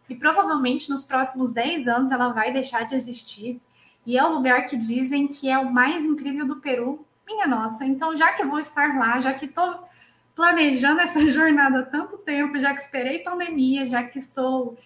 e 0.07 0.15
provavelmente 0.15 0.91
nos 0.91 1.03
próximos 1.03 1.51
10 1.51 1.89
anos 1.89 2.11
ela 2.11 2.29
vai 2.29 2.53
deixar 2.53 2.85
de 2.85 2.95
existir. 2.95 3.59
E 4.05 4.19
é 4.19 4.23
o 4.23 4.35
lugar 4.35 4.67
que 4.67 4.77
dizem 4.77 5.27
que 5.27 5.49
é 5.49 5.59
o 5.59 5.73
mais 5.73 6.05
incrível 6.05 6.47
do 6.47 6.57
Peru. 6.57 7.07
Minha 7.27 7.47
nossa, 7.47 7.87
então 7.87 8.15
já 8.15 8.35
que 8.35 8.45
vou 8.45 8.59
estar 8.59 8.95
lá, 8.99 9.19
já 9.19 9.33
que 9.33 9.47
estou 9.47 9.89
planejando 10.35 11.01
essa 11.01 11.25
jornada 11.27 11.81
há 11.81 11.87
tanto 11.87 12.19
tempo, 12.19 12.59
já 12.59 12.75
que 12.75 12.83
esperei 12.83 13.21
pandemia, 13.21 13.87
já 13.87 14.03
que 14.03 14.19
estou 14.19 14.77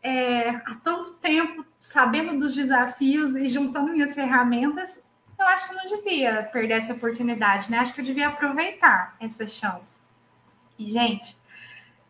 é, 0.00 0.50
há 0.50 0.76
tanto 0.84 1.14
tempo 1.14 1.66
sabendo 1.80 2.38
dos 2.38 2.54
desafios 2.54 3.34
e 3.34 3.46
juntando 3.46 3.92
minhas 3.92 4.14
ferramentas, 4.14 5.00
eu 5.42 5.48
acho 5.48 5.68
que 5.68 5.74
não 5.74 5.96
devia 5.96 6.48
perder 6.52 6.74
essa 6.74 6.92
oportunidade, 6.92 7.70
né? 7.70 7.78
Acho 7.78 7.94
que 7.94 8.00
eu 8.00 8.04
devia 8.04 8.28
aproveitar 8.28 9.16
essa 9.20 9.46
chance. 9.46 9.98
E, 10.78 10.86
gente, 10.90 11.36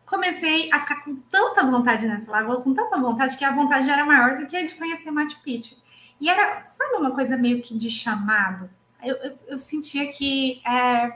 comecei 0.05 0.71
a 0.71 0.79
ficar 0.79 1.03
com 1.03 1.15
tanta 1.29 1.63
vontade 1.63 2.07
nessa 2.07 2.29
lagoa, 2.29 2.61
com 2.61 2.73
tanta 2.73 2.97
vontade, 2.97 3.37
que 3.37 3.45
a 3.45 3.51
vontade 3.51 3.89
era 3.89 4.05
maior 4.05 4.37
do 4.37 4.45
que 4.45 4.55
a 4.57 4.65
de 4.65 4.75
conhecer 4.75 5.11
Machu 5.11 5.41
Picchu. 5.41 5.75
E 6.19 6.29
era, 6.29 6.63
sabe, 6.65 6.95
uma 6.95 7.11
coisa 7.11 7.37
meio 7.37 7.61
que 7.61 7.77
de 7.77 7.89
chamado? 7.89 8.69
Eu, 9.01 9.15
eu, 9.15 9.39
eu 9.47 9.59
sentia 9.59 10.11
que 10.11 10.61
é, 10.67 11.11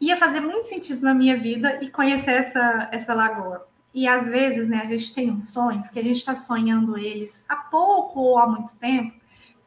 ia 0.00 0.16
fazer 0.16 0.40
muito 0.40 0.64
sentido 0.64 1.02
na 1.02 1.14
minha 1.14 1.36
vida 1.36 1.78
e 1.82 1.90
conhecer 1.90 2.32
essa, 2.32 2.88
essa 2.92 3.14
lagoa. 3.14 3.66
E 3.92 4.06
às 4.06 4.28
vezes, 4.28 4.68
né, 4.68 4.82
a 4.82 4.86
gente 4.86 5.14
tem 5.14 5.30
uns 5.30 5.52
sonhos 5.52 5.88
que 5.88 5.98
a 5.98 6.02
gente 6.02 6.16
está 6.16 6.34
sonhando 6.34 6.98
eles 6.98 7.44
há 7.48 7.56
pouco 7.56 8.20
ou 8.20 8.38
há 8.38 8.46
muito 8.46 8.76
tempo, 8.76 9.14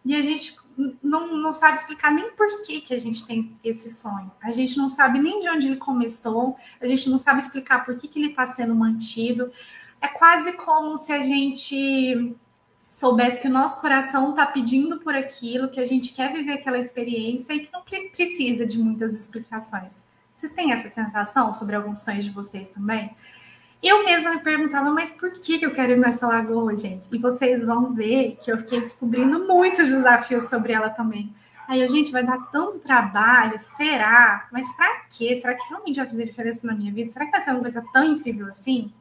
e 0.05 0.16
a 0.16 0.22
gente 0.22 0.55
não, 1.01 1.36
não 1.36 1.51
sabe 1.51 1.78
explicar 1.78 2.11
nem 2.11 2.32
por 2.32 2.61
que, 2.61 2.82
que 2.82 2.93
a 2.93 2.99
gente 2.99 3.25
tem 3.25 3.57
esse 3.63 3.89
sonho. 3.89 4.32
A 4.41 4.51
gente 4.51 4.78
não 4.78 4.88
sabe 4.88 5.19
nem 5.19 5.39
de 5.39 5.49
onde 5.49 5.67
ele 5.67 5.78
começou, 5.78 6.55
a 6.80 6.86
gente 6.86 7.09
não 7.09 7.17
sabe 7.17 7.41
explicar 7.41 7.84
por 7.84 7.97
que, 7.97 8.07
que 8.07 8.19
ele 8.19 8.30
está 8.30 8.45
sendo 8.45 8.75
mantido. 8.75 9.51
É 9.99 10.07
quase 10.07 10.53
como 10.53 10.95
se 10.95 11.11
a 11.11 11.19
gente 11.23 12.36
soubesse 12.88 13.41
que 13.41 13.47
o 13.47 13.51
nosso 13.51 13.82
coração 13.82 14.30
está 14.30 14.45
pedindo 14.45 14.99
por 14.99 15.15
aquilo, 15.15 15.69
que 15.69 15.80
a 15.80 15.86
gente 15.86 16.13
quer 16.13 16.32
viver 16.32 16.53
aquela 16.53 16.78
experiência 16.78 17.53
e 17.53 17.61
que 17.61 17.73
não 17.73 17.82
precisa 17.82 18.65
de 18.65 18.78
muitas 18.78 19.13
explicações. 19.13 20.03
Vocês 20.32 20.51
têm 20.51 20.71
essa 20.71 20.88
sensação 20.88 21.51
sobre 21.51 21.75
alguns 21.75 21.99
sonhos 21.99 22.23
de 22.23 22.32
vocês 22.32 22.67
também? 22.67 23.15
Eu 23.82 24.03
mesma 24.03 24.32
me 24.32 24.39
perguntava, 24.39 24.91
mas 24.91 25.11
por 25.11 25.39
que 25.39 25.61
eu 25.61 25.73
quero 25.73 25.93
ir 25.93 25.99
nessa 25.99 26.28
lagoa, 26.28 26.75
gente? 26.75 27.07
E 27.11 27.17
vocês 27.17 27.63
vão 27.63 27.93
ver 27.93 28.38
que 28.41 28.51
eu 28.51 28.57
fiquei 28.57 28.80
descobrindo 28.80 29.47
muitos 29.47 29.89
desafios 29.89 30.45
sobre 30.45 30.73
ela 30.73 30.89
também. 30.89 31.34
Aí 31.67 31.82
eu, 31.82 31.89
gente, 31.89 32.11
vai 32.11 32.23
dar 32.23 32.49
tanto 32.49 32.80
trabalho, 32.80 33.59
será? 33.59 34.47
Mas 34.51 34.71
para 34.75 35.01
quê? 35.09 35.36
Será 35.36 35.53
que 35.53 35.67
realmente 35.67 35.97
vai 35.97 36.07
fazer 36.07 36.25
diferença 36.25 36.65
na 36.65 36.73
minha 36.73 36.91
vida? 36.91 37.11
Será 37.11 37.25
que 37.25 37.32
vai 37.32 37.41
ser 37.41 37.51
uma 37.51 37.59
coisa 37.59 37.84
tão 37.93 38.05
incrível 38.05 38.47
assim? 38.47 38.91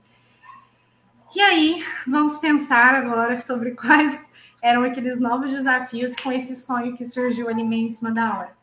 E 1.34 1.40
aí, 1.40 1.84
vamos 2.06 2.38
pensar 2.38 2.94
agora 2.96 3.40
sobre 3.42 3.70
quais 3.76 4.28
eram 4.60 4.82
aqueles 4.82 5.20
novos 5.20 5.52
desafios 5.52 6.16
com 6.16 6.32
esse 6.32 6.56
sonho 6.56 6.96
que 6.96 7.06
surgiu 7.06 7.48
ali 7.48 7.62
meio 7.62 7.86
em 7.86 7.90
cima 7.90 8.10
da 8.10 8.36
hora. 8.36 8.55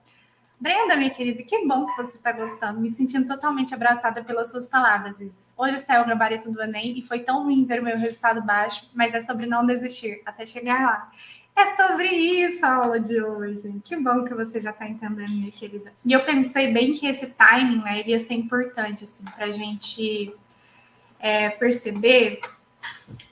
Brenda, 0.64 0.96
minha 0.96 1.10
querida, 1.10 1.44
que 1.44 1.68
bom 1.68 1.86
que 1.88 1.98
você 1.98 2.16
está 2.16 2.32
gostando, 2.32 2.80
me 2.80 2.90
sentindo 2.90 3.28
totalmente 3.28 3.74
abraçada 3.74 4.24
pelas 4.24 4.50
suas 4.50 4.66
palavras, 4.66 5.20
Isis. 5.20 5.54
Hoje 5.58 5.78
saiu 5.80 6.04
o 6.04 6.08
gabarito 6.08 6.50
do 6.50 6.64
Enem 6.64 6.98
e 6.98 7.02
foi 7.02 7.20
tão 7.20 7.44
ruim 7.44 7.66
ver 7.66 7.82
o 7.82 7.84
meu 7.84 7.98
resultado 7.98 8.42
baixo, 8.42 8.90
mas 8.94 9.14
é 9.14 9.20
sobre 9.20 9.46
não 9.46 9.66
desistir 9.66 10.22
até 10.26 10.46
chegar 10.46 10.82
lá. 10.82 11.12
É 11.54 11.66
sobre 11.76 12.08
isso 12.08 12.66
a 12.66 12.76
aula 12.76 12.98
de 12.98 13.22
hoje. 13.22 13.76
Que 13.84 13.98
bom 13.98 14.24
que 14.24 14.34
você 14.34 14.62
já 14.62 14.70
está 14.70 14.88
entendendo, 14.88 15.32
minha 15.32 15.52
querida. 15.52 15.92
E 16.06 16.14
eu 16.14 16.24
pensei 16.24 16.72
bem 16.72 16.94
que 16.94 17.08
esse 17.08 17.28
timing 17.28 17.84
né, 17.84 18.00
iria 18.00 18.18
ser 18.18 18.36
importante 18.36 19.04
assim, 19.04 19.26
para 19.26 19.48
a 19.48 19.52
gente 19.52 20.34
é, 21.20 21.50
perceber 21.50 22.40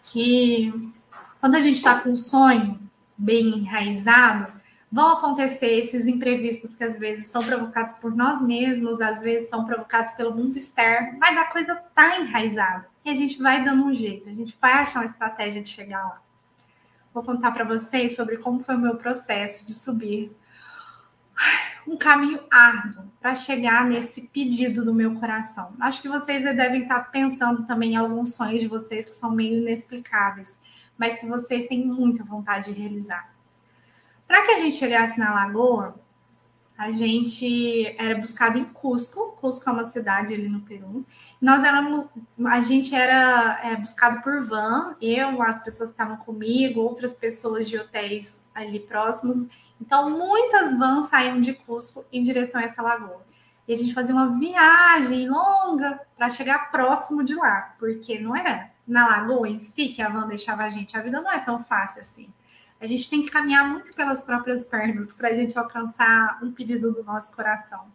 que 0.04 0.92
quando 1.40 1.56
a 1.56 1.62
gente 1.62 1.78
está 1.78 1.98
com 1.98 2.10
um 2.10 2.18
sonho 2.18 2.78
bem 3.18 3.60
enraizado, 3.60 4.60
vão 4.92 5.14
acontecer 5.14 5.78
esses 5.78 6.06
imprevistos 6.06 6.76
que 6.76 6.84
às 6.84 6.98
vezes 6.98 7.28
são 7.28 7.44
provocados 7.44 7.94
por 7.94 8.14
nós 8.14 8.42
mesmos, 8.42 9.00
às 9.00 9.22
vezes 9.22 9.50
são 9.50 9.66
provocados 9.66 10.12
pelo 10.12 10.36
mundo 10.36 10.58
externo, 10.58 11.18
mas 11.18 11.38
a 11.38 11.46
coisa 11.46 11.74
está 11.74 12.20
enraizada 12.20 12.88
e 13.06 13.10
a 13.10 13.16
gente 13.16 13.42
vai 13.42 13.64
dando 13.64 13.86
um 13.86 13.94
jeito, 13.94 14.28
a 14.28 14.34
gente 14.34 14.58
vai 14.60 14.74
achar 14.74 15.00
uma 15.00 15.10
estratégia 15.10 15.62
de 15.62 15.70
chegar 15.70 16.04
lá. 16.04 16.22
Vou 17.14 17.24
contar 17.24 17.52
para 17.52 17.64
vocês 17.64 18.16
sobre 18.16 18.38
como 18.38 18.60
foi 18.60 18.76
o 18.76 18.80
meu 18.80 18.96
processo 18.96 19.66
de 19.66 19.74
subir 19.74 20.36
um 21.88 21.98
caminho 21.98 22.40
árduo 22.52 23.04
para 23.20 23.34
chegar 23.34 23.86
nesse 23.86 24.28
pedido 24.28 24.86
do 24.86 24.94
meu 24.94 25.16
coração. 25.16 25.74
Acho 25.80 26.02
que 26.02 26.10
vocês 26.10 26.44
devem 26.44 26.84
estar 26.84 27.12
pensando 27.12 27.66
também 27.66 27.94
em 27.94 27.96
alguns 27.96 28.36
sonhos 28.36 28.60
de 28.60 28.68
vocês 28.68 29.10
que 29.10 29.16
são 29.16 29.32
meio 29.32 29.62
inexplicáveis, 29.62 30.60
mas 30.98 31.16
que 31.16 31.26
vocês 31.26 31.66
têm 31.68 31.86
muita 31.86 32.24
vontade 32.24 32.72
de 32.72 32.80
realizar. 32.80 33.31
Para 34.32 34.46
que 34.46 34.52
a 34.52 34.58
gente 34.60 34.78
chegasse 34.78 35.20
na 35.20 35.34
Lagoa, 35.34 35.94
a 36.78 36.90
gente 36.90 37.94
era 38.00 38.18
buscado 38.18 38.58
em 38.58 38.64
Cusco. 38.64 39.38
Cusco 39.42 39.70
é 39.70 39.74
uma 39.74 39.84
cidade 39.84 40.34
ali 40.34 40.48
no 40.48 40.62
Peru. 40.62 41.06
Nós 41.42 41.62
éramos, 41.66 42.08
a 42.46 42.62
gente 42.62 42.96
era 42.96 43.60
é, 43.62 43.76
buscado 43.76 44.22
por 44.22 44.42
van. 44.42 44.96
Eu, 45.02 45.44
as 45.44 45.62
pessoas 45.62 45.90
que 45.90 45.96
estavam 45.96 46.16
comigo, 46.16 46.80
outras 46.80 47.14
pessoas 47.14 47.68
de 47.68 47.78
hotéis 47.78 48.48
ali 48.56 48.80
próximos. 48.80 49.50
Então, 49.82 50.10
muitas 50.10 50.78
vans 50.78 51.10
saíam 51.10 51.42
de 51.42 51.52
Cusco 51.52 52.06
em 52.10 52.24
direção 52.24 52.62
a 52.62 52.64
essa 52.64 52.82
lagoa. 52.82 53.26
E 53.68 53.74
a 53.74 53.76
gente 53.76 53.94
fazia 53.94 54.16
uma 54.16 54.40
viagem 54.40 55.28
longa 55.28 56.00
para 56.16 56.30
chegar 56.30 56.72
próximo 56.72 57.22
de 57.22 57.36
lá, 57.36 57.76
porque 57.78 58.18
não 58.18 58.34
era 58.34 58.72
na 58.88 59.10
lagoa 59.10 59.50
em 59.50 59.60
si 59.60 59.90
que 59.90 60.02
a 60.02 60.08
van 60.08 60.26
deixava 60.26 60.64
a 60.64 60.70
gente. 60.70 60.96
A 60.96 61.02
vida 61.02 61.20
não 61.20 61.30
é 61.30 61.40
tão 61.40 61.62
fácil 61.62 62.00
assim. 62.00 62.34
A 62.82 62.88
gente 62.88 63.08
tem 63.08 63.22
que 63.22 63.30
caminhar 63.30 63.70
muito 63.70 63.96
pelas 63.96 64.24
próprias 64.24 64.66
pernas 64.66 65.14
para 65.14 65.30
a 65.30 65.36
gente 65.36 65.58
alcançar 65.58 66.40
um 66.42 66.52
pedido 66.52 66.92
do 66.92 67.04
nosso 67.04 67.32
coração. 67.32 67.86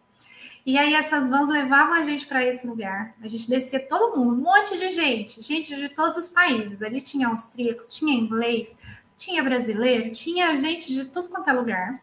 E 0.65 0.77
aí 0.77 0.93
essas 0.93 1.29
vans 1.29 1.49
levavam 1.49 1.95
a 1.95 2.03
gente 2.03 2.25
para 2.25 2.43
esse 2.43 2.65
lugar. 2.65 3.13
A 3.21 3.27
gente 3.27 3.49
descia 3.49 3.85
todo 3.85 4.17
mundo, 4.17 4.33
um 4.33 4.41
monte 4.41 4.77
de 4.77 4.91
gente, 4.91 5.41
gente 5.41 5.75
de 5.75 5.89
todos 5.89 6.17
os 6.17 6.29
países. 6.29 6.81
Ali 6.81 7.01
tinha 7.01 7.27
austríaco, 7.27 7.85
tinha 7.89 8.17
inglês, 8.17 8.77
tinha 9.15 9.43
brasileiro, 9.43 10.11
tinha 10.11 10.57
gente 10.59 10.93
de 10.93 11.05
tudo 11.05 11.27
quanto 11.27 11.49
é 11.49 11.53
lugar. 11.53 12.01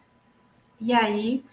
E 0.79 0.93
aí 0.93 1.43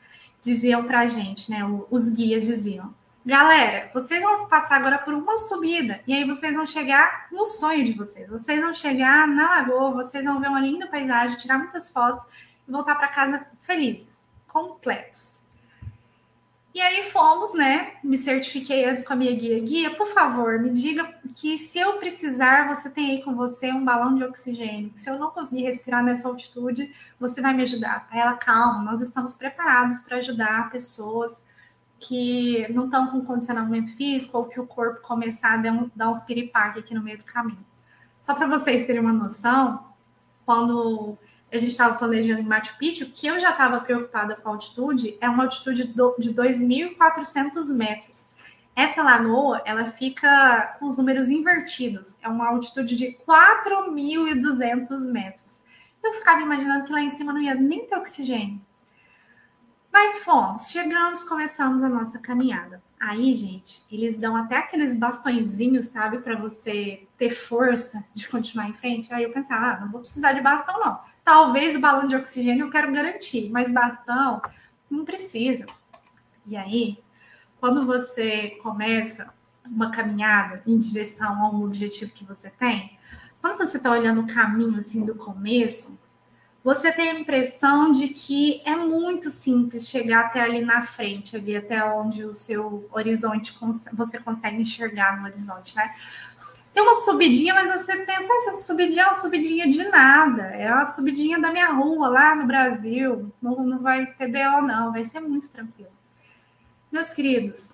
diziam 0.43 0.85
para 0.85 1.01
a 1.01 1.07
gente, 1.07 1.51
né? 1.51 1.61
Os 1.91 2.11
guias 2.11 2.45
diziam: 2.45 2.95
Galera, 3.25 3.89
vocês 3.95 4.21
vão 4.21 4.49
passar 4.49 4.79
agora 4.79 4.99
por 4.99 5.15
uma 5.15 5.39
subida 5.39 6.01
e 6.09 6.13
aí 6.13 6.25
vocês 6.25 6.57
vão 6.57 6.67
chegar 6.67 7.29
no 7.31 7.47
sonho 7.47 7.85
de 7.85 7.93
vocês. 7.93 8.29
Vocês 8.29 8.61
vão 8.61 8.75
chegar 8.75 9.29
na 9.29 9.49
lagoa, 9.49 9.93
vocês 9.93 10.25
vão 10.25 10.41
ver 10.41 10.49
uma 10.49 10.61
linda 10.61 10.89
paisagem, 10.89 11.39
tirar 11.39 11.57
muitas 11.57 11.89
fotos 11.89 12.27
e 12.67 12.73
voltar 12.73 12.97
para 12.97 13.07
casa 13.07 13.47
felizes, 13.61 14.29
completos. 14.49 15.41
E 16.75 16.81
aí 16.81 17.11
fomos, 17.11 17.55
né? 17.55 17.93
Me 18.03 18.17
certifiquei 18.17 18.87
antes 18.87 19.07
com 19.07 19.13
a 19.13 19.17
minha 19.17 19.37
guia. 19.37 19.61
Guia, 19.61 19.95
por 19.95 20.09
favor, 20.09 20.59
me 20.59 20.71
diga 20.71 21.15
que 21.33 21.57
se 21.57 21.79
eu 21.79 21.99
precisar, 21.99 22.67
você 22.67 22.91
tem 22.91 23.13
aí 23.13 23.23
com 23.23 23.37
você 23.37 23.71
um 23.71 23.85
balão 23.85 24.17
de 24.17 24.25
oxigênio. 24.25 24.91
Se 24.97 25.09
eu 25.09 25.17
não 25.17 25.31
conseguir 25.31 25.63
respirar 25.63 26.03
nessa 26.03 26.27
altitude, 26.27 26.93
você 27.21 27.41
vai 27.41 27.53
me 27.53 27.63
ajudar. 27.63 28.09
Aí 28.11 28.19
ela, 28.19 28.35
calma, 28.35 28.83
nós 28.83 29.01
estamos 29.01 29.33
preparados 29.35 30.01
para 30.01 30.17
ajudar 30.17 30.71
pessoas 30.71 31.45
que 32.03 32.67
não 32.73 32.87
estão 32.87 33.07
com 33.07 33.25
condicionamento 33.25 33.95
físico 33.97 34.37
ou 34.39 34.45
que 34.45 34.61
o 34.61 34.67
corpo 34.67 35.01
começar 35.03 35.55
a 35.55 35.57
dar, 35.57 35.73
um, 35.73 35.91
uns 36.09 36.23
piripaque 36.23 36.81
aqui 36.81 36.95
no 36.95 37.03
meio 37.03 37.19
do 37.19 37.25
caminho. 37.25 37.65
Só 38.21 38.35
para 38.35 38.47
vocês 38.47 38.85
terem 38.85 39.01
uma 39.01 39.13
noção, 39.13 39.87
quando 40.45 41.17
a 41.51 41.57
gente 41.57 41.71
estava 41.71 41.97
planejando 41.97 42.41
em 42.41 42.45
Machu 42.45 42.77
Picchu, 42.79 43.07
que 43.07 43.27
eu 43.27 43.39
já 43.39 43.51
estava 43.51 43.81
preocupada 43.81 44.35
com 44.35 44.49
a 44.49 44.53
altitude, 44.53 45.17
é 45.21 45.29
uma 45.29 45.45
altitude 45.45 45.87
de 45.87 46.35
2.400 46.35 47.75
metros. 47.75 48.31
Essa 48.75 49.03
lagoa, 49.03 49.61
ela 49.67 49.91
fica 49.91 50.77
com 50.79 50.87
os 50.87 50.97
números 50.97 51.29
invertidos. 51.29 52.17
É 52.23 52.29
uma 52.29 52.49
altitude 52.49 52.97
de 52.97 53.19
4.200 53.29 55.11
metros. 55.11 55.63
Eu 56.03 56.15
ficava 56.15 56.41
imaginando 56.41 56.85
que 56.85 56.93
lá 56.93 57.03
em 57.03 57.11
cima 57.11 57.33
não 57.33 57.41
ia 57.41 57.55
nem 57.55 57.87
ter 57.87 57.97
oxigênio. 57.97 58.61
Mas 59.93 60.21
fomos, 60.21 60.71
chegamos, 60.71 61.23
começamos 61.23 61.83
a 61.83 61.89
nossa 61.89 62.19
caminhada. 62.19 62.83
Aí, 62.99 63.35
gente, 63.35 63.83
eles 63.91 64.17
dão 64.17 64.35
até 64.35 64.57
aqueles 64.57 64.99
bastõezinhos, 64.99 65.87
sabe, 65.87 66.19
para 66.19 66.35
você 66.37 67.07
ter 67.19 67.31
força 67.31 68.03
de 68.15 68.27
continuar 68.29 68.69
em 68.69 68.73
frente. 68.73 69.13
Aí 69.13 69.25
eu 69.25 69.33
pensava, 69.33 69.67
ah, 69.67 69.81
não 69.81 69.91
vou 69.91 70.01
precisar 70.01 70.33
de 70.33 70.41
bastão, 70.41 70.81
não. 70.81 71.01
Talvez 71.23 71.77
o 71.77 71.81
balão 71.81 72.07
de 72.07 72.17
oxigênio 72.17 72.67
eu 72.67 72.71
quero 72.71 72.91
garantir, 72.91 73.51
mas 73.51 73.71
bastão 73.71 74.41
não 74.91 75.05
precisa. 75.05 75.67
E 76.47 76.57
aí, 76.57 76.99
quando 77.61 77.85
você 77.85 78.57
começa 78.63 79.33
uma 79.67 79.91
caminhada 79.91 80.63
em 80.67 80.79
direção 80.79 81.45
a 81.45 81.51
um 81.51 81.65
objetivo 81.65 82.13
que 82.13 82.25
você 82.25 82.51
tem, 82.51 82.99
quando 83.41 83.59
você 83.59 83.77
está 83.77 83.91
olhando 83.91 84.23
o 84.23 84.27
caminho 84.27 84.77
assim 84.77 85.05
do 85.05 85.15
começo, 85.15 86.01
você 86.65 86.93
tem 86.93 87.11
a 87.11 87.19
impressão 87.19 87.91
de 87.91 88.09
que 88.09 88.63
é 88.65 88.77
muito 88.77 89.31
simples 89.31 89.89
chegar 89.89 90.27
até 90.27 90.41
ali 90.41 90.65
na 90.65 90.83
frente, 90.83 91.37
ali 91.37 91.57
até 91.57 91.83
onde 91.85 92.25
o 92.25 92.33
seu 92.33 92.89
horizonte 92.93 93.57
você 93.93 94.21
consegue 94.21 94.63
enxergar 94.63 95.19
no 95.19 95.27
horizonte, 95.27 95.75
né? 95.75 95.95
Tem 96.73 96.83
uma 96.83 96.95
subidinha, 96.95 97.53
mas 97.53 97.71
você 97.71 97.97
pensa, 97.99 98.33
essa 98.33 98.53
subidinha 98.63 99.03
é 99.03 99.07
uma 99.07 99.15
subidinha 99.15 99.69
de 99.71 99.85
nada, 99.85 100.43
é 100.43 100.73
uma 100.73 100.87
subidinha 100.87 101.39
da 101.39 101.53
minha 101.53 101.71
rua 101.71 102.09
lá 102.09 102.35
no 102.35 102.47
Brasil, 102.47 103.31
não, 103.43 103.63
não 103.63 103.79
vai 103.81 104.07
ter 104.07 104.29
BO, 104.29 104.67
não, 104.67 104.91
vai 104.91 105.05
ser 105.05 105.21
muito 105.21 105.51
tranquilo. 105.51 105.93
Meus 106.91 107.11
queridos, 107.13 107.73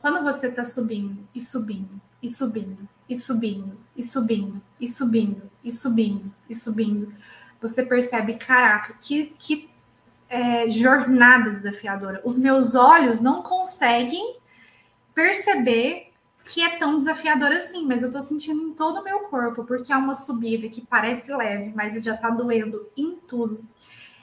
quando 0.00 0.24
você 0.24 0.48
está 0.48 0.64
subindo 0.64 1.28
e 1.34 1.40
subindo 1.40 2.00
e 2.22 2.28
subindo 2.28 2.88
e 3.14 3.18
subindo 3.18 3.78
e 3.96 4.02
subindo 4.02 4.60
e 4.80 4.86
subindo 4.86 5.50
e 5.62 5.70
subindo 5.70 6.34
e 6.50 6.54
subindo, 6.54 7.14
você 7.60 7.82
percebe, 7.82 8.34
caraca, 8.34 8.94
que, 9.00 9.34
que 9.38 9.70
é, 10.28 10.68
jornada 10.68 11.50
desafiadora. 11.50 12.20
Os 12.24 12.36
meus 12.36 12.74
olhos 12.74 13.20
não 13.20 13.42
conseguem 13.42 14.36
perceber 15.14 16.12
que 16.44 16.60
é 16.60 16.76
tão 16.76 16.98
desafiador 16.98 17.52
assim, 17.52 17.86
mas 17.86 18.02
eu 18.02 18.10
tô 18.12 18.20
sentindo 18.20 18.60
em 18.60 18.74
todo 18.74 19.00
o 19.00 19.04
meu 19.04 19.20
corpo, 19.20 19.64
porque 19.64 19.92
é 19.92 19.96
uma 19.96 20.14
subida 20.14 20.68
que 20.68 20.82
parece 20.84 21.34
leve, 21.34 21.72
mas 21.74 22.02
já 22.04 22.16
tá 22.16 22.28
doendo 22.28 22.86
em 22.96 23.16
tudo. 23.16 23.64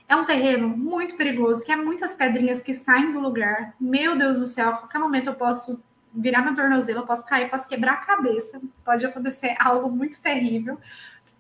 É 0.08 0.16
um 0.16 0.26
terreno 0.26 0.68
muito 0.68 1.16
perigoso, 1.16 1.66
que 1.66 1.72
é 1.72 1.76
muitas 1.76 2.14
pedrinhas 2.14 2.62
que 2.62 2.74
saem 2.74 3.12
do 3.12 3.20
lugar. 3.20 3.74
Meu 3.80 4.18
Deus 4.18 4.38
do 4.38 4.46
céu, 4.46 4.70
a 4.70 4.78
qualquer 4.78 5.00
momento 5.00 5.28
eu 5.28 5.36
posso 5.36 5.82
virar 6.14 6.42
meu 6.42 6.56
tornozelo, 6.56 7.00
eu 7.00 7.06
posso 7.06 7.26
cair, 7.26 7.50
posso 7.50 7.68
quebrar 7.68 7.94
a 7.94 7.98
cabeça, 7.98 8.62
pode 8.84 9.06
acontecer 9.06 9.56
algo 9.60 9.90
muito 9.90 10.22
terrível, 10.22 10.78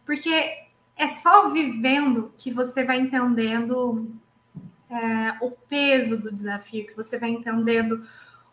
porque 0.05 0.69
é 0.95 1.07
só 1.07 1.49
vivendo 1.49 2.33
que 2.37 2.51
você 2.51 2.83
vai 2.83 2.99
entendendo 2.99 4.11
é, 4.89 5.35
o 5.41 5.51
peso 5.51 6.21
do 6.21 6.31
desafio, 6.31 6.87
que 6.87 6.95
você 6.95 7.17
vai 7.17 7.29
entendendo 7.29 8.05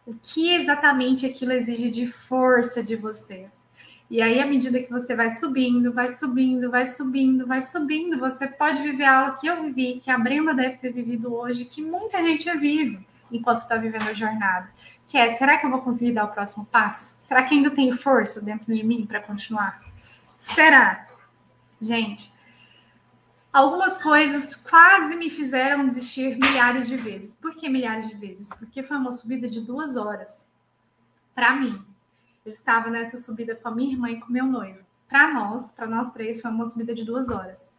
o 0.06 0.14
que 0.22 0.54
exatamente 0.54 1.26
aquilo 1.26 1.52
exige 1.52 1.90
de 1.90 2.06
força 2.06 2.82
de 2.82 2.96
você. 2.96 3.46
E 4.10 4.22
aí, 4.22 4.40
à 4.40 4.46
medida 4.46 4.82
que 4.82 4.90
você 4.90 5.14
vai 5.14 5.28
subindo, 5.28 5.92
vai 5.92 6.10
subindo, 6.14 6.70
vai 6.70 6.86
subindo, 6.86 7.46
vai 7.46 7.60
subindo, 7.60 8.18
você 8.18 8.46
pode 8.46 8.82
viver 8.82 9.04
algo 9.04 9.38
que 9.38 9.46
eu 9.46 9.62
vivi, 9.64 10.00
que 10.00 10.10
a 10.10 10.18
Brenda 10.18 10.54
deve 10.54 10.78
ter 10.78 10.90
vivido 10.90 11.34
hoje, 11.34 11.66
que 11.66 11.82
muita 11.82 12.22
gente 12.22 12.50
vive 12.56 13.06
enquanto 13.30 13.58
está 13.58 13.76
vivendo 13.76 14.08
a 14.08 14.14
jornada. 14.14 14.70
Que 15.08 15.16
é, 15.16 15.36
será 15.36 15.56
que 15.56 15.64
eu 15.64 15.70
vou 15.70 15.80
conseguir 15.80 16.12
dar 16.12 16.24
o 16.24 16.32
próximo 16.32 16.66
passo? 16.66 17.16
Será 17.18 17.42
que 17.42 17.54
ainda 17.54 17.70
tem 17.70 17.90
força 17.92 18.42
dentro 18.42 18.72
de 18.72 18.84
mim 18.84 19.06
para 19.06 19.20
continuar? 19.20 19.80
Será? 20.36 21.08
Gente, 21.80 22.30
algumas 23.50 23.96
coisas 23.96 24.54
quase 24.54 25.16
me 25.16 25.30
fizeram 25.30 25.86
desistir 25.86 26.38
milhares 26.38 26.86
de 26.86 26.96
vezes. 26.96 27.34
Por 27.34 27.56
que 27.56 27.70
milhares 27.70 28.08
de 28.08 28.16
vezes? 28.16 28.50
Porque 28.50 28.82
foi 28.82 28.98
uma 28.98 29.10
subida 29.10 29.48
de 29.48 29.62
duas 29.62 29.96
horas. 29.96 30.44
Para 31.34 31.56
mim, 31.56 31.82
eu 32.44 32.52
estava 32.52 32.90
nessa 32.90 33.16
subida 33.16 33.54
com 33.54 33.68
a 33.68 33.74
minha 33.74 33.92
irmã 33.92 34.10
e 34.10 34.20
com 34.20 34.30
meu 34.30 34.44
noivo. 34.44 34.80
Para 35.08 35.32
nós, 35.32 35.72
para 35.72 35.86
nós 35.86 36.12
três, 36.12 36.42
foi 36.42 36.50
uma 36.50 36.66
subida 36.66 36.94
de 36.94 37.02
duas 37.02 37.30
horas. 37.30 37.70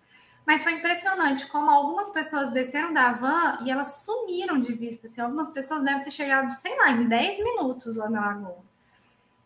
Mas 0.46 0.64
foi 0.64 0.74
impressionante 0.74 1.46
como 1.48 1.70
algumas 1.70 2.10
pessoas 2.10 2.52
desceram 2.52 2.94
da 2.94 3.12
van 3.12 3.60
e 3.64 3.70
elas 3.70 4.04
sumiram 4.06 4.60
de 4.60 4.74
vista. 4.74 5.08
Assim, 5.08 5.22
algumas 5.22 5.52
pessoas 5.52 5.84
devem 5.84 6.04
ter 6.04 6.12
chegado, 6.12 6.52
sei 6.52 6.76
lá, 6.78 6.92
em 6.92 7.08
10 7.08 7.44
minutos 7.44 7.96
lá 7.96 8.10
na 8.10 8.22
lagoa 8.22 8.70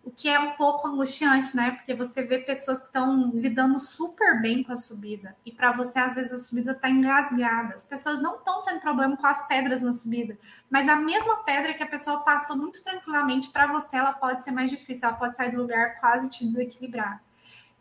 o 0.03 0.11
que 0.11 0.27
é 0.27 0.37
um 0.37 0.51
pouco 0.51 0.85
angustiante, 0.85 1.55
né? 1.55 1.71
Porque 1.71 1.93
você 1.93 2.23
vê 2.23 2.39
pessoas 2.39 2.79
que 2.79 2.87
estão 2.87 3.31
lidando 3.33 3.79
super 3.79 4.41
bem 4.41 4.61
com 4.61 4.73
a 4.73 4.77
subida 4.77 5.35
e 5.45 5.51
para 5.51 5.71
você 5.71 5.97
às 5.97 6.13
vezes 6.13 6.33
a 6.33 6.37
subida 6.37 6.73
está 6.73 6.89
engasgada. 6.89 7.73
As 7.73 7.85
pessoas 7.85 8.21
não 8.21 8.35
estão 8.35 8.65
tendo 8.65 8.81
problema 8.81 9.15
com 9.15 9.25
as 9.25 9.47
pedras 9.47 9.81
na 9.81 9.93
subida, 9.93 10.37
mas 10.69 10.89
a 10.89 10.97
mesma 10.97 11.37
pedra 11.43 11.73
que 11.73 11.83
a 11.83 11.87
pessoa 11.87 12.19
passou 12.19 12.57
muito 12.57 12.83
tranquilamente 12.83 13.49
para 13.49 13.67
você, 13.67 13.95
ela 13.95 14.11
pode 14.11 14.43
ser 14.43 14.51
mais 14.51 14.69
difícil, 14.69 15.07
ela 15.07 15.17
pode 15.17 15.35
sair 15.35 15.51
do 15.51 15.61
lugar 15.61 15.99
quase 16.01 16.29
te 16.29 16.45
desequilibrar. 16.45 17.23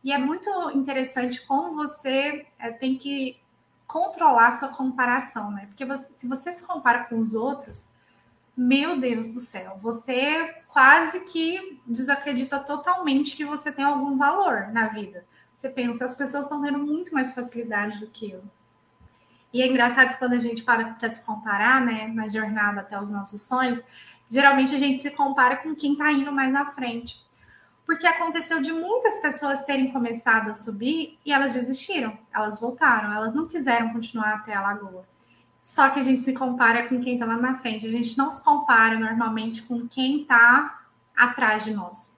E 0.02 0.12
é 0.12 0.18
muito 0.18 0.50
interessante 0.70 1.40
como 1.46 1.74
você 1.74 2.46
é, 2.58 2.70
tem 2.70 2.96
que 2.96 3.38
controlar 3.86 4.48
a 4.48 4.52
sua 4.52 4.68
comparação, 4.68 5.50
né? 5.50 5.66
Porque 5.66 5.84
você, 5.84 6.12
se 6.12 6.26
você 6.26 6.50
se 6.50 6.66
compara 6.66 7.04
com 7.04 7.18
os 7.18 7.34
outros, 7.34 7.90
meu 8.56 8.98
Deus 8.98 9.26
do 9.26 9.38
céu, 9.38 9.78
você 9.80 10.62
quase 10.68 11.20
que 11.20 11.80
desacredita 11.86 12.58
totalmente 12.58 13.36
que 13.36 13.44
você 13.44 13.70
tem 13.70 13.84
algum 13.84 14.16
valor 14.16 14.68
na 14.72 14.88
vida. 14.88 15.24
Você 15.54 15.68
pensa, 15.68 16.04
as 16.04 16.14
pessoas 16.14 16.44
estão 16.44 16.60
tendo 16.60 16.78
muito 16.78 17.14
mais 17.14 17.32
facilidade 17.32 18.00
do 18.00 18.08
que 18.08 18.30
eu. 18.30 18.42
E 19.52 19.60
é 19.60 19.66
engraçado 19.66 20.08
que 20.08 20.18
quando 20.18 20.32
a 20.32 20.38
gente 20.38 20.62
para 20.62 20.94
para 20.94 21.08
se 21.08 21.24
comparar, 21.24 21.80
né, 21.84 22.08
na 22.08 22.26
jornada 22.26 22.80
até 22.80 22.98
os 22.98 23.10
nossos 23.10 23.42
sonhos, 23.42 23.82
geralmente 24.28 24.74
a 24.74 24.78
gente 24.78 25.02
se 25.02 25.10
compara 25.10 25.56
com 25.56 25.74
quem 25.74 25.92
está 25.92 26.10
indo 26.10 26.32
mais 26.32 26.50
na 26.50 26.70
frente. 26.70 27.22
Porque 27.84 28.06
aconteceu 28.06 28.60
de 28.60 28.72
muitas 28.72 29.20
pessoas 29.20 29.64
terem 29.64 29.92
começado 29.92 30.50
a 30.50 30.54
subir 30.54 31.18
e 31.24 31.32
elas 31.32 31.54
desistiram, 31.54 32.16
elas 32.32 32.60
voltaram, 32.60 33.12
elas 33.12 33.34
não 33.34 33.48
quiseram 33.48 33.92
continuar 33.92 34.34
até 34.34 34.54
a 34.54 34.62
lagoa. 34.62 35.04
Só 35.62 35.90
que 35.90 36.00
a 36.00 36.02
gente 36.02 36.20
se 36.20 36.32
compara 36.32 36.88
com 36.88 37.00
quem 37.00 37.14
está 37.14 37.26
lá 37.26 37.36
na 37.36 37.58
frente. 37.58 37.86
A 37.86 37.90
gente 37.90 38.18
não 38.18 38.30
se 38.30 38.42
compara 38.42 38.98
normalmente 38.98 39.62
com 39.62 39.86
quem 39.86 40.22
está 40.22 40.82
atrás 41.16 41.64
de 41.64 41.72
nós. 41.72 42.10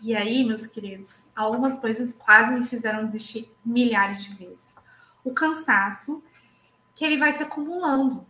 E 0.00 0.14
aí, 0.14 0.44
meus 0.44 0.66
queridos, 0.66 1.28
algumas 1.34 1.78
coisas 1.78 2.12
quase 2.12 2.52
me 2.52 2.66
fizeram 2.66 3.06
desistir 3.06 3.50
milhares 3.64 4.22
de 4.24 4.34
vezes. 4.34 4.76
O 5.22 5.32
cansaço, 5.32 6.22
que 6.94 7.04
ele 7.04 7.18
vai 7.18 7.32
se 7.32 7.42
acumulando. 7.42 8.26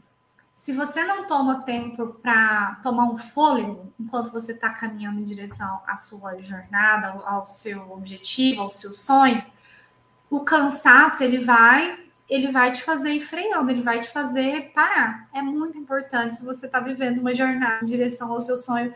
Se 0.66 0.72
você 0.72 1.04
não 1.04 1.28
toma 1.28 1.62
tempo 1.62 2.08
para 2.20 2.80
tomar 2.82 3.04
um 3.04 3.16
fôlego 3.16 3.94
enquanto 4.00 4.32
você 4.32 4.50
está 4.50 4.68
caminhando 4.68 5.20
em 5.20 5.24
direção 5.24 5.80
à 5.86 5.94
sua 5.94 6.42
jornada, 6.42 7.22
ao 7.24 7.46
seu 7.46 7.92
objetivo, 7.92 8.62
ao 8.62 8.68
seu 8.68 8.92
sonho, 8.92 9.46
o 10.28 10.40
cansaço 10.40 11.22
ele 11.22 11.38
vai 11.38 12.04
ele 12.28 12.50
vai 12.50 12.72
te 12.72 12.82
fazer 12.82 13.12
ir 13.12 13.20
freando, 13.20 13.70
ele 13.70 13.82
vai 13.82 14.00
te 14.00 14.08
fazer 14.08 14.72
parar. 14.74 15.28
É 15.32 15.40
muito 15.40 15.78
importante 15.78 16.34
se 16.34 16.44
você 16.44 16.66
está 16.66 16.80
vivendo 16.80 17.18
uma 17.18 17.32
jornada 17.32 17.84
em 17.84 17.86
direção 17.86 18.32
ao 18.32 18.40
seu 18.40 18.56
sonho, 18.56 18.92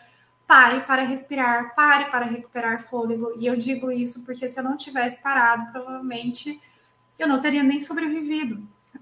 pare 0.48 0.80
para 0.80 1.04
respirar, 1.04 1.76
pare 1.76 2.10
para 2.10 2.26
recuperar 2.26 2.82
fôlego. 2.82 3.32
E 3.38 3.46
eu 3.46 3.56
digo 3.56 3.92
isso 3.92 4.24
porque 4.24 4.48
se 4.48 4.58
eu 4.58 4.64
não 4.64 4.76
tivesse 4.76 5.22
parado, 5.22 5.70
provavelmente 5.70 6.60
eu 7.16 7.28
não 7.28 7.40
teria 7.40 7.62
nem 7.62 7.80
sobrevivido. 7.80 8.60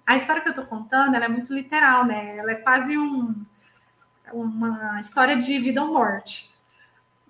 A 0.08 0.16
história 0.16 0.40
que 0.40 0.48
eu 0.48 0.52
estou 0.52 0.66
contando, 0.66 1.14
é 1.14 1.28
muito 1.28 1.52
literal, 1.52 2.04
né? 2.04 2.36
Ela 2.38 2.52
é 2.52 2.54
quase 2.56 2.96
um, 2.96 3.44
uma 4.32 4.98
história 4.98 5.36
de 5.36 5.58
vida 5.58 5.82
ou 5.82 5.92
morte 5.92 6.48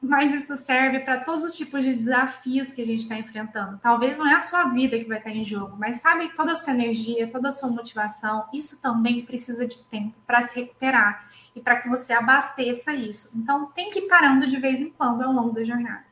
mas 0.01 0.33
isso 0.33 0.57
serve 0.57 1.01
para 1.01 1.19
todos 1.19 1.45
os 1.45 1.57
tipos 1.57 1.83
de 1.83 1.95
desafios 1.95 2.73
que 2.73 2.81
a 2.81 2.87
gente 2.87 3.01
está 3.01 3.17
enfrentando. 3.17 3.79
Talvez 3.83 4.17
não 4.17 4.27
é 4.27 4.35
a 4.35 4.41
sua 4.41 4.65
vida 4.69 4.99
que 4.99 5.05
vai 5.05 5.19
estar 5.19 5.31
em 5.31 5.45
jogo, 5.45 5.77
mas 5.77 5.97
sabe 5.97 6.29
toda 6.35 6.53
a 6.53 6.57
sua 6.57 6.73
energia, 6.73 7.31
toda 7.31 7.49
a 7.49 7.53
sua 7.53 7.69
motivação, 7.69 8.47
isso 8.53 8.81
também 8.81 9.25
precisa 9.25 9.67
de 9.67 9.83
tempo 9.85 10.15
para 10.27 10.43
se 10.43 10.61
recuperar 10.61 11.29
e 11.55 11.61
para 11.61 11.81
que 11.81 11.89
você 11.89 12.13
abasteça 12.13 12.93
isso. 12.93 13.37
Então 13.37 13.67
tem 13.75 13.91
que 13.91 14.01
ir 14.01 14.09
parando 14.09 14.47
de 14.47 14.57
vez 14.59 14.81
em 14.81 14.91
quando 14.91 15.23
ao 15.23 15.33
longo 15.33 15.53
da 15.53 15.65
jornada. 15.65 16.05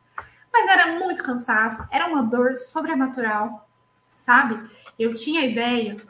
Mas 0.53 0.69
era 0.69 0.99
muito 0.99 1.23
cansaço, 1.23 1.87
era 1.91 2.09
uma 2.09 2.23
dor 2.23 2.59
sobrenatural, 2.59 3.69
sabe? 4.15 4.59
Eu 4.99 5.15
tinha 5.15 5.43
a 5.43 5.47
ideia, 5.47 6.03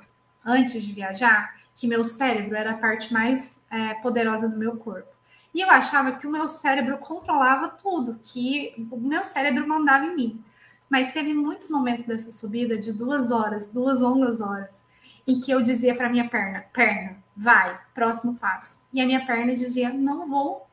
antes 0.47 0.83
de 0.83 0.93
viajar, 0.93 1.57
que 1.75 1.89
meu 1.89 2.05
cérebro 2.05 2.57
era 2.57 2.71
a 2.71 2.79
parte 2.79 3.13
mais 3.13 3.61
é, 3.71 3.95
poderosa 3.95 4.49
do 4.49 4.57
meu 4.57 4.77
corpo. 4.77 5.09
E 5.53 5.61
eu 5.61 5.71
achava 5.71 6.13
que 6.13 6.27
o 6.27 6.31
meu 6.31 6.47
cérebro 6.49 6.99
controlava 6.99 7.69
tudo, 7.69 8.21
que 8.23 8.75
o 8.91 8.97
meu 8.97 9.25
cérebro 9.25 9.67
mandava 9.67 10.07
em 10.07 10.15
mim. 10.15 10.45
Mas 10.89 11.13
teve 11.13 11.35
muitos 11.35 11.69
momentos 11.69 12.05
dessa 12.05 12.31
subida 12.31 12.77
de 12.77 12.93
duas 12.93 13.31
horas, 13.31 13.67
duas 13.67 14.01
longas 14.01 14.41
horas, 14.41 14.83
em 15.27 15.41
que 15.41 15.51
eu 15.51 15.61
dizia 15.61 15.95
para 15.95 16.09
minha 16.09 16.29
perna: 16.29 16.65
perna, 16.73 17.17
vai, 17.37 17.79
próximo 17.95 18.37
passo. 18.37 18.79
E 18.93 19.01
a 19.01 19.07
minha 19.07 19.27
perna 19.27 19.55
dizia: 19.55 19.93
não 19.93 20.29
vou. 20.29 20.67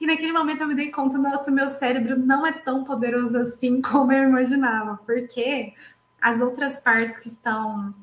E 0.00 0.06
naquele 0.06 0.32
momento 0.32 0.62
eu 0.62 0.68
me 0.68 0.74
dei 0.74 0.90
conta: 0.90 1.16
nossa, 1.16 1.50
meu 1.50 1.68
cérebro 1.68 2.18
não 2.18 2.44
é 2.46 2.52
tão 2.52 2.84
poderoso 2.84 3.38
assim 3.38 3.80
como 3.82 4.12
eu 4.12 4.24
imaginava, 4.24 4.98
porque 5.06 5.74
as 6.20 6.40
outras 6.40 6.80
partes 6.80 7.18
que 7.18 7.28
estão 7.28 7.94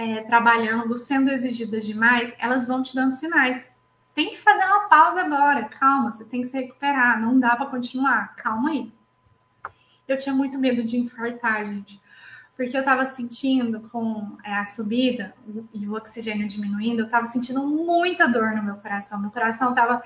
é, 0.00 0.22
trabalhando, 0.22 0.96
sendo 0.96 1.30
exigidas 1.30 1.84
demais, 1.84 2.34
elas 2.38 2.66
vão 2.66 2.82
te 2.82 2.94
dando 2.94 3.12
sinais 3.12 3.70
tem 4.14 4.30
que 4.30 4.38
fazer 4.38 4.64
uma 4.64 4.80
pausa 4.88 5.22
agora. 5.22 5.64
Calma, 5.64 6.10
você 6.10 6.24
tem 6.24 6.42
que 6.42 6.48
se 6.48 6.58
recuperar. 6.58 7.20
Não 7.20 7.38
dá 7.38 7.56
para 7.56 7.66
continuar. 7.66 8.34
Calma 8.36 8.70
aí. 8.70 8.92
Eu 10.06 10.18
tinha 10.18 10.34
muito 10.34 10.58
medo 10.58 10.82
de 10.82 10.98
infartar, 10.98 11.64
gente. 11.64 12.00
Porque 12.56 12.76
eu 12.76 12.80
estava 12.80 13.06
sentindo 13.06 13.88
com 13.88 14.36
é, 14.44 14.52
a 14.52 14.64
subida 14.64 15.34
e 15.72 15.88
o 15.88 15.94
oxigênio 15.94 16.46
diminuindo, 16.46 17.00
eu 17.00 17.06
estava 17.06 17.24
sentindo 17.24 17.66
muita 17.66 18.28
dor 18.28 18.54
no 18.54 18.62
meu 18.62 18.74
coração. 18.74 19.18
Meu 19.18 19.30
coração 19.30 19.70
estava 19.70 20.02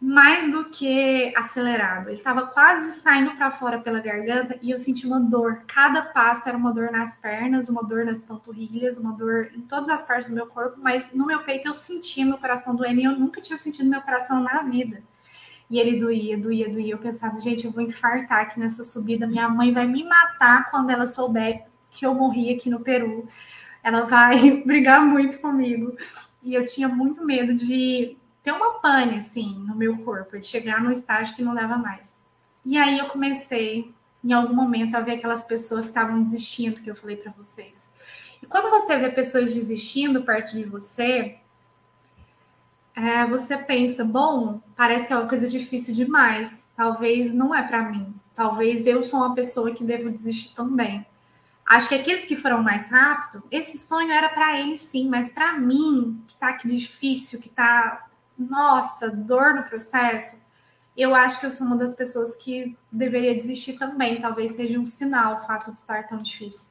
mais 0.00 0.50
do 0.52 0.66
que 0.66 1.32
acelerado. 1.36 2.08
Ele 2.08 2.18
estava 2.18 2.46
quase 2.46 2.92
saindo 2.92 3.34
para 3.34 3.50
fora 3.50 3.80
pela 3.80 3.98
garganta 3.98 4.58
e 4.60 4.70
eu 4.70 4.78
senti 4.78 5.06
uma 5.06 5.18
dor. 5.18 5.62
Cada 5.66 6.02
passo 6.02 6.48
era 6.48 6.56
uma 6.56 6.72
dor 6.72 6.92
nas 6.92 7.16
pernas, 7.16 7.68
uma 7.68 7.82
dor 7.82 8.04
nas 8.04 8.22
panturrilhas, 8.22 8.98
uma 8.98 9.12
dor 9.12 9.50
em 9.56 9.62
todas 9.62 9.88
as 9.88 10.02
partes 10.02 10.28
do 10.28 10.34
meu 10.34 10.46
corpo, 10.46 10.78
mas 10.80 11.12
no 11.12 11.26
meu 11.26 11.42
peito 11.44 11.66
eu 11.66 11.74
sentia 11.74 12.26
meu 12.26 12.38
coração 12.38 12.76
doendo 12.76 13.00
e 13.00 13.04
eu 13.04 13.12
nunca 13.12 13.40
tinha 13.40 13.56
sentido 13.56 13.88
meu 13.88 14.02
coração 14.02 14.40
na 14.40 14.62
vida. 14.62 15.02
E 15.68 15.80
ele 15.80 15.98
doía, 15.98 16.38
doía, 16.38 16.68
doía. 16.68 16.92
Eu 16.94 16.98
pensava, 16.98 17.40
gente, 17.40 17.64
eu 17.64 17.72
vou 17.72 17.82
infartar 17.82 18.42
aqui 18.42 18.60
nessa 18.60 18.84
subida. 18.84 19.26
Minha 19.26 19.48
mãe 19.48 19.72
vai 19.72 19.86
me 19.86 20.04
matar 20.04 20.70
quando 20.70 20.90
ela 20.90 21.06
souber 21.06 21.64
que 21.90 22.06
eu 22.06 22.14
morri 22.14 22.54
aqui 22.54 22.70
no 22.70 22.80
Peru. 22.80 23.26
Ela 23.82 24.02
vai 24.02 24.62
brigar 24.64 25.04
muito 25.04 25.38
comigo. 25.40 25.96
E 26.42 26.54
eu 26.54 26.64
tinha 26.64 26.88
muito 26.88 27.24
medo 27.24 27.52
de 27.54 28.16
ter 28.46 28.52
uma 28.52 28.74
pane, 28.74 29.18
assim, 29.18 29.56
no 29.66 29.74
meu 29.74 29.98
corpo, 30.04 30.38
de 30.38 30.46
chegar 30.46 30.80
num 30.80 30.92
estágio 30.92 31.34
que 31.34 31.42
não 31.42 31.52
leva 31.52 31.76
mais. 31.76 32.16
E 32.64 32.78
aí 32.78 32.96
eu 32.96 33.08
comecei, 33.08 33.92
em 34.22 34.32
algum 34.32 34.54
momento, 34.54 34.94
a 34.94 35.00
ver 35.00 35.14
aquelas 35.14 35.42
pessoas 35.42 35.86
que 35.86 35.90
estavam 35.90 36.22
desistindo, 36.22 36.80
que 36.80 36.88
eu 36.88 36.94
falei 36.94 37.16
para 37.16 37.32
vocês. 37.32 37.90
E 38.40 38.46
quando 38.46 38.70
você 38.70 38.96
vê 38.98 39.10
pessoas 39.10 39.52
desistindo 39.52 40.22
perto 40.22 40.52
de 40.52 40.62
você, 40.62 41.38
é, 42.94 43.26
você 43.26 43.58
pensa, 43.58 44.04
bom, 44.04 44.60
parece 44.76 45.08
que 45.08 45.12
é 45.12 45.16
uma 45.16 45.28
coisa 45.28 45.48
difícil 45.48 45.92
demais. 45.92 46.68
Talvez 46.76 47.34
não 47.34 47.52
é 47.52 47.64
para 47.66 47.82
mim. 47.82 48.14
Talvez 48.36 48.86
eu 48.86 49.02
sou 49.02 49.18
uma 49.18 49.34
pessoa 49.34 49.72
que 49.72 49.82
devo 49.82 50.08
desistir 50.08 50.54
também. 50.54 51.04
Acho 51.66 51.88
que 51.88 51.96
aqueles 51.96 52.24
que 52.24 52.36
foram 52.36 52.62
mais 52.62 52.92
rápido, 52.92 53.42
esse 53.50 53.76
sonho 53.76 54.12
era 54.12 54.28
para 54.28 54.56
eles 54.60 54.82
sim, 54.82 55.08
mas 55.08 55.30
para 55.30 55.58
mim, 55.58 56.22
que 56.28 56.36
tá 56.36 56.50
aqui 56.50 56.68
difícil, 56.68 57.40
que 57.40 57.48
tá 57.48 58.05
nossa, 58.38 59.10
dor 59.10 59.54
no 59.54 59.62
processo, 59.64 60.40
eu 60.96 61.14
acho 61.14 61.38
que 61.38 61.46
eu 61.46 61.50
sou 61.50 61.66
uma 61.66 61.76
das 61.76 61.94
pessoas 61.94 62.34
que 62.36 62.76
deveria 62.90 63.34
desistir 63.34 63.74
também. 63.74 64.20
Talvez 64.20 64.52
seja 64.52 64.78
um 64.78 64.84
sinal 64.84 65.34
o 65.34 65.46
fato 65.46 65.70
de 65.70 65.78
estar 65.78 66.06
tão 66.08 66.22
difícil. 66.22 66.70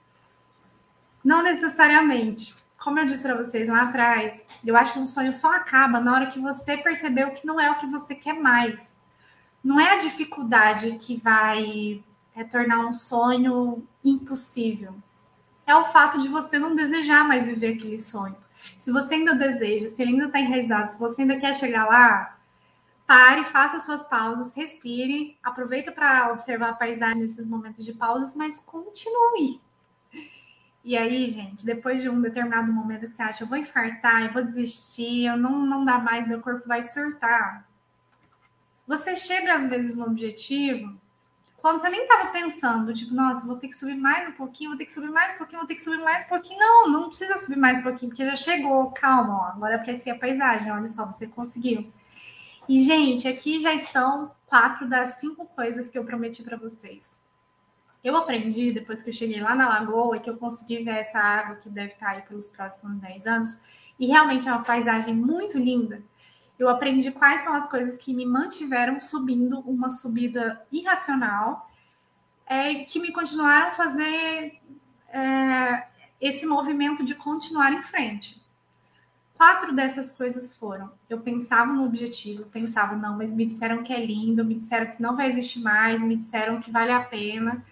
Não 1.24 1.43
necessariamente. 1.43 2.55
Como 2.78 2.99
eu 2.99 3.05
disse 3.05 3.24
para 3.24 3.36
vocês 3.36 3.68
lá 3.68 3.84
atrás, 3.84 4.43
eu 4.63 4.76
acho 4.76 4.93
que 4.93 4.99
um 4.99 5.05
sonho 5.05 5.34
só 5.34 5.55
acaba 5.55 5.99
na 5.99 6.13
hora 6.13 6.28
que 6.28 6.39
você 6.39 6.78
percebeu 6.78 7.32
que 7.32 7.45
não 7.45 7.59
é 7.59 7.70
o 7.72 7.80
que 7.80 7.88
você 7.88 8.13
quer 8.13 8.34
mais. 8.34 8.95
Não 9.63 9.80
é 9.80 9.93
a 9.93 9.97
dificuldade 9.97 10.95
que 10.97 11.18
vai 11.18 12.03
é, 12.36 12.43
tornar 12.43 12.80
um 12.86 12.93
sonho 12.93 13.88
impossível. 14.03 14.95
É 15.66 15.76
o 15.76 15.86
fato 15.86 16.22
de 16.22 16.28
você 16.28 16.59
não 16.59 16.76
desejar 16.76 17.28
mais 17.28 17.47
viver 17.47 17.74
aquele 17.74 17.99
sonho. 17.99 18.38
Se 18.78 18.91
você 18.91 19.16
ainda 19.16 19.36
deseja, 19.36 19.88
se 19.88 20.01
ainda 20.01 20.26
está 20.26 20.39
enraizado, 20.39 20.91
se 20.91 20.99
você 20.99 21.22
ainda 21.22 21.39
quer 21.39 21.55
chegar 21.55 21.86
lá, 21.86 22.38
pare, 23.07 23.43
faça 23.45 23.80
suas 23.80 24.03
pausas, 24.03 24.53
respire, 24.55 25.38
aproveita 25.43 25.91
para 25.91 26.32
observar 26.32 26.70
a 26.70 26.74
paisagem 26.74 27.22
nesses 27.22 27.47
momentos 27.47 27.86
de 27.86 27.93
pausas, 27.93 28.36
mas 28.36 28.59
continue. 28.59 29.61
E 30.84 30.95
aí, 30.95 31.28
gente, 31.30 31.66
depois 31.66 32.01
de 32.01 32.09
um 32.09 32.22
determinado 32.22 32.72
momento 32.72 33.07
que 33.07 33.13
você 33.13 33.24
acha, 33.24 33.43
eu 33.43 33.47
vou 33.47 33.57
infartar, 33.57 34.24
eu 34.24 34.34
vou 34.34 34.43
desistir, 34.43 35.26
eu 35.26 35.36
não, 35.36 35.66
não 35.66 35.84
dá 35.84 35.97
mais, 35.97 36.28
meu 36.28 36.41
corpo 36.41 36.68
vai 36.68 36.84
surtar. 36.84 37.68
Você 38.88 39.16
chega 39.16 39.55
às 39.55 39.68
vezes 39.68 39.95
no 39.95 40.05
objetivo 40.05 40.95
quando 41.66 41.82
você 41.82 41.89
nem 41.89 42.03
estava 42.03 42.28
pensando, 42.28 42.93
tipo, 42.93 43.11
nossa, 43.11 43.43
vou 43.43 43.55
ter 43.55 43.68
que 43.68 43.76
subir 43.76 43.95
mais 43.95 44.30
um 44.30 44.34
pouquinho, 44.34 44.70
vou 44.70 44.78
ter 44.78 44.86
que 44.86 44.93
subir 44.93 45.09
mais 45.09 45.34
um 45.34 45.38
pouquinho, 45.39 45.61
vou 45.61 45.68
ter 45.68 45.74
que 45.74 45.82
subir 45.82 45.97
mais 45.97 46.24
um 46.24 46.28
pouquinho. 46.28 46.59
Não, 46.59 46.91
não 46.91 47.07
precisa 47.07 47.36
subir 47.38 47.57
mais 47.57 47.80
um 47.80 47.82
pouquinho, 47.82 48.11
porque 48.11 48.24
já 48.24 48.36
chegou. 48.36 48.91
Calma, 48.91 49.34
ó, 49.36 49.45
agora 49.47 49.78
aprecia 49.78 50.13
a 50.13 50.16
paisagem, 50.16 50.72
olha 50.72 50.88
só, 50.88 51.07
você 51.07 51.26
conseguiu. 51.26 51.91
E, 52.70 52.84
gente, 52.84 53.28
aqui 53.28 53.59
já 53.59 53.74
estão 53.74 54.30
quatro 54.45 54.88
das 54.88 55.16
cinco 55.16 55.47
coisas 55.47 55.89
que 55.89 55.97
eu 55.97 56.05
prometi 56.05 56.43
para 56.43 56.55
vocês. 56.55 57.20
Eu 58.03 58.16
aprendi, 58.16 58.72
depois 58.72 59.01
que 59.01 59.09
eu 59.09 59.13
cheguei 59.13 59.41
lá 59.41 59.55
na 59.55 59.68
lagoa, 59.68 60.20
que 60.20 60.30
eu 60.30 60.38
consegui 60.38 60.84
ver 60.84 60.97
essa 60.97 61.18
água 61.18 61.55
que 61.55 61.68
deve 61.68 61.93
estar 61.93 62.09
aí 62.09 62.22
pelos 62.22 62.47
próximos 62.47 62.99
10 62.99 63.26
anos, 63.26 63.59
e 63.99 64.05
realmente 64.05 64.47
é 64.47 64.51
uma 64.51 64.63
paisagem 64.63 65.16
muito 65.16 65.57
linda 65.57 66.03
eu 66.57 66.69
aprendi 66.69 67.11
quais 67.11 67.41
são 67.41 67.53
as 67.53 67.69
coisas 67.69 67.97
que 67.97 68.13
me 68.13 68.25
mantiveram 68.25 68.99
subindo 68.99 69.59
uma 69.61 69.89
subida 69.89 70.61
irracional, 70.71 71.69
é, 72.45 72.83
que 72.85 72.99
me 72.99 73.11
continuaram 73.11 73.67
a 73.67 73.71
fazer 73.71 74.59
é, 75.09 75.87
esse 76.21 76.45
movimento 76.45 77.03
de 77.03 77.15
continuar 77.15 77.73
em 77.73 77.81
frente. 77.81 78.41
Quatro 79.35 79.75
dessas 79.75 80.13
coisas 80.13 80.55
foram: 80.55 80.91
eu 81.09 81.19
pensava 81.19 81.73
no 81.73 81.83
objetivo, 81.85 82.45
pensava, 82.45 82.95
não, 82.95 83.17
mas 83.17 83.33
me 83.33 83.45
disseram 83.45 83.83
que 83.83 83.91
é 83.91 84.05
lindo, 84.05 84.45
me 84.45 84.55
disseram 84.55 84.85
que 84.87 85.01
não 85.01 85.15
vai 85.15 85.27
existir 85.27 85.59
mais, 85.59 86.01
me 86.01 86.15
disseram 86.15 86.61
que 86.61 86.71
vale 86.71 86.91
a 86.91 87.01
pena. 87.01 87.63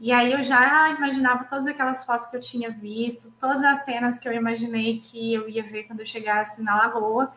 E 0.00 0.10
aí 0.10 0.32
eu 0.32 0.42
já 0.42 0.90
imaginava 0.90 1.44
todas 1.44 1.64
aquelas 1.66 2.04
fotos 2.04 2.26
que 2.26 2.36
eu 2.36 2.40
tinha 2.40 2.70
visto, 2.70 3.32
todas 3.38 3.62
as 3.62 3.84
cenas 3.84 4.18
que 4.18 4.28
eu 4.28 4.32
imaginei 4.32 4.98
que 4.98 5.32
eu 5.32 5.48
ia 5.48 5.62
ver 5.62 5.84
quando 5.84 6.00
eu 6.00 6.06
chegasse 6.06 6.60
na 6.60 6.76
lagoa 6.76 7.32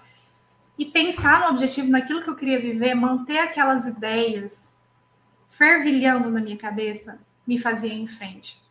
e 0.78 0.86
pensar 0.86 1.41
no 1.41 1.49
objetivo, 1.51 1.89
naquilo 1.89 2.21
que 2.21 2.30
eu 2.30 2.36
queria 2.36 2.59
viver, 2.59 2.93
manter 2.95 3.38
aquelas 3.38 3.88
ideias 3.88 4.76
fervilhando 5.47 6.30
na 6.30 6.41
minha 6.41 6.57
cabeça, 6.57 7.19
me 7.47 7.57
fazia 7.57 7.93
em 7.93 8.07
frente. 8.07 8.61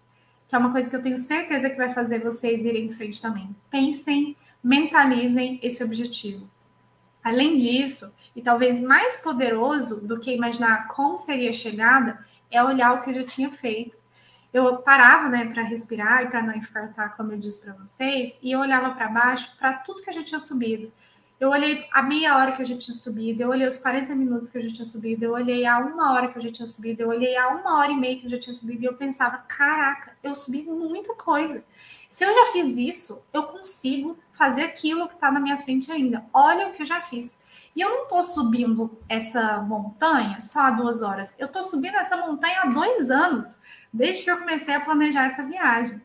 Que 0.47 0.55
é 0.55 0.59
uma 0.59 0.71
coisa 0.71 0.91
que 0.91 0.97
eu 0.97 1.03
tenho 1.03 1.19
certeza 1.19 1.71
que 1.71 1.77
vai 1.77 1.95
fazer 1.95 2.19
vocês 2.19 2.61
irem 2.61 2.87
em 2.87 2.93
frente 2.93 3.23
também. 3.23 3.55
Pensem, 3.71 4.37
mentalizem 4.63 5.59
esse 5.63 5.83
objetivo. 5.83 6.49
Além 7.23 7.57
disso, 7.57 8.15
e 8.37 8.43
talvez 8.43 8.83
mais 8.83 9.17
poderoso 9.17 10.07
do 10.07 10.21
que 10.21 10.35
imaginar 10.35 10.89
como 10.89 11.17
seria 11.17 11.49
a 11.49 11.55
chegada, 11.55 12.23
é 12.51 12.63
olhar 12.63 12.93
o 12.93 13.01
que 13.01 13.11
eu 13.11 13.15
já 13.15 13.25
tinha 13.25 13.51
feito. 13.51 13.97
Eu 14.53 14.77
parava, 14.77 15.29
né, 15.31 15.47
para 15.47 15.63
respirar 15.63 16.23
e 16.23 16.27
para 16.27 16.43
não 16.43 16.55
infartar, 16.55 17.17
como 17.17 17.33
eu 17.33 17.39
disse 17.39 17.59
para 17.59 17.73
vocês, 17.73 18.37
e 18.43 18.53
eu 18.53 18.61
olhava 18.61 18.95
para 18.95 19.09
baixo 19.09 19.57
para 19.59 19.73
tudo 19.73 20.03
que 20.03 20.11
eu 20.11 20.15
já 20.15 20.23
tinha 20.23 20.39
subido 20.39 20.93
Eu 21.45 21.51
olhei 21.51 21.87
a 21.93 22.03
meia 22.03 22.39
hora 22.39 22.53
que 22.53 22.63
eu 22.63 22.65
já 22.65 22.75
tinha 22.75 22.97
subido, 22.97 23.43
eu 23.43 23.51
olhei 23.51 23.69
os 23.69 23.77
40 23.77 24.15
minutos 24.15 24.49
que 24.49 24.57
eu 24.57 24.63
já 24.63 24.77
tinha 24.77 24.85
subido, 24.87 25.27
eu 25.27 25.33
olhei 25.33 25.67
a 25.67 25.79
uma 25.79 26.15
hora 26.15 26.29
que 26.29 26.39
eu 26.39 26.43
já 26.43 26.51
tinha 26.51 26.67
subido, 26.67 27.03
eu 27.03 27.09
olhei 27.11 27.37
a 27.37 27.49
uma 27.49 27.77
hora 27.77 27.93
e 27.93 27.95
meia 27.95 28.19
que 28.19 28.25
eu 28.25 28.31
já 28.31 28.39
tinha 28.39 28.55
subido 28.55 28.83
e 28.83 28.87
eu 28.87 28.95
pensava, 28.95 29.37
caraca, 29.47 30.17
eu 30.23 30.35
subi 30.35 30.63
muita 30.63 31.15
coisa. 31.15 31.63
Se 32.09 32.25
eu 32.25 32.35
já 32.35 32.47
fiz 32.51 32.79
isso, 32.79 33.23
eu 33.31 33.43
consigo 33.43 34.17
fazer 34.33 34.63
aquilo 34.63 35.07
que 35.07 35.17
está 35.17 35.31
na 35.31 35.39
minha 35.39 35.59
frente 35.59 35.93
ainda. 35.93 36.25
Olha 36.33 36.69
o 36.69 36.73
que 36.73 36.81
eu 36.81 36.87
já 36.87 37.03
fiz. 37.03 37.39
E 37.77 37.83
eu 37.83 37.91
não 37.91 38.05
estou 38.05 38.25
subindo 38.25 38.99
essa 39.07 39.61
montanha 39.61 40.41
só 40.41 40.61
há 40.61 40.71
duas 40.71 41.03
horas. 41.03 41.35
Eu 41.39 41.49
estou 41.49 41.63
subindo 41.63 41.97
essa 41.97 42.17
montanha 42.17 42.63
há 42.63 42.67
dois 42.69 43.11
anos, 43.11 43.59
desde 43.93 44.25
que 44.25 44.31
eu 44.31 44.39
comecei 44.39 44.73
a 44.73 44.81
planejar 44.81 45.27
essa 45.27 45.43
viagem. 45.43 46.01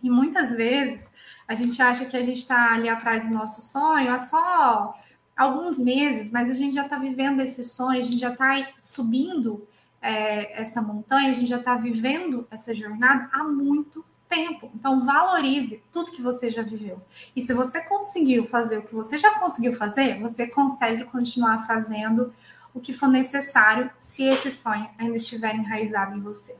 E 0.00 0.08
muitas 0.08 0.50
vezes 0.50 1.12
a 1.48 1.54
gente 1.54 1.80
acha 1.80 2.04
que 2.04 2.16
a 2.16 2.22
gente 2.22 2.38
está 2.38 2.74
ali 2.74 2.88
atrás 2.88 3.26
do 3.26 3.32
nosso 3.32 3.62
sonho 3.62 4.12
há 4.12 4.18
só 4.18 4.94
alguns 5.34 5.78
meses, 5.78 6.30
mas 6.30 6.50
a 6.50 6.52
gente 6.52 6.74
já 6.74 6.84
está 6.84 6.98
vivendo 6.98 7.40
esse 7.40 7.64
sonho, 7.64 7.98
a 7.98 8.02
gente 8.02 8.18
já 8.18 8.30
está 8.30 8.68
subindo 8.78 9.66
é, 10.02 10.60
essa 10.60 10.82
montanha, 10.82 11.30
a 11.30 11.32
gente 11.32 11.48
já 11.48 11.58
está 11.58 11.74
vivendo 11.74 12.46
essa 12.50 12.74
jornada 12.74 13.30
há 13.32 13.42
muito 13.44 14.04
tempo. 14.28 14.70
Então, 14.74 15.06
valorize 15.06 15.82
tudo 15.90 16.12
que 16.12 16.20
você 16.20 16.50
já 16.50 16.62
viveu. 16.62 17.00
E 17.34 17.40
se 17.40 17.54
você 17.54 17.80
conseguiu 17.80 18.46
fazer 18.46 18.78
o 18.78 18.82
que 18.82 18.94
você 18.94 19.16
já 19.16 19.38
conseguiu 19.38 19.74
fazer, 19.74 20.20
você 20.20 20.46
consegue 20.46 21.04
continuar 21.04 21.66
fazendo 21.66 22.32
o 22.74 22.80
que 22.80 22.92
for 22.92 23.08
necessário 23.08 23.90
se 23.96 24.24
esse 24.24 24.50
sonho 24.50 24.88
ainda 24.98 25.16
estiver 25.16 25.54
enraizado 25.54 26.14
em 26.14 26.20
você. 26.20 26.54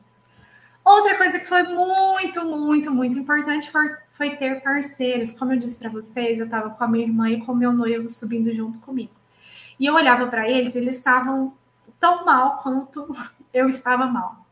Outra 0.84 1.16
coisa 1.16 1.38
que 1.38 1.44
foi 1.44 1.64
muito, 1.64 2.44
muito, 2.46 2.90
muito 2.90 3.18
importante 3.18 3.70
foi, 3.70 3.94
foi 4.18 4.36
ter 4.36 4.60
parceiros. 4.60 5.32
Como 5.32 5.54
eu 5.54 5.56
disse 5.56 5.76
para 5.76 5.88
vocês, 5.88 6.38
eu 6.38 6.44
estava 6.44 6.68
com 6.68 6.84
a 6.84 6.88
minha 6.88 7.06
irmã 7.06 7.30
e 7.30 7.40
com 7.40 7.54
meu 7.54 7.72
noivo 7.72 8.06
subindo 8.08 8.52
junto 8.52 8.78
comigo. 8.80 9.12
E 9.80 9.86
eu 9.86 9.94
olhava 9.94 10.26
para 10.26 10.46
eles, 10.46 10.76
eles 10.76 10.96
estavam 10.96 11.54
tão 11.98 12.26
mal 12.26 12.58
quanto 12.58 13.16
eu 13.54 13.68
estava 13.68 14.06
mal 14.06 14.48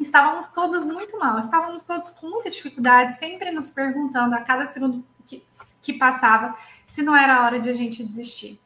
estávamos 0.00 0.46
todos 0.48 0.86
muito 0.86 1.18
mal, 1.18 1.38
estávamos 1.38 1.82
todos 1.82 2.10
com 2.10 2.28
muita 2.28 2.50
dificuldade, 2.50 3.18
sempre 3.18 3.50
nos 3.50 3.70
perguntando 3.70 4.34
a 4.34 4.40
cada 4.40 4.66
segundo 4.66 5.04
que, 5.26 5.44
que 5.82 5.92
passava 5.92 6.56
se 6.86 7.02
não 7.02 7.14
era 7.14 7.44
hora 7.44 7.60
de 7.60 7.68
a 7.68 7.74
gente 7.74 8.02
desistir. 8.02 8.58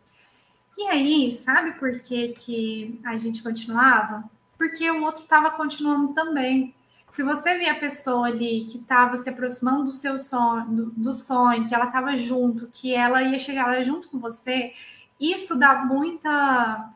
E 0.79 0.87
aí, 0.89 1.33
sabe 1.33 1.73
por 1.73 1.99
que, 2.01 2.29
que 2.29 3.01
a 3.05 3.17
gente 3.17 3.43
continuava? 3.43 4.25
Porque 4.57 4.89
o 4.91 5.03
outro 5.03 5.23
estava 5.23 5.51
continuando 5.51 6.15
também. 6.15 6.75
Se 7.09 7.23
você 7.23 7.57
via 7.59 7.73
a 7.73 7.79
pessoa 7.79 8.27
ali 8.27 8.67
que 8.71 8.79
estava 8.79 9.17
se 9.17 9.29
aproximando 9.29 9.85
do 9.85 9.93
seu 9.93 10.19
sonho, 10.19 10.67
do, 10.67 10.91
do 10.91 11.13
sonho, 11.13 11.69
que 11.69 11.75
ela 11.75 11.87
estava 11.87 12.17
junto, 12.17 12.69
que 12.73 12.95
ela 12.95 13.23
ia 13.23 13.39
chegar 13.39 13.67
lá 13.67 13.83
junto 13.83 14.09
com 14.09 14.19
você, 14.19 14.73
isso 15.21 15.57
dá 15.59 15.85
muita 15.85 16.93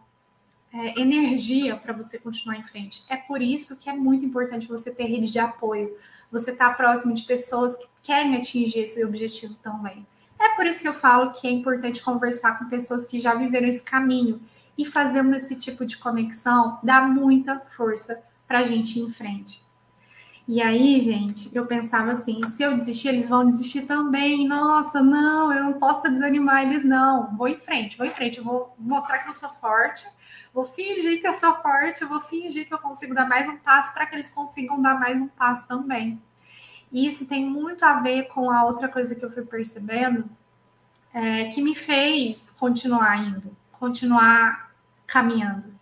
é, 0.73 1.01
energia 1.01 1.77
para 1.77 1.93
você 1.93 2.19
continuar 2.19 2.57
em 2.57 2.63
frente. 2.65 3.05
É 3.09 3.17
por 3.17 3.41
isso 3.41 3.79
que 3.79 3.89
é 3.89 3.93
muito 3.93 4.25
importante 4.25 4.69
você 4.69 4.91
ter 4.91 5.05
rede 5.05 5.31
de 5.31 5.39
apoio, 5.39 5.97
você 6.31 6.51
estar 6.51 6.71
tá 6.71 6.75
próximo 6.75 7.15
de 7.15 7.23
pessoas 7.23 7.77
que 7.77 7.87
querem 8.03 8.37
atingir 8.37 8.81
esse 8.81 9.05
objetivo 9.05 9.55
também. 9.63 10.07
É 10.39 10.51
por 10.51 10.67
isso 10.67 10.81
que 10.81 10.89
eu 10.89 10.95
falo 10.95 11.33
que 11.33 11.47
é 11.47 11.51
importante 11.51 12.03
conversar 12.03 12.59
com 12.59 12.69
pessoas 12.69 13.07
que 13.07 13.19
já 13.19 13.35
viveram 13.35 13.67
esse 13.67 13.83
caminho 13.83 14.41
e 14.77 14.85
fazendo 14.85 15.35
esse 15.35 15.57
tipo 15.57 15.85
de 15.85 15.97
conexão 15.97 16.79
dá 16.83 17.01
muita 17.03 17.59
força 17.59 18.23
para 18.47 18.61
a 18.61 18.63
gente 18.63 18.99
ir 18.99 19.03
em 19.03 19.11
frente. 19.11 19.61
E 20.49 20.63
aí, 20.63 20.99
gente, 21.03 21.55
eu 21.55 21.67
pensava 21.67 22.13
assim: 22.13 22.49
se 22.49 22.63
eu 22.63 22.75
desistir, 22.75 23.09
eles 23.09 23.29
vão 23.29 23.45
desistir 23.45 23.83
também. 23.83 24.49
Nossa, 24.49 25.03
não, 25.03 25.53
eu 25.53 25.63
não 25.63 25.75
posso 25.75 26.11
desanimar 26.11 26.63
eles, 26.63 26.83
não. 26.83 27.37
Vou 27.37 27.49
em 27.49 27.59
frente, 27.59 27.99
vou 27.99 28.07
em 28.07 28.11
frente, 28.11 28.39
eu 28.39 28.45
vou 28.45 28.75
mostrar 28.79 29.19
que 29.19 29.29
eu 29.29 29.35
sou 29.35 29.51
forte, 29.51 30.07
vou 30.55 30.65
fingir 30.65 31.21
que 31.21 31.29
eu 31.29 31.35
sou 31.35 31.55
forte, 31.57 32.01
eu 32.01 32.09
vou 32.09 32.23
fingir 32.23 32.67
que 32.67 32.73
eu 32.73 32.79
consigo 32.79 33.15
dar 33.15 33.29
mais 33.29 33.47
um 33.47 33.59
passo 33.59 33.93
para 33.93 34.07
que 34.07 34.15
eles 34.17 34.31
consigam 34.31 34.81
dar 34.81 34.99
mais 34.99 35.21
um 35.21 35.29
passo 35.29 35.69
também. 35.69 36.19
E 36.91 37.07
isso 37.07 37.29
tem 37.29 37.45
muito 37.45 37.85
a 37.85 38.01
ver 38.01 38.29
com 38.29 38.51
a 38.51 38.65
outra 38.65 38.89
coisa 38.89 39.15
que 39.15 39.23
eu 39.23 39.31
fui 39.31 39.45
percebendo, 39.45 40.25
é, 41.13 41.45
que 41.49 41.61
me 41.61 41.75
fez 41.75 42.51
continuar 42.59 43.23
indo, 43.23 43.55
continuar 43.73 44.73
caminhando. 45.07 45.75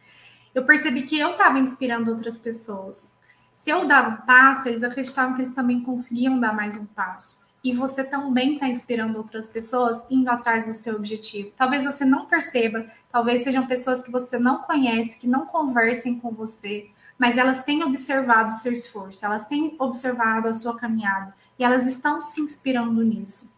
Eu 0.53 0.65
percebi 0.65 1.03
que 1.03 1.17
eu 1.17 1.33
estava 1.33 1.61
inspirando 1.61 2.11
outras 2.11 2.37
pessoas 2.37 3.15
se 3.57 3.71
eu 3.71 3.87
dava 3.87 4.11
um 4.11 4.27
passo, 4.27 4.69
eles 4.69 4.85
acreditavam 4.85 5.35
que 5.35 5.41
eles 5.41 5.55
também 5.55 5.81
conseguiam 5.81 6.39
dar 6.39 6.55
mais 6.55 6.77
um 6.77 6.85
passo. 6.85 7.45
E 7.65 7.73
você 7.73 8.05
também 8.05 8.55
está 8.55 8.69
inspirando 8.69 9.17
outras 9.17 9.49
pessoas 9.49 10.07
indo 10.11 10.29
atrás 10.29 10.67
do 10.67 10.75
seu 10.75 10.95
objetivo. 10.95 11.51
Talvez 11.57 11.85
você 11.85 12.05
não 12.05 12.27
perceba, 12.27 12.87
talvez 13.11 13.43
sejam 13.43 13.67
pessoas 13.67 14.03
que 14.03 14.11
você 14.13 14.39
não 14.39 14.59
conhece, 14.59 15.19
que 15.19 15.27
não 15.27 15.47
conversem 15.47 16.21
com 16.21 16.31
você, 16.31 16.91
mas 17.19 17.39
elas 17.39 17.63
têm 17.63 17.83
observado 17.83 18.51
o 18.51 18.53
seu 18.53 18.71
esforço, 18.71 19.25
elas 19.25 19.47
têm 19.47 19.75
observado 19.79 20.49
a 20.49 20.55
sua 20.55 20.77
caminhada 20.77 21.35
e 21.59 21.65
elas 21.65 21.87
estão 21.87 22.21
se 22.21 22.41
inspirando 22.43 23.03
nisso. 23.03 23.51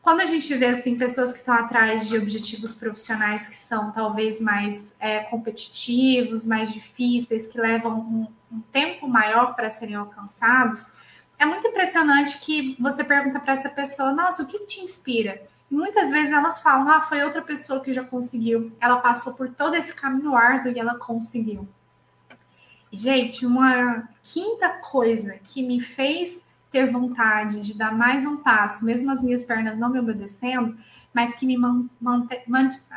Quando 0.00 0.20
a 0.20 0.26
gente 0.26 0.54
vê 0.54 0.66
assim 0.66 0.96
pessoas 0.96 1.32
que 1.32 1.40
estão 1.40 1.54
atrás 1.54 2.08
de 2.08 2.16
objetivos 2.16 2.74
profissionais 2.74 3.46
que 3.48 3.56
são 3.56 3.90
talvez 3.90 4.40
mais 4.40 4.96
é, 4.98 5.20
competitivos, 5.24 6.46
mais 6.46 6.72
difíceis, 6.72 7.46
que 7.46 7.60
levam 7.60 8.00
um, 8.00 8.26
um 8.52 8.60
tempo 8.60 9.08
maior 9.08 9.54
para 9.54 9.70
serem 9.70 9.94
alcançados, 9.94 10.92
é 11.38 11.46
muito 11.46 11.66
impressionante 11.66 12.38
que 12.38 12.76
você 12.78 13.02
pergunta 13.02 13.40
para 13.40 13.54
essa 13.54 13.68
pessoa: 13.68 14.12
Nossa, 14.12 14.42
o 14.42 14.46
que 14.46 14.66
te 14.66 14.80
inspira? 14.80 15.42
E 15.70 15.74
muitas 15.74 16.10
vezes 16.10 16.32
elas 16.32 16.60
falam: 16.60 16.88
Ah, 16.88 17.00
foi 17.00 17.22
outra 17.22 17.42
pessoa 17.42 17.80
que 17.80 17.92
já 17.92 18.04
conseguiu. 18.04 18.70
Ela 18.80 18.98
passou 18.98 19.34
por 19.34 19.48
todo 19.48 19.74
esse 19.74 19.94
caminho 19.94 20.36
árduo 20.36 20.70
e 20.70 20.78
ela 20.78 20.94
conseguiu. 20.94 21.66
Gente, 22.92 23.46
uma 23.46 24.08
quinta 24.22 24.68
coisa 24.68 25.38
que 25.44 25.66
me 25.66 25.80
fez 25.80 26.46
ter 26.70 26.90
vontade 26.90 27.60
de 27.60 27.76
dar 27.76 27.92
mais 27.92 28.24
um 28.24 28.36
passo, 28.36 28.84
mesmo 28.84 29.10
as 29.10 29.22
minhas 29.22 29.44
pernas 29.44 29.78
não 29.78 29.90
me 29.90 29.98
obedecendo, 29.98 30.76
mas 31.12 31.34
que 31.34 31.46
me 31.46 31.56
manteve, 32.00 32.44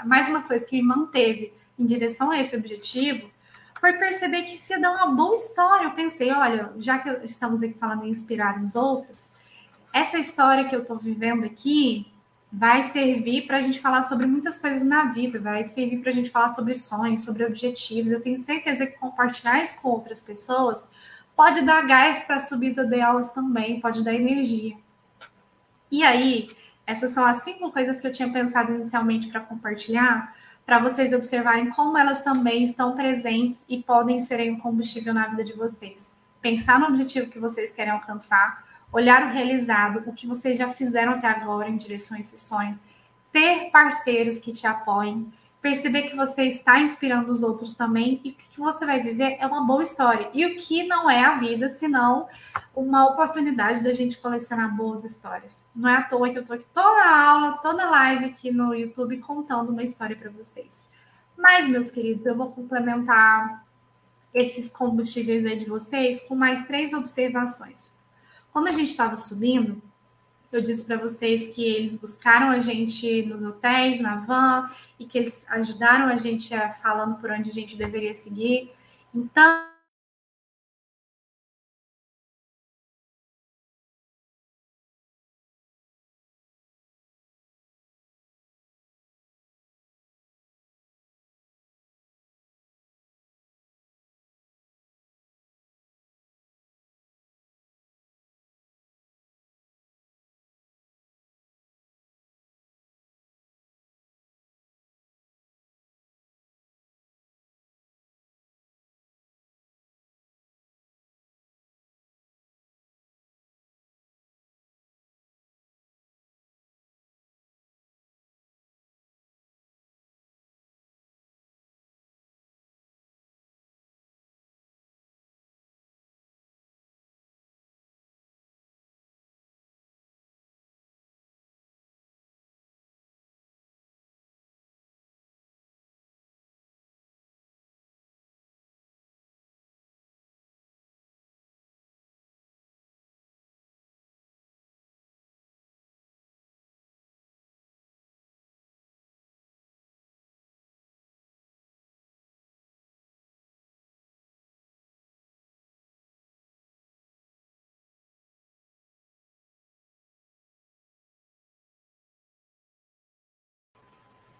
mais 0.05 0.29
uma 0.29 0.41
coisa 0.43 0.65
que 0.65 0.75
me 0.75 0.83
manteve 0.83 1.53
em 1.79 1.85
direção 1.85 2.29
a 2.31 2.39
esse 2.39 2.55
objetivo, 2.55 3.29
foi 3.79 3.93
perceber 3.93 4.43
que 4.43 4.55
isso 4.55 4.71
ia 4.73 4.79
dar 4.79 4.91
uma 4.91 5.13
boa 5.13 5.35
história. 5.35 5.85
Eu 5.85 5.91
pensei, 5.91 6.31
olha, 6.31 6.71
já 6.77 6.99
que 6.99 7.09
estamos 7.23 7.61
aqui 7.61 7.73
falando 7.73 8.05
em 8.05 8.09
inspirar 8.09 8.61
os 8.61 8.75
outros, 8.75 9.31
essa 9.93 10.17
história 10.17 10.65
que 10.65 10.75
eu 10.75 10.81
estou 10.81 10.97
vivendo 10.97 11.45
aqui 11.45 12.11
vai 12.51 12.81
servir 12.83 13.45
para 13.47 13.57
a 13.57 13.61
gente 13.61 13.79
falar 13.79 14.01
sobre 14.03 14.25
muitas 14.25 14.59
coisas 14.59 14.81
na 14.81 15.05
vida, 15.05 15.39
vai 15.39 15.63
servir 15.63 15.97
para 15.97 16.11
a 16.11 16.13
gente 16.13 16.29
falar 16.29 16.49
sobre 16.49 16.73
sonhos, 16.73 17.23
sobre 17.23 17.45
objetivos. 17.45 18.11
Eu 18.11 18.21
tenho 18.21 18.37
certeza 18.37 18.85
que 18.87 18.97
compartilhar 18.97 19.61
isso 19.61 19.81
com 19.81 19.89
outras 19.89 20.21
pessoas 20.21 20.89
pode 21.35 21.61
dar 21.63 21.85
gás 21.85 22.23
para 22.23 22.37
a 22.37 22.39
subida 22.39 22.85
delas 22.85 23.31
também, 23.31 23.81
pode 23.81 24.03
dar 24.03 24.13
energia. 24.13 24.75
E 25.91 26.03
aí, 26.03 26.49
essas 26.87 27.11
são 27.11 27.25
as 27.25 27.37
cinco 27.37 27.71
coisas 27.71 27.99
que 27.99 28.07
eu 28.07 28.11
tinha 28.11 28.31
pensado 28.31 28.73
inicialmente 28.73 29.27
para 29.27 29.41
compartilhar, 29.41 30.33
para 30.65 30.79
vocês 30.79 31.13
observarem 31.13 31.69
como 31.69 31.97
elas 31.97 32.23
também 32.23 32.63
estão 32.63 32.95
presentes 32.95 33.63
e 33.69 33.83
podem 33.83 34.19
ser 34.19 34.51
um 34.51 34.59
combustível 34.59 35.13
na 35.13 35.27
vida 35.27 35.43
de 35.43 35.53
vocês. 35.53 36.11
Pensar 36.41 36.79
no 36.79 36.87
objetivo 36.87 37.29
que 37.29 37.39
vocês 37.39 37.71
querem 37.71 37.93
alcançar, 37.93 38.63
olhar 38.91 39.27
o 39.27 39.31
realizado, 39.31 40.03
o 40.07 40.13
que 40.13 40.25
vocês 40.25 40.57
já 40.57 40.69
fizeram 40.69 41.13
até 41.13 41.27
agora 41.27 41.69
em 41.69 41.77
direção 41.77 42.17
a 42.17 42.19
esse 42.19 42.37
sonho, 42.37 42.79
ter 43.31 43.69
parceiros 43.69 44.39
que 44.39 44.51
te 44.51 44.65
apoiem, 44.65 45.31
perceber 45.65 46.03
que 46.03 46.15
você 46.15 46.43
está 46.43 46.79
inspirando 46.79 47.31
os 47.31 47.41
outros 47.41 47.73
também 47.73 48.21
e 48.23 48.33
que 48.33 48.59
você 48.59 48.85
vai 48.85 49.01
viver 49.01 49.37
é 49.39 49.47
uma 49.47 49.65
boa 49.65 49.81
história. 49.81 50.29
E 50.31 50.45
o 50.45 50.57
que 50.57 50.85
não 50.85 51.09
é 51.09 51.25
a 51.25 51.39
vida, 51.39 51.67
senão 51.69 52.29
uma 52.75 53.07
oportunidade 53.07 53.83
da 53.83 53.91
gente 53.91 54.19
colecionar 54.19 54.75
boas 54.75 55.03
histórias. 55.03 55.59
Não 55.75 55.89
é 55.89 55.95
à 55.95 56.03
toa 56.03 56.29
que 56.29 56.37
eu 56.37 56.43
estou 56.43 56.55
aqui 56.55 56.67
toda 56.71 57.03
aula, 57.03 57.57
toda 57.63 57.89
live 57.89 58.25
aqui 58.25 58.51
no 58.51 58.75
YouTube 58.75 59.17
contando 59.21 59.71
uma 59.71 59.81
história 59.81 60.15
para 60.15 60.29
vocês. 60.29 60.83
Mas, 61.35 61.67
meus 61.67 61.89
queridos, 61.89 62.27
eu 62.27 62.37
vou 62.37 62.51
complementar 62.51 63.65
esses 64.35 64.71
combustíveis 64.71 65.43
aí 65.47 65.57
de 65.57 65.65
vocês 65.65 66.21
com 66.27 66.35
mais 66.35 66.67
três 66.67 66.93
observações. 66.93 67.91
Quando 68.53 68.67
a 68.67 68.71
gente 68.71 68.91
estava 68.91 69.15
subindo, 69.15 69.81
eu 70.55 70.61
disse 70.61 70.85
para 70.85 70.97
vocês 70.97 71.49
que 71.49 71.63
eles 71.63 71.97
buscaram 71.97 72.49
a 72.49 72.59
gente 72.59 73.23
nos 73.23 73.43
hotéis, 73.43 73.99
na 73.99 74.17
van, 74.17 74.69
e 74.99 75.05
que 75.05 75.17
eles 75.17 75.45
ajudaram 75.49 76.07
a 76.07 76.17
gente 76.17 76.53
a, 76.53 76.69
falando 76.69 77.15
por 77.15 77.29
onde 77.31 77.49
a 77.49 77.53
gente 77.53 77.75
deveria 77.75 78.13
seguir. 78.13 78.71
Então, 79.13 79.74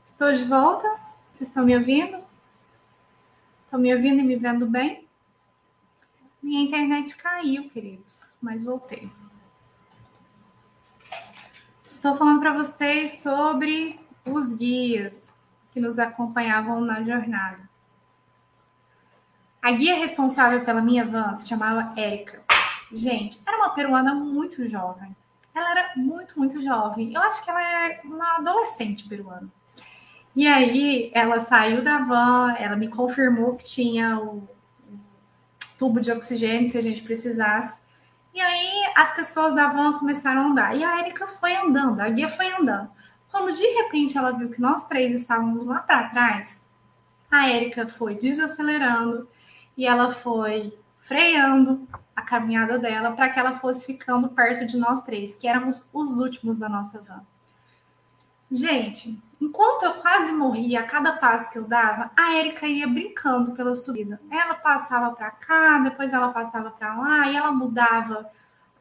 Estou 0.05 0.31
de 0.31 0.45
volta. 0.45 0.87
Vocês 1.33 1.49
estão 1.49 1.65
me 1.65 1.75
ouvindo? 1.75 2.23
Estão 3.65 3.79
me 3.79 3.93
ouvindo 3.93 4.19
e 4.19 4.23
me 4.23 4.35
vendo 4.35 4.67
bem? 4.67 5.05
Minha 6.41 6.61
internet 6.61 7.17
caiu, 7.17 7.67
queridos, 7.71 8.35
mas 8.39 8.63
voltei. 8.63 9.11
Estou 11.89 12.15
falando 12.15 12.39
para 12.39 12.53
vocês 12.53 13.23
sobre 13.23 13.99
os 14.23 14.53
guias 14.53 15.27
que 15.71 15.79
nos 15.79 15.97
acompanhavam 15.97 16.79
na 16.79 17.01
jornada. 17.03 17.67
A 19.59 19.71
guia 19.71 19.95
responsável 19.95 20.63
pela 20.63 20.81
minha 20.81 21.03
van 21.03 21.33
se 21.33 21.47
chamava 21.47 21.99
Érica. 21.99 22.43
Gente, 22.91 23.41
era 23.45 23.57
uma 23.57 23.71
peruana 23.71 24.13
muito 24.13 24.67
jovem. 24.69 25.15
Ela 25.53 25.71
era 25.71 25.93
muito, 25.95 26.37
muito 26.37 26.61
jovem. 26.61 27.11
Eu 27.11 27.21
acho 27.21 27.43
que 27.43 27.49
ela 27.49 27.61
é 27.61 28.01
uma 28.03 28.35
adolescente 28.35 29.09
peruana. 29.09 29.51
E 30.35 30.47
aí, 30.47 31.11
ela 31.13 31.39
saiu 31.39 31.81
da 31.81 31.99
van, 31.99 32.53
ela 32.57 32.75
me 32.75 32.89
confirmou 32.89 33.55
que 33.55 33.63
tinha 33.63 34.19
o 34.19 34.47
tubo 35.77 36.01
de 36.01 36.11
oxigênio 36.11 36.67
se 36.67 36.77
a 36.77 36.81
gente 36.81 37.01
precisasse. 37.01 37.77
E 38.33 38.41
aí, 38.41 38.91
as 38.95 39.15
pessoas 39.15 39.55
da 39.55 39.69
van 39.69 39.93
começaram 39.93 40.41
a 40.41 40.45
andar. 40.47 40.75
E 40.75 40.83
a 40.83 40.99
Erika 40.99 41.25
foi 41.25 41.55
andando, 41.55 42.01
a 42.01 42.09
guia 42.09 42.27
foi 42.27 42.51
andando. 42.51 42.89
Quando 43.31 43.53
de 43.53 43.65
repente 43.65 44.17
ela 44.17 44.31
viu 44.31 44.49
que 44.49 44.61
nós 44.61 44.85
três 44.87 45.11
estávamos 45.13 45.65
lá 45.65 45.79
para 45.79 46.09
trás, 46.09 46.65
a 47.31 47.49
Erika 47.49 47.87
foi 47.87 48.15
desacelerando 48.15 49.27
e 49.77 49.85
ela 49.85 50.11
foi 50.11 50.77
freando 50.99 51.87
a 52.15 52.21
caminhada 52.21 52.79
dela 52.79 53.11
para 53.11 53.29
que 53.29 53.39
ela 53.39 53.57
fosse 53.59 53.85
ficando 53.85 54.29
perto 54.29 54.65
de 54.65 54.77
nós 54.77 55.03
três, 55.03 55.35
que 55.35 55.47
éramos 55.47 55.89
os 55.93 56.19
últimos 56.19 56.57
da 56.57 56.67
nossa 56.67 57.01
van. 57.01 57.25
Gente, 58.51 59.21
enquanto 59.39 59.83
eu 59.83 59.93
quase 59.95 60.31
morria 60.31 60.81
a 60.81 60.83
cada 60.83 61.13
passo 61.13 61.51
que 61.51 61.57
eu 61.57 61.63
dava, 61.63 62.11
a 62.15 62.35
Erika 62.35 62.65
ia 62.65 62.87
brincando 62.87 63.53
pela 63.53 63.75
subida. 63.75 64.19
Ela 64.29 64.55
passava 64.55 65.15
para 65.15 65.31
cá, 65.31 65.79
depois 65.79 66.13
ela 66.13 66.29
passava 66.29 66.71
para 66.71 66.95
lá 66.95 67.29
e 67.29 67.35
ela 67.35 67.51
mudava 67.51 68.29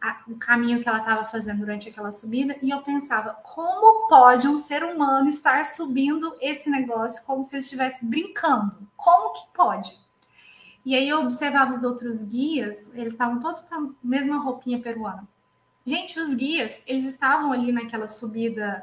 a, 0.01 0.21
o 0.29 0.37
caminho 0.37 0.83
que 0.83 0.89
ela 0.89 0.99
estava 0.99 1.25
fazendo 1.25 1.61
durante 1.61 1.89
aquela 1.89 2.11
subida. 2.11 2.57
E 2.61 2.71
eu 2.71 2.83
pensava, 2.83 3.35
como 3.43 4.09
pode 4.09 4.47
um 4.47 4.57
ser 4.57 4.85
humano 4.85 5.29
estar 5.29 5.65
subindo 5.65 6.37
esse 6.41 6.69
negócio 6.69 7.25
como 7.25 7.43
se 7.43 7.57
estivesse 7.57 8.05
brincando? 8.05 8.87
Como 8.97 9.33
que 9.33 9.53
pode? 9.55 9.99
E 10.85 10.95
aí 10.95 11.09
eu 11.09 11.21
observava 11.21 11.73
os 11.73 11.83
outros 11.83 12.23
guias, 12.23 12.93
eles 12.95 13.15
estavam 13.15 13.41
todos 13.41 13.63
com 13.63 13.75
a 13.75 13.89
mesma 14.03 14.37
roupinha 14.37 14.79
peruana. 14.81 15.27
Gente, 15.87 16.19
os 16.21 16.35
guias, 16.35 16.83
eles 16.87 17.07
estavam 17.07 17.53
ali 17.53 17.73
naquela 17.73 18.07
subida 18.07 18.83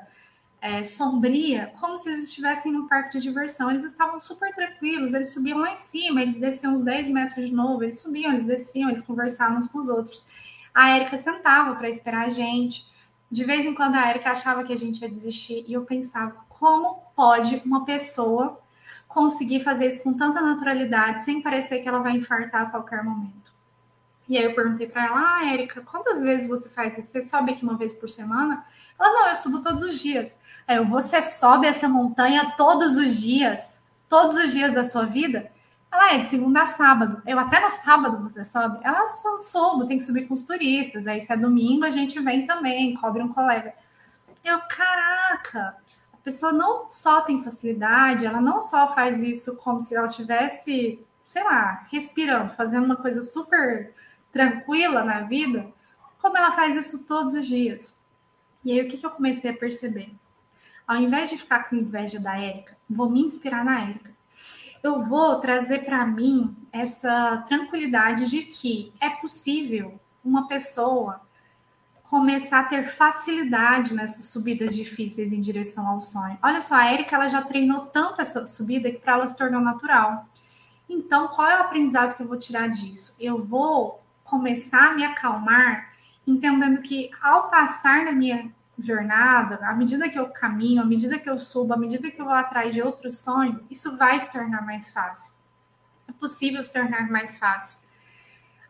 é, 0.61 0.83
sombria, 0.83 1.73
como 1.79 1.97
se 1.97 2.07
eles 2.07 2.27
estivessem 2.27 2.71
num 2.71 2.87
parque 2.87 3.17
de 3.17 3.23
diversão. 3.23 3.71
Eles 3.71 3.83
estavam 3.83 4.19
super 4.19 4.53
tranquilos, 4.53 5.15
eles 5.15 5.33
subiam 5.33 5.57
lá 5.57 5.73
em 5.73 5.77
cima, 5.77 6.21
eles 6.21 6.37
desciam 6.37 6.75
uns 6.75 6.83
10 6.83 7.09
metros 7.09 7.47
de 7.47 7.53
novo, 7.53 7.83
eles 7.83 7.99
subiam, 7.99 8.31
eles 8.31 8.45
desciam, 8.45 8.89
eles 8.89 9.01
conversavam 9.01 9.57
uns 9.57 9.67
com 9.67 9.79
os 9.79 9.89
outros. 9.89 10.27
A 10.71 10.91
Érica 10.91 11.17
sentava 11.17 11.75
para 11.75 11.89
esperar 11.89 12.27
a 12.27 12.29
gente. 12.29 12.89
De 13.29 13.43
vez 13.43 13.65
em 13.65 13.73
quando 13.73 13.95
a 13.95 14.07
Érica 14.07 14.31
achava 14.31 14.63
que 14.63 14.71
a 14.71 14.77
gente 14.77 15.01
ia 15.01 15.09
desistir 15.09 15.65
e 15.67 15.73
eu 15.73 15.83
pensava, 15.83 16.45
como 16.47 17.01
pode 17.15 17.59
uma 17.65 17.83
pessoa 17.83 18.59
conseguir 19.07 19.61
fazer 19.63 19.87
isso 19.87 20.03
com 20.03 20.13
tanta 20.13 20.39
naturalidade, 20.41 21.23
sem 21.23 21.41
parecer 21.41 21.79
que 21.79 21.89
ela 21.89 21.99
vai 21.99 22.13
infartar 22.13 22.61
a 22.61 22.65
qualquer 22.67 23.03
momento. 23.03 23.51
E 24.29 24.37
aí 24.37 24.45
eu 24.45 24.53
perguntei 24.53 24.87
para 24.87 25.05
ela, 25.05 25.37
ah, 25.37 25.51
Érica, 25.51 25.81
quantas 25.81 26.21
vezes 26.21 26.47
você 26.47 26.69
faz 26.69 26.97
isso? 26.97 27.07
Você 27.07 27.23
sobe 27.23 27.51
aqui 27.51 27.63
uma 27.63 27.77
vez 27.77 27.93
por 27.93 28.09
semana? 28.09 28.63
Ela, 29.01 29.13
não, 29.13 29.27
eu 29.29 29.35
subo 29.35 29.61
todos 29.61 29.81
os 29.81 29.99
dias. 29.99 30.37
Aí 30.67 30.77
eu, 30.77 30.85
você 30.85 31.21
sobe 31.21 31.65
essa 31.65 31.89
montanha 31.89 32.53
todos 32.55 32.95
os 32.95 33.19
dias? 33.19 33.81
Todos 34.07 34.35
os 34.35 34.51
dias 34.51 34.71
da 34.73 34.83
sua 34.83 35.05
vida? 35.05 35.51
Ela 35.91 36.13
é 36.13 36.19
de 36.19 36.27
segunda 36.27 36.61
a 36.61 36.65
sábado. 36.67 37.19
Eu 37.25 37.39
até 37.39 37.59
no 37.59 37.69
sábado 37.69 38.21
você 38.21 38.45
sobe? 38.45 38.79
Ela 38.83 39.05
só 39.07 39.39
soube, 39.39 39.87
tem 39.87 39.97
que 39.97 40.03
subir 40.03 40.27
com 40.27 40.35
os 40.35 40.43
turistas. 40.43 41.07
Aí 41.07 41.19
se 41.19 41.33
é 41.33 41.35
domingo, 41.35 41.83
a 41.83 41.89
gente 41.89 42.19
vem 42.19 42.45
também, 42.45 42.93
cobre 42.95 43.23
um 43.23 43.33
colega. 43.33 43.73
Eu, 44.43 44.59
caraca, 44.69 45.75
a 46.13 46.17
pessoa 46.23 46.53
não 46.53 46.89
só 46.89 47.21
tem 47.21 47.43
facilidade, 47.43 48.25
ela 48.25 48.39
não 48.39 48.61
só 48.61 48.93
faz 48.93 49.21
isso 49.21 49.57
como 49.57 49.81
se 49.81 49.95
ela 49.95 50.07
tivesse, 50.07 51.03
sei 51.25 51.43
lá, 51.43 51.87
respirando, 51.91 52.53
fazendo 52.53 52.85
uma 52.85 52.95
coisa 52.95 53.21
super 53.21 53.93
tranquila 54.31 55.03
na 55.03 55.21
vida, 55.21 55.67
como 56.21 56.37
ela 56.37 56.51
faz 56.51 56.75
isso 56.75 57.05
todos 57.05 57.33
os 57.33 57.47
dias. 57.47 57.99
E 58.63 58.71
aí 58.71 58.85
o 58.85 58.87
que, 58.87 58.97
que 58.97 59.05
eu 59.05 59.11
comecei 59.11 59.51
a 59.51 59.57
perceber? 59.57 60.13
Ao 60.87 60.97
invés 60.97 61.29
de 61.29 61.37
ficar 61.37 61.69
com 61.69 61.75
inveja 61.75 62.19
da 62.19 62.37
Érica, 62.37 62.77
vou 62.89 63.09
me 63.09 63.21
inspirar 63.21 63.63
na 63.63 63.81
Érica. 63.81 64.11
Eu 64.83 65.03
vou 65.03 65.39
trazer 65.39 65.85
para 65.85 66.05
mim 66.05 66.55
essa 66.71 67.45
tranquilidade 67.47 68.29
de 68.29 68.43
que 68.43 68.91
é 68.99 69.09
possível 69.09 69.99
uma 70.23 70.47
pessoa 70.47 71.21
começar 72.03 72.59
a 72.59 72.63
ter 72.65 72.91
facilidade 72.91 73.93
nessas 73.93 74.25
subidas 74.25 74.75
difíceis 74.75 75.31
em 75.31 75.39
direção 75.39 75.87
ao 75.87 76.01
sonho. 76.01 76.37
Olha 76.43 76.59
só, 76.59 76.75
a 76.75 76.93
Erika 76.93 77.15
ela 77.15 77.29
já 77.29 77.41
treinou 77.41 77.85
tanto 77.85 78.19
essa 78.19 78.45
subida 78.45 78.91
que 78.91 78.97
para 78.97 79.13
ela 79.13 79.27
se 79.27 79.37
tornou 79.37 79.61
natural. 79.61 80.27
Então, 80.89 81.29
qual 81.29 81.49
é 81.49 81.57
o 81.57 81.61
aprendizado 81.61 82.17
que 82.17 82.21
eu 82.21 82.27
vou 82.27 82.37
tirar 82.37 82.67
disso? 82.67 83.15
Eu 83.17 83.41
vou 83.41 84.03
começar 84.25 84.89
a 84.89 84.93
me 84.93 85.05
acalmar, 85.05 85.90
entendendo 86.25 86.81
que 86.81 87.09
ao 87.21 87.49
passar 87.49 88.05
na 88.05 88.11
minha 88.11 88.51
jornada, 88.77 89.59
à 89.67 89.73
medida 89.73 90.09
que 90.09 90.17
eu 90.17 90.27
caminho, 90.29 90.81
à 90.81 90.85
medida 90.85 91.19
que 91.19 91.29
eu 91.29 91.37
subo, 91.37 91.73
à 91.73 91.77
medida 91.77 92.09
que 92.09 92.19
eu 92.19 92.25
vou 92.25 92.33
atrás 92.33 92.73
de 92.73 92.81
outro 92.81 93.09
sonho, 93.11 93.63
isso 93.69 93.97
vai 93.97 94.19
se 94.19 94.31
tornar 94.31 94.65
mais 94.65 94.91
fácil. 94.91 95.33
É 96.07 96.11
possível 96.13 96.63
se 96.63 96.73
tornar 96.73 97.09
mais 97.09 97.37
fácil. 97.37 97.79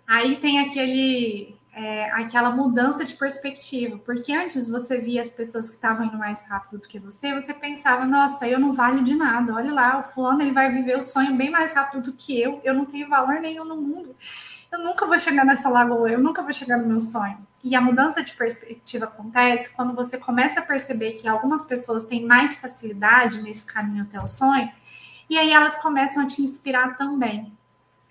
Aí 0.07 0.37
tem 0.41 0.59
aquele 0.59 1.55
é, 1.73 2.11
aquela 2.11 2.51
mudança 2.51 3.03
de 3.05 3.15
perspectiva, 3.15 3.97
porque 3.99 4.33
antes 4.33 4.67
você 4.67 4.97
via 4.97 5.21
as 5.21 5.31
pessoas 5.31 5.69
que 5.69 5.75
estavam 5.75 6.05
indo 6.05 6.17
mais 6.17 6.41
rápido 6.41 6.81
do 6.81 6.87
que 6.87 6.99
você, 6.99 7.33
você 7.33 7.53
pensava, 7.53 8.05
nossa, 8.05 8.47
eu 8.47 8.59
não 8.59 8.73
valho 8.73 9.03
de 9.03 9.15
nada, 9.15 9.53
olha 9.53 9.71
lá, 9.71 9.99
o 9.99 10.03
fulano 10.03 10.41
ele 10.41 10.51
vai 10.51 10.71
viver 10.71 10.97
o 10.97 11.01
sonho 11.01 11.33
bem 11.35 11.49
mais 11.49 11.73
rápido 11.73 12.03
do 12.03 12.13
que 12.13 12.39
eu, 12.39 12.59
eu 12.63 12.73
não 12.73 12.85
tenho 12.85 13.07
valor 13.07 13.39
nenhum 13.39 13.63
no 13.63 13.77
mundo, 13.77 14.13
eu 14.71 14.79
nunca 14.79 15.05
vou 15.05 15.19
chegar 15.19 15.45
nessa 15.45 15.67
lagoa, 15.67 16.09
eu 16.09 16.19
nunca 16.19 16.41
vou 16.41 16.53
chegar 16.53 16.77
no 16.77 16.87
meu 16.87 16.99
sonho. 16.99 17.45
E 17.63 17.75
a 17.75 17.81
mudança 17.81 18.23
de 18.23 18.33
perspectiva 18.33 19.05
acontece 19.05 19.69
quando 19.75 19.93
você 19.93 20.17
começa 20.17 20.61
a 20.61 20.63
perceber 20.63 21.13
que 21.13 21.27
algumas 21.27 21.65
pessoas 21.65 22.05
têm 22.05 22.25
mais 22.25 22.55
facilidade 22.55 23.41
nesse 23.41 23.65
caminho 23.65 24.03
até 24.03 24.19
o 24.19 24.27
sonho, 24.27 24.71
e 25.29 25.37
aí 25.37 25.51
elas 25.51 25.75
começam 25.81 26.23
a 26.23 26.27
te 26.27 26.41
inspirar 26.41 26.97
também. 26.97 27.51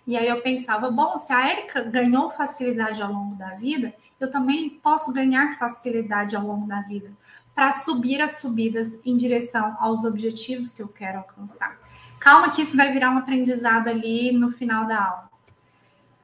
E 0.06 0.16
aí 0.16 0.28
eu 0.28 0.40
pensava, 0.40 0.90
bom, 0.90 1.16
se 1.16 1.32
a 1.32 1.48
Érica 1.48 1.82
ganhou 1.82 2.30
facilidade 2.30 3.02
ao 3.02 3.12
longo 3.12 3.34
da 3.36 3.54
vida, 3.54 3.94
eu 4.18 4.30
também 4.30 4.70
posso 4.70 5.12
ganhar 5.12 5.58
facilidade 5.58 6.36
ao 6.36 6.46
longo 6.46 6.66
da 6.66 6.82
vida 6.82 7.10
para 7.54 7.70
subir 7.70 8.20
as 8.20 8.40
subidas 8.40 9.00
em 9.04 9.16
direção 9.16 9.76
aos 9.78 10.04
objetivos 10.04 10.68
que 10.70 10.82
eu 10.82 10.88
quero 10.88 11.18
alcançar. 11.18 11.78
Calma 12.18 12.50
que 12.50 12.62
isso 12.62 12.76
vai 12.76 12.92
virar 12.92 13.10
um 13.10 13.18
aprendizado 13.18 13.88
ali 13.88 14.32
no 14.32 14.50
final 14.52 14.86
da 14.86 15.04
aula. 15.04 15.29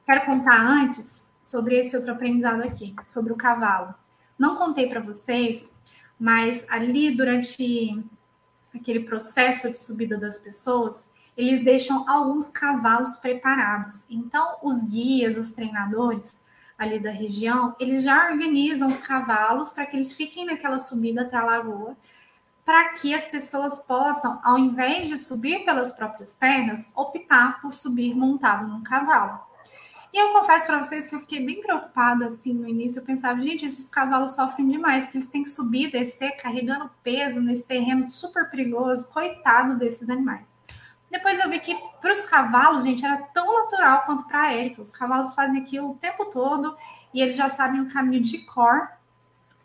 Quero 0.07 0.25
contar 0.25 0.65
antes 0.65 1.21
sobre 1.41 1.81
esse 1.81 1.93
outro 1.93 2.13
aprendizado 2.13 2.63
aqui, 2.63 2.95
sobre 3.05 3.33
o 3.33 3.35
cavalo. 3.35 3.93
Não 4.39 4.55
contei 4.55 4.87
para 4.87 5.01
vocês, 5.01 5.69
mas 6.17 6.65
ali 6.69 7.13
durante 7.13 8.01
aquele 8.73 9.01
processo 9.01 9.69
de 9.69 9.77
subida 9.77 10.17
das 10.17 10.39
pessoas, 10.39 11.09
eles 11.35 11.61
deixam 11.61 12.09
alguns 12.09 12.47
cavalos 12.47 13.17
preparados. 13.17 14.05
Então, 14.09 14.55
os 14.63 14.81
guias, 14.81 15.37
os 15.37 15.51
treinadores 15.51 16.39
ali 16.77 16.99
da 16.99 17.11
região, 17.11 17.75
eles 17.77 18.01
já 18.01 18.31
organizam 18.31 18.89
os 18.89 18.99
cavalos 18.99 19.71
para 19.71 19.85
que 19.85 19.97
eles 19.97 20.13
fiquem 20.13 20.45
naquela 20.45 20.77
subida 20.77 21.23
até 21.23 21.35
a 21.35 21.43
lagoa, 21.43 21.97
para 22.63 22.93
que 22.93 23.13
as 23.13 23.25
pessoas 23.27 23.81
possam, 23.81 24.39
ao 24.41 24.57
invés 24.57 25.09
de 25.09 25.17
subir 25.17 25.65
pelas 25.65 25.91
próprias 25.91 26.33
pernas, 26.33 26.93
optar 26.95 27.59
por 27.59 27.73
subir 27.73 28.15
montado 28.15 28.69
num 28.69 28.81
cavalo. 28.81 29.46
E 30.13 30.17
eu 30.17 30.31
confesso 30.31 30.65
para 30.67 30.81
vocês 30.81 31.07
que 31.07 31.15
eu 31.15 31.19
fiquei 31.19 31.45
bem 31.45 31.61
preocupada 31.61 32.25
assim 32.27 32.53
no 32.53 32.67
início. 32.67 32.99
Eu 32.99 33.05
pensava, 33.05 33.41
gente, 33.41 33.65
esses 33.65 33.89
cavalos 33.89 34.31
sofrem 34.31 34.67
demais, 34.67 35.05
porque 35.05 35.17
eles 35.17 35.29
têm 35.29 35.43
que 35.43 35.49
subir, 35.49 35.91
descer, 35.91 36.31
carregando 36.37 36.89
peso 37.03 37.41
nesse 37.41 37.63
terreno 37.63 38.09
super 38.09 38.49
perigoso. 38.49 39.09
Coitado 39.09 39.75
desses 39.77 40.09
animais. 40.09 40.61
Depois 41.09 41.39
eu 41.39 41.49
vi 41.49 41.59
que 41.59 41.75
para 42.01 42.11
os 42.11 42.21
cavalos, 42.21 42.83
gente, 42.83 43.05
era 43.05 43.17
tão 43.17 43.61
natural 43.61 44.03
quanto 44.05 44.25
para 44.25 44.43
a 44.43 44.53
Erika. 44.55 44.81
Os 44.81 44.91
cavalos 44.91 45.33
fazem 45.33 45.61
aquilo 45.61 45.91
o 45.91 45.95
tempo 45.95 46.25
todo 46.25 46.75
e 47.13 47.21
eles 47.21 47.35
já 47.35 47.49
sabem 47.49 47.81
o 47.81 47.89
caminho 47.89 48.21
de 48.21 48.39
cor. 48.39 48.89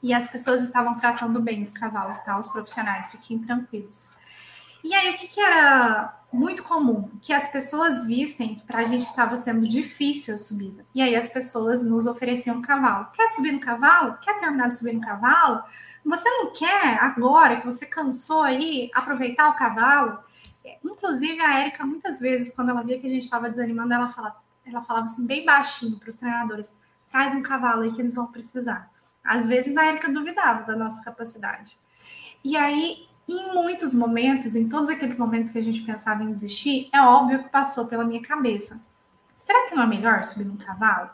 E 0.03 0.12
as 0.12 0.28
pessoas 0.28 0.62
estavam 0.62 0.99
tratando 0.99 1.40
bem 1.40 1.62
os 1.62 1.70
cavalos, 1.70 2.18
tá? 2.20 2.36
Os 2.36 2.49
profissionais, 2.49 3.11
fiquem 3.11 3.38
tranquilos. 3.38 4.11
E 4.84 4.94
aí, 4.94 5.10
o 5.10 5.16
que, 5.16 5.28
que 5.28 5.40
era 5.40 6.20
muito 6.32 6.62
comum? 6.62 7.10
Que 7.20 7.32
as 7.32 7.48
pessoas 7.50 8.06
vissem 8.06 8.56
que 8.56 8.64
para 8.64 8.78
a 8.78 8.84
gente 8.84 9.02
estava 9.02 9.36
sendo 9.36 9.66
difícil 9.68 10.34
a 10.34 10.36
subida. 10.36 10.84
E 10.94 11.00
aí, 11.00 11.14
as 11.14 11.28
pessoas 11.28 11.82
nos 11.82 12.06
ofereciam 12.06 12.56
um 12.56 12.62
cavalo. 12.62 13.08
Quer 13.12 13.28
subir 13.28 13.52
no 13.52 13.60
cavalo? 13.60 14.18
Quer 14.20 14.40
terminar 14.40 14.68
de 14.68 14.76
subir 14.76 14.94
no 14.94 15.00
cavalo? 15.00 15.62
Você 16.04 16.28
não 16.28 16.52
quer, 16.52 16.98
agora 17.00 17.60
que 17.60 17.64
você 17.64 17.86
cansou 17.86 18.42
aí, 18.42 18.90
aproveitar 18.92 19.48
o 19.48 19.54
cavalo? 19.54 20.18
Inclusive, 20.84 21.40
a 21.40 21.60
Érica, 21.60 21.86
muitas 21.86 22.18
vezes, 22.18 22.54
quando 22.54 22.70
ela 22.70 22.82
via 22.82 22.98
que 22.98 23.06
a 23.06 23.10
gente 23.10 23.22
estava 23.22 23.48
desanimando, 23.48 23.94
ela, 23.94 24.08
fala, 24.08 24.36
ela 24.66 24.82
falava 24.82 25.06
assim, 25.06 25.24
bem 25.24 25.44
baixinho 25.44 25.98
para 25.98 26.08
os 26.08 26.16
treinadores: 26.16 26.76
traz 27.10 27.34
um 27.34 27.42
cavalo 27.42 27.82
aí 27.82 27.92
que 27.92 28.00
eles 28.00 28.14
vão 28.14 28.26
precisar. 28.26 28.90
Às 29.22 29.46
vezes, 29.46 29.76
a 29.76 29.84
Érica 29.84 30.10
duvidava 30.10 30.64
da 30.64 30.76
nossa 30.76 31.00
capacidade. 31.02 31.78
E 32.44 32.56
aí, 32.56 33.06
em 33.32 33.54
muitos 33.54 33.94
momentos, 33.94 34.54
em 34.54 34.68
todos 34.68 34.88
aqueles 34.88 35.16
momentos 35.16 35.50
que 35.50 35.58
a 35.58 35.62
gente 35.62 35.82
pensava 35.82 36.22
em 36.22 36.32
desistir, 36.32 36.88
é 36.92 37.00
óbvio 37.00 37.42
que 37.42 37.48
passou 37.48 37.86
pela 37.86 38.04
minha 38.04 38.22
cabeça. 38.22 38.84
Será 39.34 39.68
que 39.68 39.74
não 39.74 39.82
é 39.82 39.86
melhor 39.86 40.22
subir 40.22 40.44
num 40.44 40.56
cavalo? 40.56 41.10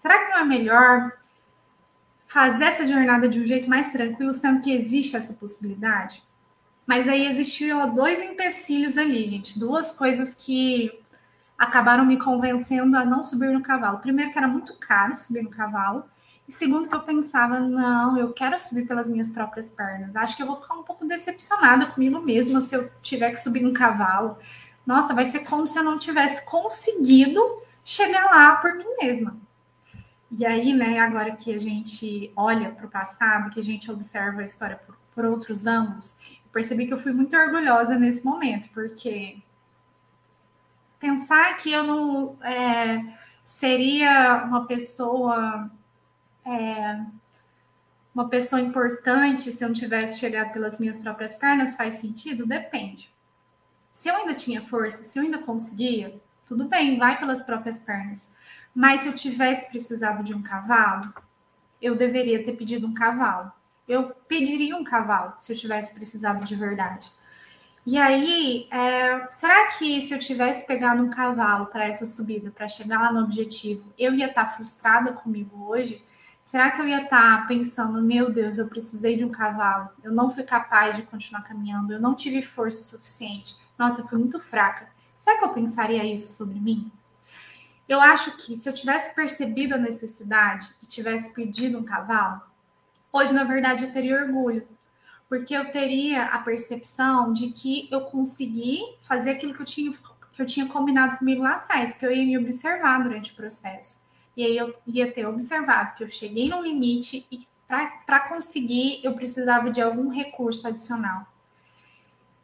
Será 0.00 0.24
que 0.24 0.30
não 0.30 0.38
é 0.38 0.44
melhor 0.44 1.12
fazer 2.26 2.64
essa 2.64 2.86
jornada 2.86 3.28
de 3.28 3.40
um 3.40 3.44
jeito 3.44 3.68
mais 3.68 3.90
tranquilo, 3.90 4.32
sendo 4.32 4.60
que 4.60 4.72
existe 4.72 5.16
essa 5.16 5.32
possibilidade? 5.34 6.22
Mas 6.86 7.06
aí 7.06 7.26
existiam 7.26 7.94
dois 7.94 8.20
empecilhos 8.22 8.96
ali, 8.96 9.28
gente, 9.28 9.58
duas 9.58 9.92
coisas 9.92 10.34
que 10.34 10.90
acabaram 11.58 12.06
me 12.06 12.16
convencendo 12.16 12.96
a 12.96 13.04
não 13.04 13.22
subir 13.22 13.50
no 13.50 13.60
cavalo. 13.60 13.98
Primeiro, 13.98 14.32
que 14.32 14.38
era 14.38 14.48
muito 14.48 14.74
caro 14.78 15.16
subir 15.16 15.42
no 15.42 15.50
cavalo. 15.50 16.04
E 16.48 16.52
segundo, 16.52 16.88
que 16.88 16.94
eu 16.94 17.02
pensava, 17.02 17.60
não, 17.60 18.16
eu 18.16 18.32
quero 18.32 18.58
subir 18.58 18.86
pelas 18.86 19.06
minhas 19.06 19.30
próprias 19.30 19.70
pernas. 19.70 20.16
Acho 20.16 20.34
que 20.34 20.42
eu 20.42 20.46
vou 20.46 20.56
ficar 20.56 20.74
um 20.74 20.82
pouco 20.82 21.06
decepcionada 21.06 21.84
comigo 21.84 22.18
mesma 22.20 22.62
se 22.62 22.74
eu 22.74 22.90
tiver 23.02 23.30
que 23.32 23.36
subir 23.36 23.66
um 23.66 23.74
cavalo. 23.74 24.38
Nossa, 24.86 25.12
vai 25.12 25.26
ser 25.26 25.40
como 25.40 25.66
se 25.66 25.78
eu 25.78 25.84
não 25.84 25.98
tivesse 25.98 26.46
conseguido 26.46 27.40
chegar 27.84 28.24
lá 28.24 28.56
por 28.56 28.74
mim 28.74 28.86
mesma. 28.98 29.36
E 30.30 30.46
aí, 30.46 30.72
né, 30.72 30.98
agora 30.98 31.36
que 31.36 31.54
a 31.54 31.58
gente 31.58 32.32
olha 32.34 32.70
para 32.70 32.86
o 32.86 32.90
passado, 32.90 33.50
que 33.50 33.60
a 33.60 33.64
gente 33.64 33.90
observa 33.90 34.40
a 34.40 34.44
história 34.44 34.76
por, 34.76 34.96
por 35.14 35.26
outros 35.26 35.66
eu 36.48 36.52
percebi 36.52 36.86
que 36.86 36.94
eu 36.94 36.98
fui 36.98 37.12
muito 37.12 37.36
orgulhosa 37.36 37.98
nesse 37.98 38.24
momento, 38.24 38.70
porque 38.70 39.38
pensar 40.98 41.56
que 41.58 41.70
eu 41.70 41.82
não 41.82 42.42
é, 42.42 43.04
seria 43.42 44.44
uma 44.44 44.66
pessoa 44.66 45.70
é, 46.48 47.04
uma 48.14 48.28
pessoa 48.28 48.60
importante 48.60 49.52
se 49.52 49.62
eu 49.62 49.68
não 49.68 49.74
tivesse 49.74 50.18
chegado 50.18 50.52
pelas 50.52 50.78
minhas 50.78 50.98
próprias 50.98 51.36
pernas 51.36 51.74
faz 51.74 51.94
sentido? 51.94 52.46
Depende. 52.46 53.12
Se 53.92 54.08
eu 54.08 54.16
ainda 54.16 54.34
tinha 54.34 54.62
força, 54.62 55.02
se 55.02 55.18
eu 55.18 55.24
ainda 55.24 55.38
conseguia, 55.38 56.20
tudo 56.46 56.64
bem, 56.66 56.98
vai 56.98 57.18
pelas 57.18 57.42
próprias 57.42 57.80
pernas. 57.80 58.28
Mas 58.74 59.00
se 59.00 59.08
eu 59.08 59.14
tivesse 59.14 59.68
precisado 59.68 60.22
de 60.24 60.34
um 60.34 60.42
cavalo, 60.42 61.12
eu 61.80 61.94
deveria 61.94 62.42
ter 62.42 62.52
pedido 62.52 62.86
um 62.86 62.94
cavalo. 62.94 63.52
Eu 63.86 64.10
pediria 64.26 64.76
um 64.76 64.84
cavalo 64.84 65.34
se 65.36 65.52
eu 65.52 65.56
tivesse 65.56 65.94
precisado 65.94 66.44
de 66.44 66.54
verdade. 66.54 67.10
E 67.84 67.96
aí, 67.96 68.68
é, 68.70 69.30
será 69.30 69.68
que 69.68 70.02
se 70.02 70.12
eu 70.12 70.18
tivesse 70.18 70.66
pegado 70.66 71.02
um 71.02 71.10
cavalo 71.10 71.66
para 71.66 71.86
essa 71.86 72.04
subida, 72.04 72.50
para 72.50 72.68
chegar 72.68 73.00
lá 73.00 73.12
no 73.12 73.24
objetivo, 73.24 73.92
eu 73.98 74.14
ia 74.14 74.26
estar 74.26 74.46
frustrada 74.46 75.12
comigo 75.12 75.68
hoje? 75.68 76.04
Será 76.48 76.70
que 76.70 76.80
eu 76.80 76.88
ia 76.88 77.02
estar 77.02 77.46
pensando, 77.46 78.00
meu 78.00 78.32
Deus, 78.32 78.56
eu 78.56 78.66
precisei 78.68 79.18
de 79.18 79.22
um 79.22 79.28
cavalo, 79.28 79.90
eu 80.02 80.10
não 80.10 80.30
fui 80.30 80.42
capaz 80.42 80.96
de 80.96 81.02
continuar 81.02 81.42
caminhando, 81.42 81.92
eu 81.92 82.00
não 82.00 82.14
tive 82.14 82.40
força 82.40 82.82
suficiente, 82.84 83.54
nossa, 83.76 84.00
eu 84.00 84.06
fui 84.06 84.18
muito 84.18 84.40
fraca. 84.40 84.88
Será 85.18 85.36
que 85.38 85.44
eu 85.44 85.52
pensaria 85.52 86.02
isso 86.06 86.32
sobre 86.38 86.58
mim? 86.58 86.90
Eu 87.86 88.00
acho 88.00 88.34
que 88.38 88.56
se 88.56 88.66
eu 88.66 88.72
tivesse 88.72 89.14
percebido 89.14 89.74
a 89.74 89.76
necessidade 89.78 90.70
e 90.82 90.86
tivesse 90.86 91.34
pedido 91.34 91.76
um 91.76 91.84
cavalo, 91.84 92.40
hoje, 93.12 93.34
na 93.34 93.44
verdade, 93.44 93.84
eu 93.84 93.92
teria 93.92 94.24
orgulho, 94.24 94.66
porque 95.28 95.52
eu 95.54 95.70
teria 95.70 96.24
a 96.28 96.38
percepção 96.38 97.30
de 97.30 97.50
que 97.50 97.90
eu 97.92 98.06
consegui 98.06 98.80
fazer 99.02 99.32
aquilo 99.32 99.52
que 99.52 99.60
eu 99.60 99.66
tinha, 99.66 99.92
que 100.32 100.40
eu 100.40 100.46
tinha 100.46 100.64
combinado 100.64 101.18
comigo 101.18 101.42
lá 101.42 101.56
atrás, 101.56 101.94
que 101.94 102.06
eu 102.06 102.10
ia 102.10 102.24
me 102.24 102.38
observar 102.38 103.02
durante 103.02 103.32
o 103.32 103.36
processo. 103.36 104.07
E 104.38 104.44
aí 104.44 104.56
eu 104.56 104.72
ia 104.86 105.10
ter 105.10 105.26
observado 105.26 105.96
que 105.96 106.04
eu 106.04 106.06
cheguei 106.06 106.48
no 106.48 106.62
limite 106.62 107.26
e 107.28 107.44
para 107.66 108.20
conseguir 108.20 109.00
eu 109.02 109.12
precisava 109.14 109.68
de 109.68 109.82
algum 109.82 110.10
recurso 110.10 110.68
adicional. 110.68 111.26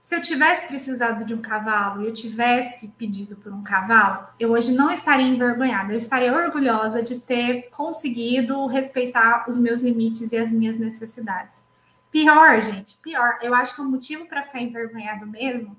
Se 0.03 0.17
eu 0.17 0.21
tivesse 0.21 0.67
precisado 0.67 1.25
de 1.25 1.33
um 1.33 1.41
cavalo 1.41 2.03
e 2.03 2.07
eu 2.09 2.13
tivesse 2.13 2.89
pedido 2.99 3.37
por 3.37 3.53
um 3.53 3.63
cavalo, 3.63 4.27
eu 4.41 4.51
hoje 4.51 4.73
não 4.73 4.91
estaria 4.91 5.25
envergonhada, 5.25 5.93
eu 5.93 5.97
estaria 5.97 6.35
orgulhosa 6.35 7.01
de 7.01 7.21
ter 7.21 7.71
conseguido 7.71 8.67
respeitar 8.67 9.49
os 9.49 9.57
meus 9.57 9.81
limites 9.81 10.33
e 10.33 10.37
as 10.37 10.53
minhas 10.53 10.77
necessidades. 10.77 11.65
Pior, 12.11 12.61
gente, 12.61 12.97
pior. 12.97 13.39
Eu 13.41 13.55
acho 13.55 13.73
que 13.73 13.81
o 13.81 13.85
motivo 13.85 14.27
para 14.27 14.43
ficar 14.43 14.61
envergonhado 14.61 15.29
mesmo 15.29 15.77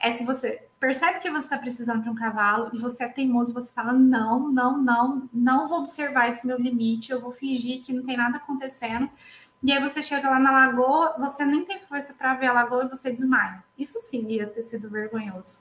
é 0.00 0.10
se 0.10 0.24
você 0.24 0.68
percebe 0.78 1.18
que 1.18 1.30
você 1.30 1.44
está 1.44 1.58
precisando 1.58 2.02
de 2.02 2.08
um 2.08 2.14
cavalo 2.14 2.70
e 2.72 2.78
você 2.78 3.04
é 3.04 3.08
teimoso, 3.08 3.52
você 3.52 3.72
fala: 3.72 3.92
não, 3.92 4.48
não, 4.48 4.78
não, 4.78 5.28
não 5.32 5.68
vou 5.68 5.80
observar 5.80 6.28
esse 6.28 6.46
meu 6.46 6.58
limite, 6.58 7.10
eu 7.10 7.20
vou 7.20 7.32
fingir 7.32 7.82
que 7.82 7.92
não 7.92 8.04
tem 8.04 8.16
nada 8.16 8.36
acontecendo. 8.36 9.10
E 9.60 9.72
aí 9.72 9.82
você 9.82 10.00
chega 10.02 10.30
lá 10.30 10.38
na 10.38 10.52
lagoa, 10.52 11.16
você 11.18 11.44
nem 11.44 11.64
tem 11.64 11.80
força 11.80 12.14
para 12.14 12.34
ver 12.34 12.46
a 12.46 12.52
lagoa 12.52 12.84
e 12.84 12.88
você 12.88 13.10
desmaia. 13.10 13.64
Isso 13.76 13.98
sim 13.98 14.28
ia 14.30 14.46
ter 14.46 14.62
sido 14.62 14.88
vergonhoso. 14.88 15.58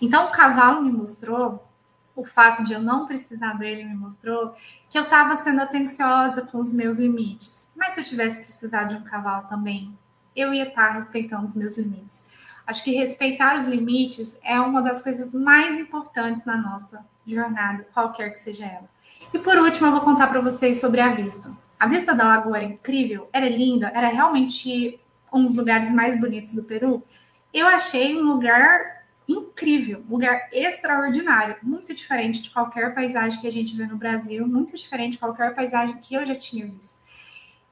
Então 0.00 0.28
o 0.28 0.32
cavalo 0.32 0.82
me 0.82 0.90
mostrou, 0.90 1.68
o 2.14 2.24
fato 2.24 2.64
de 2.64 2.72
eu 2.72 2.80
não 2.80 3.06
precisar 3.06 3.58
dele 3.58 3.84
me 3.84 3.94
mostrou 3.94 4.56
que 4.88 4.98
eu 4.98 5.02
estava 5.02 5.36
sendo 5.36 5.60
atenciosa 5.60 6.40
com 6.42 6.58
os 6.58 6.72
meus 6.72 6.96
limites. 6.98 7.70
Mas 7.76 7.92
se 7.92 8.00
eu 8.00 8.04
tivesse 8.04 8.40
precisado 8.40 8.88
de 8.88 9.02
um 9.02 9.04
cavalo 9.04 9.46
também, 9.46 9.96
eu 10.34 10.54
ia 10.54 10.68
estar 10.68 10.88
tá 10.88 10.92
respeitando 10.94 11.44
os 11.44 11.54
meus 11.54 11.76
limites. 11.76 12.24
Acho 12.66 12.82
que 12.82 12.90
respeitar 12.90 13.56
os 13.56 13.64
limites 13.64 14.38
é 14.42 14.58
uma 14.58 14.82
das 14.82 15.00
coisas 15.00 15.32
mais 15.32 15.78
importantes 15.78 16.44
na 16.44 16.56
nossa 16.56 17.06
jornada, 17.24 17.86
qualquer 17.94 18.30
que 18.30 18.40
seja 18.40 18.64
ela. 18.64 18.88
E 19.32 19.38
por 19.38 19.56
último, 19.56 19.86
eu 19.86 19.92
vou 19.92 20.00
contar 20.00 20.26
para 20.26 20.40
vocês 20.40 20.80
sobre 20.80 21.00
a 21.00 21.14
vista. 21.14 21.56
A 21.78 21.86
vista 21.86 22.14
da 22.14 22.26
lagoa 22.26 22.56
era 22.56 22.66
incrível, 22.66 23.28
era 23.32 23.48
linda, 23.48 23.92
era 23.94 24.08
realmente 24.08 24.98
um 25.32 25.44
dos 25.44 25.54
lugares 25.54 25.92
mais 25.92 26.18
bonitos 26.18 26.54
do 26.54 26.64
Peru. 26.64 27.04
Eu 27.52 27.66
achei 27.66 28.16
um 28.16 28.22
lugar 28.22 29.04
incrível, 29.28 30.04
um 30.08 30.12
lugar 30.12 30.48
extraordinário, 30.52 31.56
muito 31.62 31.92
diferente 31.94 32.42
de 32.42 32.50
qualquer 32.50 32.94
paisagem 32.94 33.40
que 33.40 33.46
a 33.46 33.52
gente 33.52 33.76
vê 33.76 33.86
no 33.86 33.96
Brasil, 33.96 34.46
muito 34.46 34.76
diferente 34.76 35.12
de 35.12 35.18
qualquer 35.18 35.54
paisagem 35.54 35.98
que 35.98 36.14
eu 36.14 36.24
já 36.24 36.34
tinha 36.34 36.66
visto. 36.66 36.98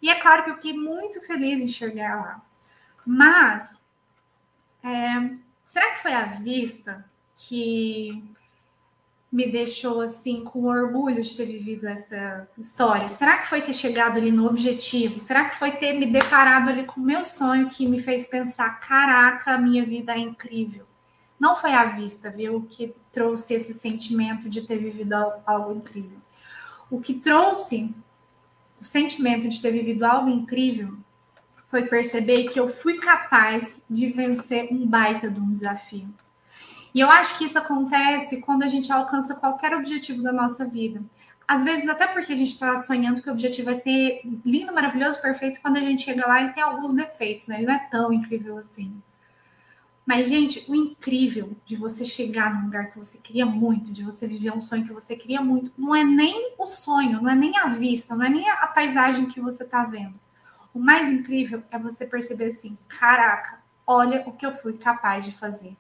E 0.02 0.10
é 0.10 0.14
claro 0.16 0.44
que 0.44 0.50
eu 0.50 0.54
fiquei 0.54 0.72
muito 0.72 1.20
feliz 1.22 1.60
em 1.60 1.68
chegar 1.68 2.16
lá. 2.16 2.42
Mas 3.06 3.80
é, 4.84 5.30
será 5.62 5.92
que 5.92 6.02
foi 6.02 6.12
a 6.12 6.26
vista 6.26 7.04
que 7.34 8.22
me 9.32 9.50
deixou 9.50 10.00
assim 10.00 10.44
com 10.44 10.66
orgulho 10.66 11.20
de 11.22 11.34
ter 11.34 11.46
vivido 11.46 11.88
essa 11.88 12.48
história? 12.56 13.08
Será 13.08 13.38
que 13.38 13.48
foi 13.48 13.62
ter 13.62 13.72
chegado 13.72 14.18
ali 14.18 14.30
no 14.30 14.46
objetivo? 14.46 15.18
Será 15.18 15.46
que 15.46 15.56
foi 15.56 15.72
ter 15.72 15.94
me 15.94 16.06
deparado 16.06 16.68
ali 16.68 16.84
com 16.84 17.00
o 17.00 17.04
meu 17.04 17.24
sonho 17.24 17.68
que 17.68 17.84
me 17.86 18.00
fez 18.00 18.28
pensar, 18.28 18.78
caraca, 18.78 19.58
minha 19.58 19.84
vida 19.84 20.12
é 20.12 20.18
incrível? 20.18 20.86
Não 21.40 21.56
foi 21.56 21.72
a 21.72 21.86
vista, 21.86 22.30
viu, 22.30 22.64
que 22.70 22.94
trouxe 23.10 23.54
esse 23.54 23.74
sentimento 23.74 24.48
de 24.48 24.62
ter 24.62 24.78
vivido 24.78 25.14
algo 25.44 25.72
incrível. 25.72 26.18
O 26.88 27.00
que 27.00 27.14
trouxe 27.14 27.92
o 28.80 28.84
sentimento 28.84 29.48
de 29.48 29.60
ter 29.60 29.72
vivido 29.72 30.04
algo 30.04 30.30
incrível 30.30 30.96
foi 31.74 31.86
perceber 31.86 32.50
que 32.50 32.60
eu 32.60 32.68
fui 32.68 32.98
capaz 32.98 33.82
de 33.90 34.06
vencer 34.06 34.68
um 34.70 34.86
baita 34.86 35.28
de 35.28 35.40
um 35.40 35.52
desafio. 35.52 36.08
E 36.94 37.00
eu 37.00 37.10
acho 37.10 37.36
que 37.36 37.46
isso 37.46 37.58
acontece 37.58 38.40
quando 38.40 38.62
a 38.62 38.68
gente 38.68 38.92
alcança 38.92 39.34
qualquer 39.34 39.74
objetivo 39.74 40.22
da 40.22 40.32
nossa 40.32 40.64
vida. 40.64 41.02
Às 41.48 41.64
vezes, 41.64 41.88
até 41.88 42.06
porque 42.06 42.32
a 42.32 42.36
gente 42.36 42.52
está 42.52 42.76
sonhando 42.76 43.20
que 43.20 43.28
o 43.28 43.32
objetivo 43.32 43.64
vai 43.64 43.74
ser 43.74 44.20
lindo, 44.46 44.72
maravilhoso, 44.72 45.20
perfeito, 45.20 45.60
quando 45.60 45.78
a 45.78 45.80
gente 45.80 46.04
chega 46.04 46.24
lá 46.24 46.40
ele 46.42 46.52
tem 46.52 46.62
alguns 46.62 46.94
defeitos, 46.94 47.48
né? 47.48 47.56
Ele 47.56 47.66
não 47.66 47.74
é 47.74 47.88
tão 47.90 48.12
incrível 48.12 48.56
assim. 48.56 48.94
Mas, 50.06 50.28
gente, 50.28 50.64
o 50.70 50.76
incrível 50.76 51.56
de 51.66 51.74
você 51.74 52.04
chegar 52.04 52.54
num 52.54 52.66
lugar 52.66 52.92
que 52.92 52.98
você 52.98 53.18
queria 53.18 53.44
muito, 53.44 53.90
de 53.90 54.04
você 54.04 54.28
viver 54.28 54.52
um 54.52 54.62
sonho 54.62 54.86
que 54.86 54.92
você 54.92 55.16
queria 55.16 55.40
muito, 55.40 55.72
não 55.76 55.92
é 55.92 56.04
nem 56.04 56.54
o 56.56 56.66
sonho, 56.66 57.20
não 57.20 57.28
é 57.28 57.34
nem 57.34 57.58
a 57.58 57.66
vista, 57.66 58.14
não 58.14 58.24
é 58.24 58.30
nem 58.30 58.48
a 58.48 58.68
paisagem 58.68 59.26
que 59.26 59.40
você 59.40 59.64
está 59.64 59.82
vendo. 59.82 60.22
O 60.74 60.80
mais 60.80 61.08
incrível 61.08 61.62
é 61.70 61.78
você 61.78 62.04
perceber 62.04 62.46
assim: 62.46 62.76
caraca, 62.88 63.60
olha 63.86 64.24
o 64.26 64.32
que 64.32 64.44
eu 64.44 64.56
fui 64.56 64.72
capaz 64.76 65.24
de 65.24 65.30
fazer. 65.30 65.76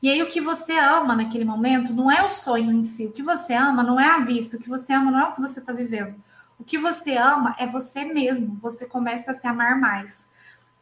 E 0.00 0.08
aí, 0.08 0.22
o 0.22 0.28
que 0.28 0.40
você 0.40 0.78
ama 0.78 1.16
naquele 1.16 1.44
momento 1.44 1.92
não 1.92 2.10
é 2.10 2.22
o 2.22 2.28
sonho 2.28 2.70
em 2.70 2.84
si. 2.84 3.06
O 3.06 3.12
que 3.12 3.22
você 3.22 3.54
ama 3.54 3.82
não 3.82 3.98
é 3.98 4.06
a 4.06 4.20
vista. 4.20 4.56
O 4.56 4.60
que 4.60 4.68
você 4.68 4.92
ama 4.92 5.10
não 5.10 5.18
é 5.18 5.24
o 5.24 5.32
que 5.32 5.40
você 5.40 5.58
está 5.58 5.72
vivendo. 5.72 6.14
O 6.58 6.64
que 6.64 6.78
você 6.78 7.16
ama 7.16 7.56
é 7.58 7.66
você 7.66 8.04
mesmo. 8.04 8.56
Você 8.62 8.86
começa 8.86 9.32
a 9.32 9.34
se 9.34 9.46
amar 9.46 9.78
mais. 9.80 10.28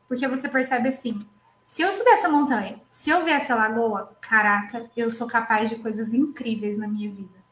Porque 0.06 0.28
você 0.28 0.48
percebe 0.48 0.88
assim: 0.88 1.26
Se 1.62 1.80
eu 1.80 1.90
subir 1.90 2.10
essa 2.10 2.28
montanha, 2.28 2.80
se 2.90 3.08
eu 3.08 3.24
ver 3.24 3.32
essa 3.32 3.54
lagoa, 3.54 4.14
caraca, 4.20 4.90
eu 4.96 5.10
sou 5.10 5.26
capaz 5.26 5.70
de 5.70 5.76
coisas 5.76 6.12
incríveis 6.12 6.76
na 6.76 6.86
minha 6.86 7.10
vida. 7.10 7.43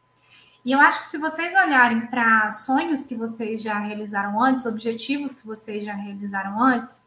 E 0.64 0.70
eu 0.72 0.80
acho 0.80 1.04
que 1.04 1.10
se 1.10 1.18
vocês 1.18 1.54
olharem 1.54 2.06
para 2.06 2.50
sonhos 2.50 3.02
que 3.02 3.16
vocês 3.16 3.60
já 3.62 3.78
realizaram 3.78 4.40
antes, 4.40 4.64
objetivos 4.64 5.34
que 5.34 5.46
vocês 5.46 5.84
já 5.84 5.94
realizaram 5.94 6.62
antes, 6.62 7.02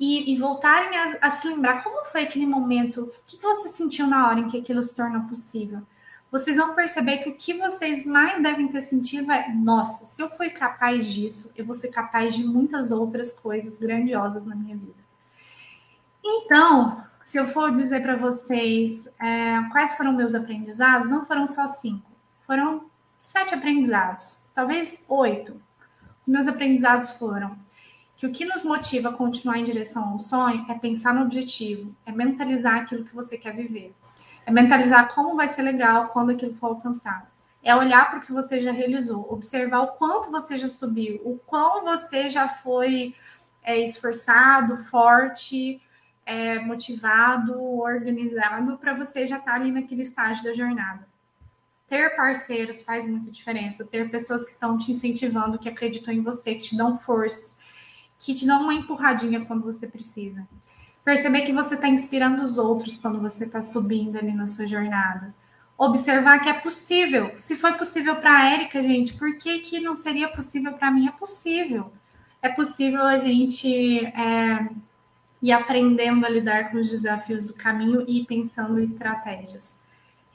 e, 0.00 0.32
e 0.32 0.38
voltarem 0.38 0.96
a, 0.96 1.18
a, 1.22 1.30
se 1.30 1.48
lembrar 1.48 1.82
como 1.82 2.04
foi 2.04 2.22
aquele 2.22 2.46
momento, 2.46 3.02
o 3.02 3.12
que, 3.26 3.36
que 3.36 3.42
você 3.42 3.68
sentiu 3.68 4.06
na 4.06 4.28
hora 4.28 4.40
em 4.40 4.48
que 4.48 4.58
aquilo 4.58 4.82
se 4.82 4.94
tornou 4.94 5.22
possível, 5.22 5.82
vocês 6.30 6.56
vão 6.56 6.74
perceber 6.74 7.18
que 7.18 7.30
o 7.30 7.34
que 7.34 7.54
vocês 7.54 8.04
mais 8.04 8.40
devem 8.42 8.68
ter 8.68 8.82
sentido 8.82 9.32
é: 9.32 9.52
nossa, 9.52 10.04
se 10.04 10.22
eu 10.22 10.28
fui 10.28 10.50
capaz 10.50 11.06
disso, 11.06 11.50
eu 11.56 11.64
vou 11.64 11.74
ser 11.74 11.88
capaz 11.88 12.34
de 12.34 12.44
muitas 12.44 12.92
outras 12.92 13.32
coisas 13.32 13.78
grandiosas 13.78 14.44
na 14.44 14.54
minha 14.54 14.76
vida. 14.76 15.08
Então, 16.22 17.02
se 17.24 17.38
eu 17.38 17.46
for 17.48 17.74
dizer 17.74 18.02
para 18.02 18.16
vocês 18.16 19.08
é, 19.18 19.62
quais 19.72 19.94
foram 19.96 20.12
meus 20.12 20.34
aprendizados, 20.34 21.10
não 21.10 21.24
foram 21.24 21.46
só 21.46 21.66
cinco, 21.66 22.07
foram 22.48 22.86
sete 23.20 23.54
aprendizados, 23.54 24.42
talvez 24.54 25.04
oito. 25.06 25.60
Os 26.18 26.28
meus 26.28 26.48
aprendizados 26.48 27.10
foram 27.10 27.58
que 28.16 28.26
o 28.26 28.32
que 28.32 28.46
nos 28.46 28.64
motiva 28.64 29.10
a 29.10 29.12
continuar 29.12 29.58
em 29.58 29.64
direção 29.64 30.08
ao 30.08 30.18
sonho 30.18 30.64
é 30.66 30.74
pensar 30.74 31.12
no 31.12 31.20
objetivo, 31.20 31.94
é 32.06 32.10
mentalizar 32.10 32.78
aquilo 32.78 33.04
que 33.04 33.14
você 33.14 33.36
quer 33.36 33.54
viver, 33.54 33.94
é 34.46 34.50
mentalizar 34.50 35.14
como 35.14 35.36
vai 35.36 35.46
ser 35.46 35.60
legal 35.60 36.08
quando 36.08 36.30
aquilo 36.30 36.54
for 36.54 36.68
alcançado. 36.68 37.26
É 37.62 37.76
olhar 37.76 38.08
para 38.08 38.20
o 38.20 38.22
que 38.22 38.32
você 38.32 38.62
já 38.62 38.72
realizou, 38.72 39.30
observar 39.30 39.80
o 39.80 39.88
quanto 39.88 40.30
você 40.30 40.56
já 40.56 40.68
subiu, 40.68 41.20
o 41.24 41.38
quão 41.44 41.84
você 41.84 42.30
já 42.30 42.48
foi 42.48 43.14
é, 43.62 43.78
esforçado, 43.82 44.74
forte, 44.78 45.82
é, 46.24 46.58
motivado, 46.60 47.60
organizado, 47.78 48.78
para 48.78 48.94
você 48.94 49.26
já 49.26 49.36
estar 49.36 49.52
tá 49.52 49.56
ali 49.56 49.70
naquele 49.70 50.00
estágio 50.00 50.44
da 50.44 50.54
jornada. 50.54 51.06
Ter 51.88 52.14
parceiros 52.14 52.82
faz 52.82 53.06
muita 53.06 53.30
diferença. 53.30 53.84
Ter 53.84 54.10
pessoas 54.10 54.44
que 54.44 54.52
estão 54.52 54.76
te 54.76 54.90
incentivando, 54.90 55.58
que 55.58 55.68
acreditam 55.68 56.12
em 56.12 56.22
você, 56.22 56.54
que 56.54 56.62
te 56.62 56.76
dão 56.76 56.98
forças, 56.98 57.56
que 58.18 58.34
te 58.34 58.46
dão 58.46 58.62
uma 58.62 58.74
empurradinha 58.74 59.44
quando 59.44 59.64
você 59.64 59.86
precisa. 59.86 60.46
Perceber 61.04 61.42
que 61.42 61.52
você 61.52 61.74
está 61.74 61.88
inspirando 61.88 62.42
os 62.42 62.58
outros 62.58 62.98
quando 62.98 63.20
você 63.20 63.44
está 63.44 63.62
subindo 63.62 64.18
ali 64.18 64.32
na 64.32 64.46
sua 64.46 64.66
jornada. 64.66 65.34
Observar 65.78 66.40
que 66.40 66.48
é 66.48 66.54
possível. 66.54 67.32
Se 67.36 67.56
foi 67.56 67.72
possível 67.74 68.16
para 68.16 68.36
a 68.36 68.50
Érica, 68.52 68.82
gente, 68.82 69.14
por 69.14 69.38
que, 69.38 69.60
que 69.60 69.80
não 69.80 69.96
seria 69.96 70.28
possível 70.28 70.74
para 70.74 70.90
mim? 70.90 71.08
É 71.08 71.12
possível. 71.12 71.90
É 72.42 72.48
possível 72.48 73.02
a 73.04 73.18
gente 73.18 74.04
é, 74.04 74.68
e 75.40 75.50
aprendendo 75.50 76.26
a 76.26 76.28
lidar 76.28 76.70
com 76.70 76.78
os 76.78 76.90
desafios 76.90 77.46
do 77.46 77.54
caminho 77.54 78.04
e 78.06 78.24
pensando 78.26 78.78
em 78.78 78.82
estratégias. 78.82 79.78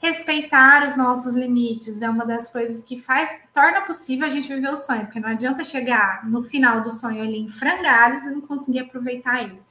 Respeitar 0.04 0.86
os 0.86 0.98
nossos 0.98 1.34
limites 1.34 2.02
é 2.02 2.10
uma 2.10 2.26
das 2.26 2.52
coisas 2.52 2.84
que 2.84 3.00
faz, 3.00 3.40
torna 3.54 3.80
possível 3.80 4.26
a 4.26 4.28
gente 4.28 4.46
viver 4.46 4.68
o 4.68 4.76
sonho, 4.76 5.06
porque 5.06 5.18
não 5.18 5.30
adianta 5.30 5.64
chegar 5.64 6.28
no 6.28 6.42
final 6.42 6.82
do 6.82 6.90
sonho 6.90 7.22
ali 7.22 7.38
em 7.38 7.48
frangalhos 7.48 8.24
e 8.24 8.30
não 8.30 8.42
conseguir 8.42 8.80
aproveitar 8.80 9.42
ele. 9.42 9.62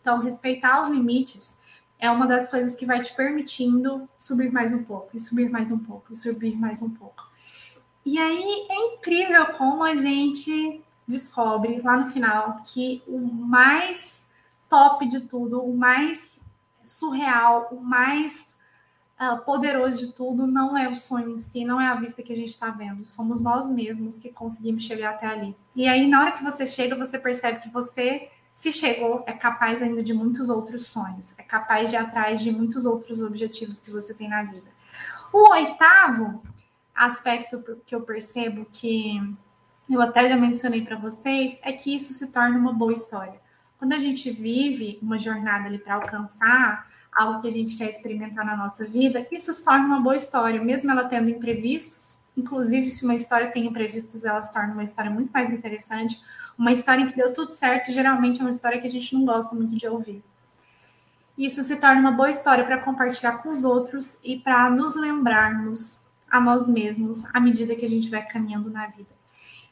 Então, 0.00 0.22
respeitar 0.22 0.80
os 0.80 0.88
limites 0.88 1.58
é 1.98 2.10
uma 2.10 2.26
das 2.26 2.50
coisas 2.50 2.74
que 2.74 2.86
vai 2.86 3.02
te 3.02 3.14
permitindo 3.14 4.08
subir 4.16 4.50
mais 4.50 4.72
um 4.72 4.82
pouco, 4.82 5.10
e 5.12 5.18
subir 5.18 5.50
mais 5.50 5.70
um 5.70 5.78
pouco, 5.78 6.10
e 6.10 6.16
subir 6.16 6.56
mais 6.56 6.80
um 6.80 6.88
pouco. 6.88 7.30
E 8.02 8.18
aí 8.18 8.66
é 8.70 8.94
incrível 8.94 9.44
como 9.58 9.84
a 9.84 9.94
gente 9.94 10.82
descobre 11.06 11.82
lá 11.82 11.98
no 11.98 12.10
final 12.10 12.62
que 12.64 13.02
o 13.06 13.18
mais 13.18 14.26
top 14.70 15.06
de 15.06 15.20
tudo, 15.20 15.60
o 15.60 15.76
mais 15.76 16.40
surreal, 16.82 17.68
o 17.70 17.82
mais 17.82 18.51
uh, 19.22 19.38
poderoso 19.44 19.98
de 19.98 20.12
tudo 20.12 20.46
não 20.46 20.76
é 20.76 20.88
o 20.88 20.96
sonho 20.96 21.30
em 21.30 21.38
si, 21.38 21.64
não 21.64 21.80
é 21.80 21.86
a 21.86 21.94
vista 21.94 22.22
que 22.22 22.32
a 22.32 22.36
gente 22.36 22.48
está 22.48 22.70
vendo, 22.70 23.06
somos 23.06 23.40
nós 23.40 23.70
mesmos 23.70 24.18
que 24.18 24.30
conseguimos 24.30 24.82
chegar 24.82 25.10
até 25.10 25.26
ali. 25.26 25.56
E 25.76 25.86
aí, 25.86 26.08
na 26.08 26.20
hora 26.20 26.32
que 26.32 26.42
você 26.42 26.66
chega, 26.66 26.96
você 26.96 27.18
percebe 27.18 27.60
que 27.60 27.70
você, 27.70 28.28
se 28.50 28.72
chegou, 28.72 29.22
é 29.26 29.32
capaz 29.32 29.80
ainda 29.80 30.02
de 30.02 30.12
muitos 30.12 30.48
outros 30.48 30.86
sonhos, 30.86 31.38
é 31.38 31.42
capaz 31.42 31.90
de 31.90 31.96
ir 31.96 31.98
atrás 31.98 32.40
de 32.40 32.50
muitos 32.50 32.84
outros 32.84 33.22
objetivos 33.22 33.80
que 33.80 33.90
você 33.90 34.12
tem 34.12 34.28
na 34.28 34.42
vida. 34.42 34.70
O 35.32 35.50
oitavo 35.50 36.42
aspecto 36.94 37.62
que 37.86 37.94
eu 37.94 38.02
percebo 38.02 38.66
que 38.70 39.18
eu 39.88 40.00
até 40.00 40.28
já 40.28 40.36
mencionei 40.36 40.82
para 40.84 40.96
vocês 40.96 41.58
é 41.62 41.72
que 41.72 41.94
isso 41.94 42.12
se 42.12 42.30
torna 42.30 42.58
uma 42.58 42.72
boa 42.72 42.92
história. 42.92 43.40
Quando 43.78 43.94
a 43.94 43.98
gente 43.98 44.30
vive 44.30 44.98
uma 45.02 45.18
jornada 45.18 45.66
ali 45.66 45.78
para 45.78 45.94
alcançar 45.94 46.86
algo 47.12 47.42
que 47.42 47.48
a 47.48 47.52
gente 47.52 47.76
quer 47.76 47.90
experimentar 47.90 48.44
na 48.44 48.56
nossa 48.56 48.86
vida, 48.86 49.26
isso 49.30 49.52
se 49.52 49.64
torna 49.64 49.84
uma 49.84 50.00
boa 50.00 50.16
história, 50.16 50.62
mesmo 50.62 50.90
ela 50.90 51.04
tendo 51.04 51.28
imprevistos. 51.28 52.16
Inclusive, 52.36 52.88
se 52.88 53.04
uma 53.04 53.14
história 53.14 53.50
tem 53.50 53.66
imprevistos, 53.66 54.24
ela 54.24 54.40
se 54.40 54.52
torna 54.52 54.72
uma 54.72 54.82
história 54.82 55.10
muito 55.10 55.30
mais 55.30 55.50
interessante. 55.50 56.20
Uma 56.56 56.72
história 56.72 57.06
que 57.06 57.16
deu 57.16 57.32
tudo 57.34 57.50
certo, 57.50 57.92
geralmente 57.92 58.40
é 58.40 58.44
uma 58.44 58.50
história 58.50 58.80
que 58.80 58.86
a 58.86 58.90
gente 58.90 59.12
não 59.14 59.24
gosta 59.24 59.54
muito 59.54 59.76
de 59.76 59.86
ouvir. 59.86 60.24
Isso 61.36 61.62
se 61.62 61.76
torna 61.80 62.00
uma 62.00 62.12
boa 62.12 62.30
história 62.30 62.64
para 62.64 62.78
compartilhar 62.78 63.38
com 63.38 63.50
os 63.50 63.64
outros 63.64 64.18
e 64.22 64.38
para 64.38 64.70
nos 64.70 64.94
lembrarmos 64.94 66.00
a 66.30 66.40
nós 66.40 66.66
mesmos 66.66 67.24
à 67.34 67.40
medida 67.40 67.74
que 67.74 67.84
a 67.84 67.88
gente 67.88 68.08
vai 68.08 68.26
caminhando 68.26 68.70
na 68.70 68.86
vida. 68.86 69.10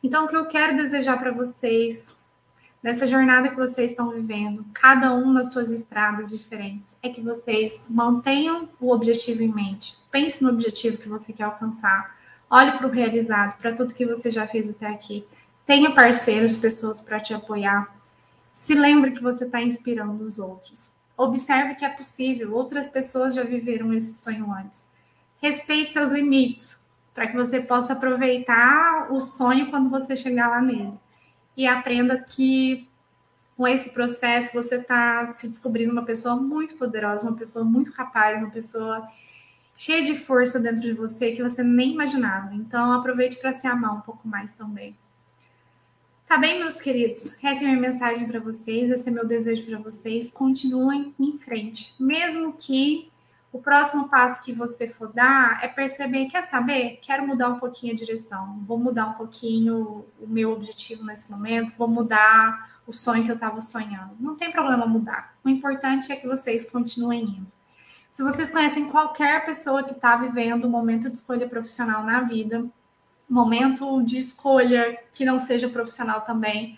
Então, 0.02 0.24
o 0.24 0.28
que 0.28 0.36
eu 0.36 0.46
quero 0.46 0.76
desejar 0.76 1.18
para 1.18 1.30
vocês 1.30 2.14
nessa 2.82 3.06
jornada 3.06 3.48
que 3.48 3.56
vocês 3.56 3.90
estão 3.90 4.10
vivendo, 4.10 4.64
cada 4.72 5.14
um 5.14 5.32
nas 5.32 5.52
suas 5.52 5.70
estradas 5.70 6.30
diferentes, 6.30 6.96
é 7.02 7.08
que 7.08 7.20
vocês 7.20 7.86
mantenham 7.90 8.68
o 8.80 8.92
objetivo 8.92 9.42
em 9.42 9.52
mente. 9.52 9.96
Pense 10.10 10.42
no 10.42 10.50
objetivo 10.50 10.96
que 10.96 11.08
você 11.08 11.32
quer 11.32 11.44
alcançar. 11.44 12.16
Olhe 12.48 12.72
para 12.72 12.86
o 12.86 12.90
realizado, 12.90 13.58
para 13.58 13.72
tudo 13.72 13.94
que 13.94 14.06
você 14.06 14.30
já 14.30 14.46
fez 14.46 14.68
até 14.68 14.86
aqui. 14.86 15.24
Tenha 15.66 15.94
parceiros, 15.94 16.56
pessoas 16.56 17.00
para 17.00 17.20
te 17.20 17.32
apoiar. 17.32 17.94
Se 18.52 18.74
lembre 18.74 19.12
que 19.12 19.22
você 19.22 19.44
está 19.44 19.62
inspirando 19.62 20.24
os 20.24 20.38
outros. 20.38 20.92
Observe 21.16 21.74
que 21.74 21.84
é 21.84 21.88
possível, 21.88 22.54
outras 22.54 22.86
pessoas 22.86 23.34
já 23.34 23.44
viveram 23.44 23.92
esse 23.92 24.22
sonho 24.22 24.50
antes. 24.52 24.88
Respeite 25.40 25.92
seus 25.92 26.10
limites, 26.10 26.80
para 27.14 27.26
que 27.26 27.36
você 27.36 27.60
possa 27.60 27.92
aproveitar 27.92 29.12
o 29.12 29.20
sonho 29.20 29.70
quando 29.70 29.90
você 29.90 30.16
chegar 30.16 30.48
lá 30.48 30.60
nele 30.60 30.98
e 31.56 31.66
aprenda 31.66 32.18
que 32.18 32.88
com 33.56 33.68
esse 33.68 33.90
processo 33.90 34.54
você 34.54 34.76
está 34.76 35.34
se 35.34 35.46
descobrindo 35.46 35.92
uma 35.92 36.04
pessoa 36.04 36.34
muito 36.36 36.76
poderosa, 36.76 37.28
uma 37.28 37.36
pessoa 37.36 37.64
muito 37.64 37.92
capaz, 37.92 38.38
uma 38.38 38.50
pessoa 38.50 39.06
cheia 39.76 40.02
de 40.02 40.14
força 40.14 40.58
dentro 40.58 40.80
de 40.80 40.92
você 40.92 41.32
que 41.32 41.42
você 41.42 41.62
nem 41.62 41.92
imaginava. 41.92 42.54
Então 42.54 42.92
aproveite 42.92 43.36
para 43.36 43.52
se 43.52 43.66
amar 43.66 43.94
um 43.94 44.00
pouco 44.00 44.26
mais 44.26 44.52
também. 44.52 44.96
Tá 46.26 46.38
bem, 46.38 46.60
meus 46.60 46.80
queridos? 46.80 47.32
Essa 47.42 47.64
é 47.64 47.66
minha 47.66 47.76
mensagem 47.76 48.26
para 48.26 48.38
vocês, 48.38 48.90
esse 48.90 49.08
é 49.08 49.12
meu 49.12 49.26
desejo 49.26 49.66
para 49.66 49.78
vocês. 49.78 50.30
Continuem 50.30 51.14
em 51.18 51.36
frente, 51.38 51.92
mesmo 51.98 52.52
que 52.52 53.09
o 53.52 53.58
próximo 53.58 54.08
passo 54.08 54.42
que 54.42 54.52
você 54.52 54.88
for 54.88 55.12
dar 55.12 55.62
é 55.62 55.68
perceber, 55.68 56.26
quer 56.26 56.42
saber? 56.44 57.00
Quero 57.02 57.26
mudar 57.26 57.48
um 57.48 57.58
pouquinho 57.58 57.94
a 57.94 57.96
direção, 57.96 58.62
vou 58.66 58.78
mudar 58.78 59.06
um 59.06 59.14
pouquinho 59.14 60.06
o 60.20 60.26
meu 60.26 60.52
objetivo 60.52 61.04
nesse 61.04 61.30
momento, 61.30 61.74
vou 61.76 61.88
mudar 61.88 62.70
o 62.86 62.92
sonho 62.92 63.24
que 63.24 63.30
eu 63.30 63.34
estava 63.34 63.60
sonhando. 63.60 64.16
Não 64.20 64.36
tem 64.36 64.52
problema 64.52 64.86
mudar. 64.86 65.34
O 65.44 65.48
importante 65.48 66.12
é 66.12 66.16
que 66.16 66.26
vocês 66.26 66.70
continuem 66.70 67.24
indo. 67.24 67.52
Se 68.10 68.22
vocês 68.22 68.50
conhecem 68.50 68.88
qualquer 68.88 69.44
pessoa 69.44 69.84
que 69.84 69.92
está 69.92 70.16
vivendo 70.16 70.66
um 70.66 70.70
momento 70.70 71.08
de 71.08 71.16
escolha 71.16 71.48
profissional 71.48 72.04
na 72.04 72.20
vida, 72.22 72.64
momento 73.28 74.02
de 74.02 74.18
escolha 74.18 74.98
que 75.12 75.24
não 75.24 75.38
seja 75.38 75.68
profissional 75.68 76.22
também, 76.22 76.76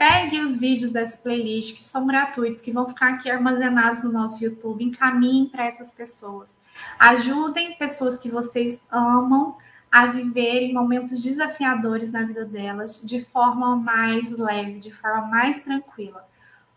Pegue 0.00 0.40
os 0.40 0.56
vídeos 0.56 0.90
dessa 0.90 1.18
playlist, 1.18 1.76
que 1.76 1.84
são 1.84 2.06
gratuitos, 2.06 2.62
que 2.62 2.72
vão 2.72 2.88
ficar 2.88 3.12
aqui 3.12 3.30
armazenados 3.30 4.02
no 4.02 4.10
nosso 4.10 4.42
YouTube, 4.42 4.82
encaminhem 4.82 5.44
para 5.44 5.66
essas 5.66 5.92
pessoas. 5.92 6.58
Ajudem 6.98 7.76
pessoas 7.76 8.16
que 8.16 8.30
vocês 8.30 8.82
amam 8.90 9.58
a 9.92 10.06
viverem 10.06 10.72
momentos 10.72 11.22
desafiadores 11.22 12.12
na 12.12 12.22
vida 12.22 12.46
delas 12.46 13.02
de 13.06 13.22
forma 13.22 13.76
mais 13.76 14.30
leve, 14.38 14.78
de 14.78 14.90
forma 14.90 15.26
mais 15.26 15.60
tranquila, 15.60 16.26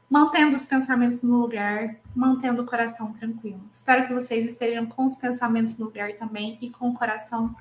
mantendo 0.10 0.54
os 0.54 0.66
pensamentos 0.66 1.22
no 1.22 1.38
lugar, 1.38 1.96
mantendo 2.14 2.62
o 2.62 2.66
coração 2.66 3.14
tranquilo. 3.14 3.62
Espero 3.72 4.06
que 4.06 4.14
vocês 4.14 4.46
estejam 4.46 4.86
com 4.86 5.06
os 5.06 5.16
pensamentos 5.16 5.78
no 5.78 5.86
lugar 5.86 6.12
também 6.18 6.58
e 6.60 6.70
com 6.70 6.90
o 6.90 6.94
coração 6.94 7.56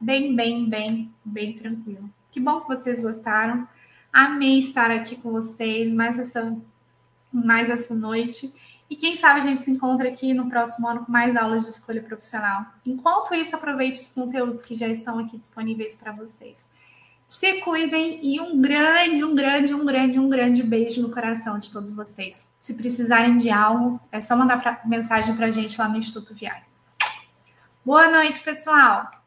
bem, 0.00 0.36
bem, 0.36 0.70
bem, 0.70 1.12
bem 1.24 1.52
tranquilo. 1.54 2.08
Que 2.30 2.38
bom 2.38 2.60
que 2.60 2.68
vocês 2.68 3.02
gostaram. 3.02 3.66
Amei 4.12 4.58
estar 4.58 4.90
aqui 4.90 5.16
com 5.16 5.30
vocês 5.30 5.92
mais 5.92 6.18
essa, 6.18 6.56
mais 7.32 7.70
essa 7.70 7.94
noite. 7.94 8.52
E 8.88 8.96
quem 8.96 9.14
sabe 9.14 9.40
a 9.40 9.42
gente 9.44 9.62
se 9.62 9.70
encontra 9.70 10.08
aqui 10.08 10.34
no 10.34 10.50
próximo 10.50 10.88
ano 10.88 11.04
com 11.04 11.12
mais 11.12 11.36
aulas 11.36 11.64
de 11.64 11.70
escolha 11.70 12.02
profissional. 12.02 12.66
Enquanto 12.84 13.32
isso, 13.34 13.54
aproveite 13.54 14.00
os 14.00 14.12
conteúdos 14.12 14.62
que 14.62 14.74
já 14.74 14.88
estão 14.88 15.18
aqui 15.20 15.38
disponíveis 15.38 15.96
para 15.96 16.10
vocês. 16.10 16.64
Se 17.28 17.60
cuidem 17.60 18.18
e 18.20 18.40
um 18.40 18.60
grande, 18.60 19.22
um 19.22 19.32
grande, 19.32 19.72
um 19.72 19.86
grande, 19.86 20.18
um 20.18 20.28
grande 20.28 20.64
beijo 20.64 21.00
no 21.00 21.12
coração 21.12 21.60
de 21.60 21.70
todos 21.70 21.92
vocês. 21.92 22.50
Se 22.58 22.74
precisarem 22.74 23.36
de 23.36 23.48
algo, 23.48 24.00
é 24.10 24.18
só 24.18 24.34
mandar 24.34 24.60
pra, 24.60 24.80
mensagem 24.84 25.36
para 25.36 25.46
a 25.46 25.50
gente 25.52 25.78
lá 25.78 25.88
no 25.88 25.96
Instituto 25.96 26.34
Viário. 26.34 26.64
Boa 27.84 28.10
noite, 28.10 28.42
pessoal! 28.42 29.19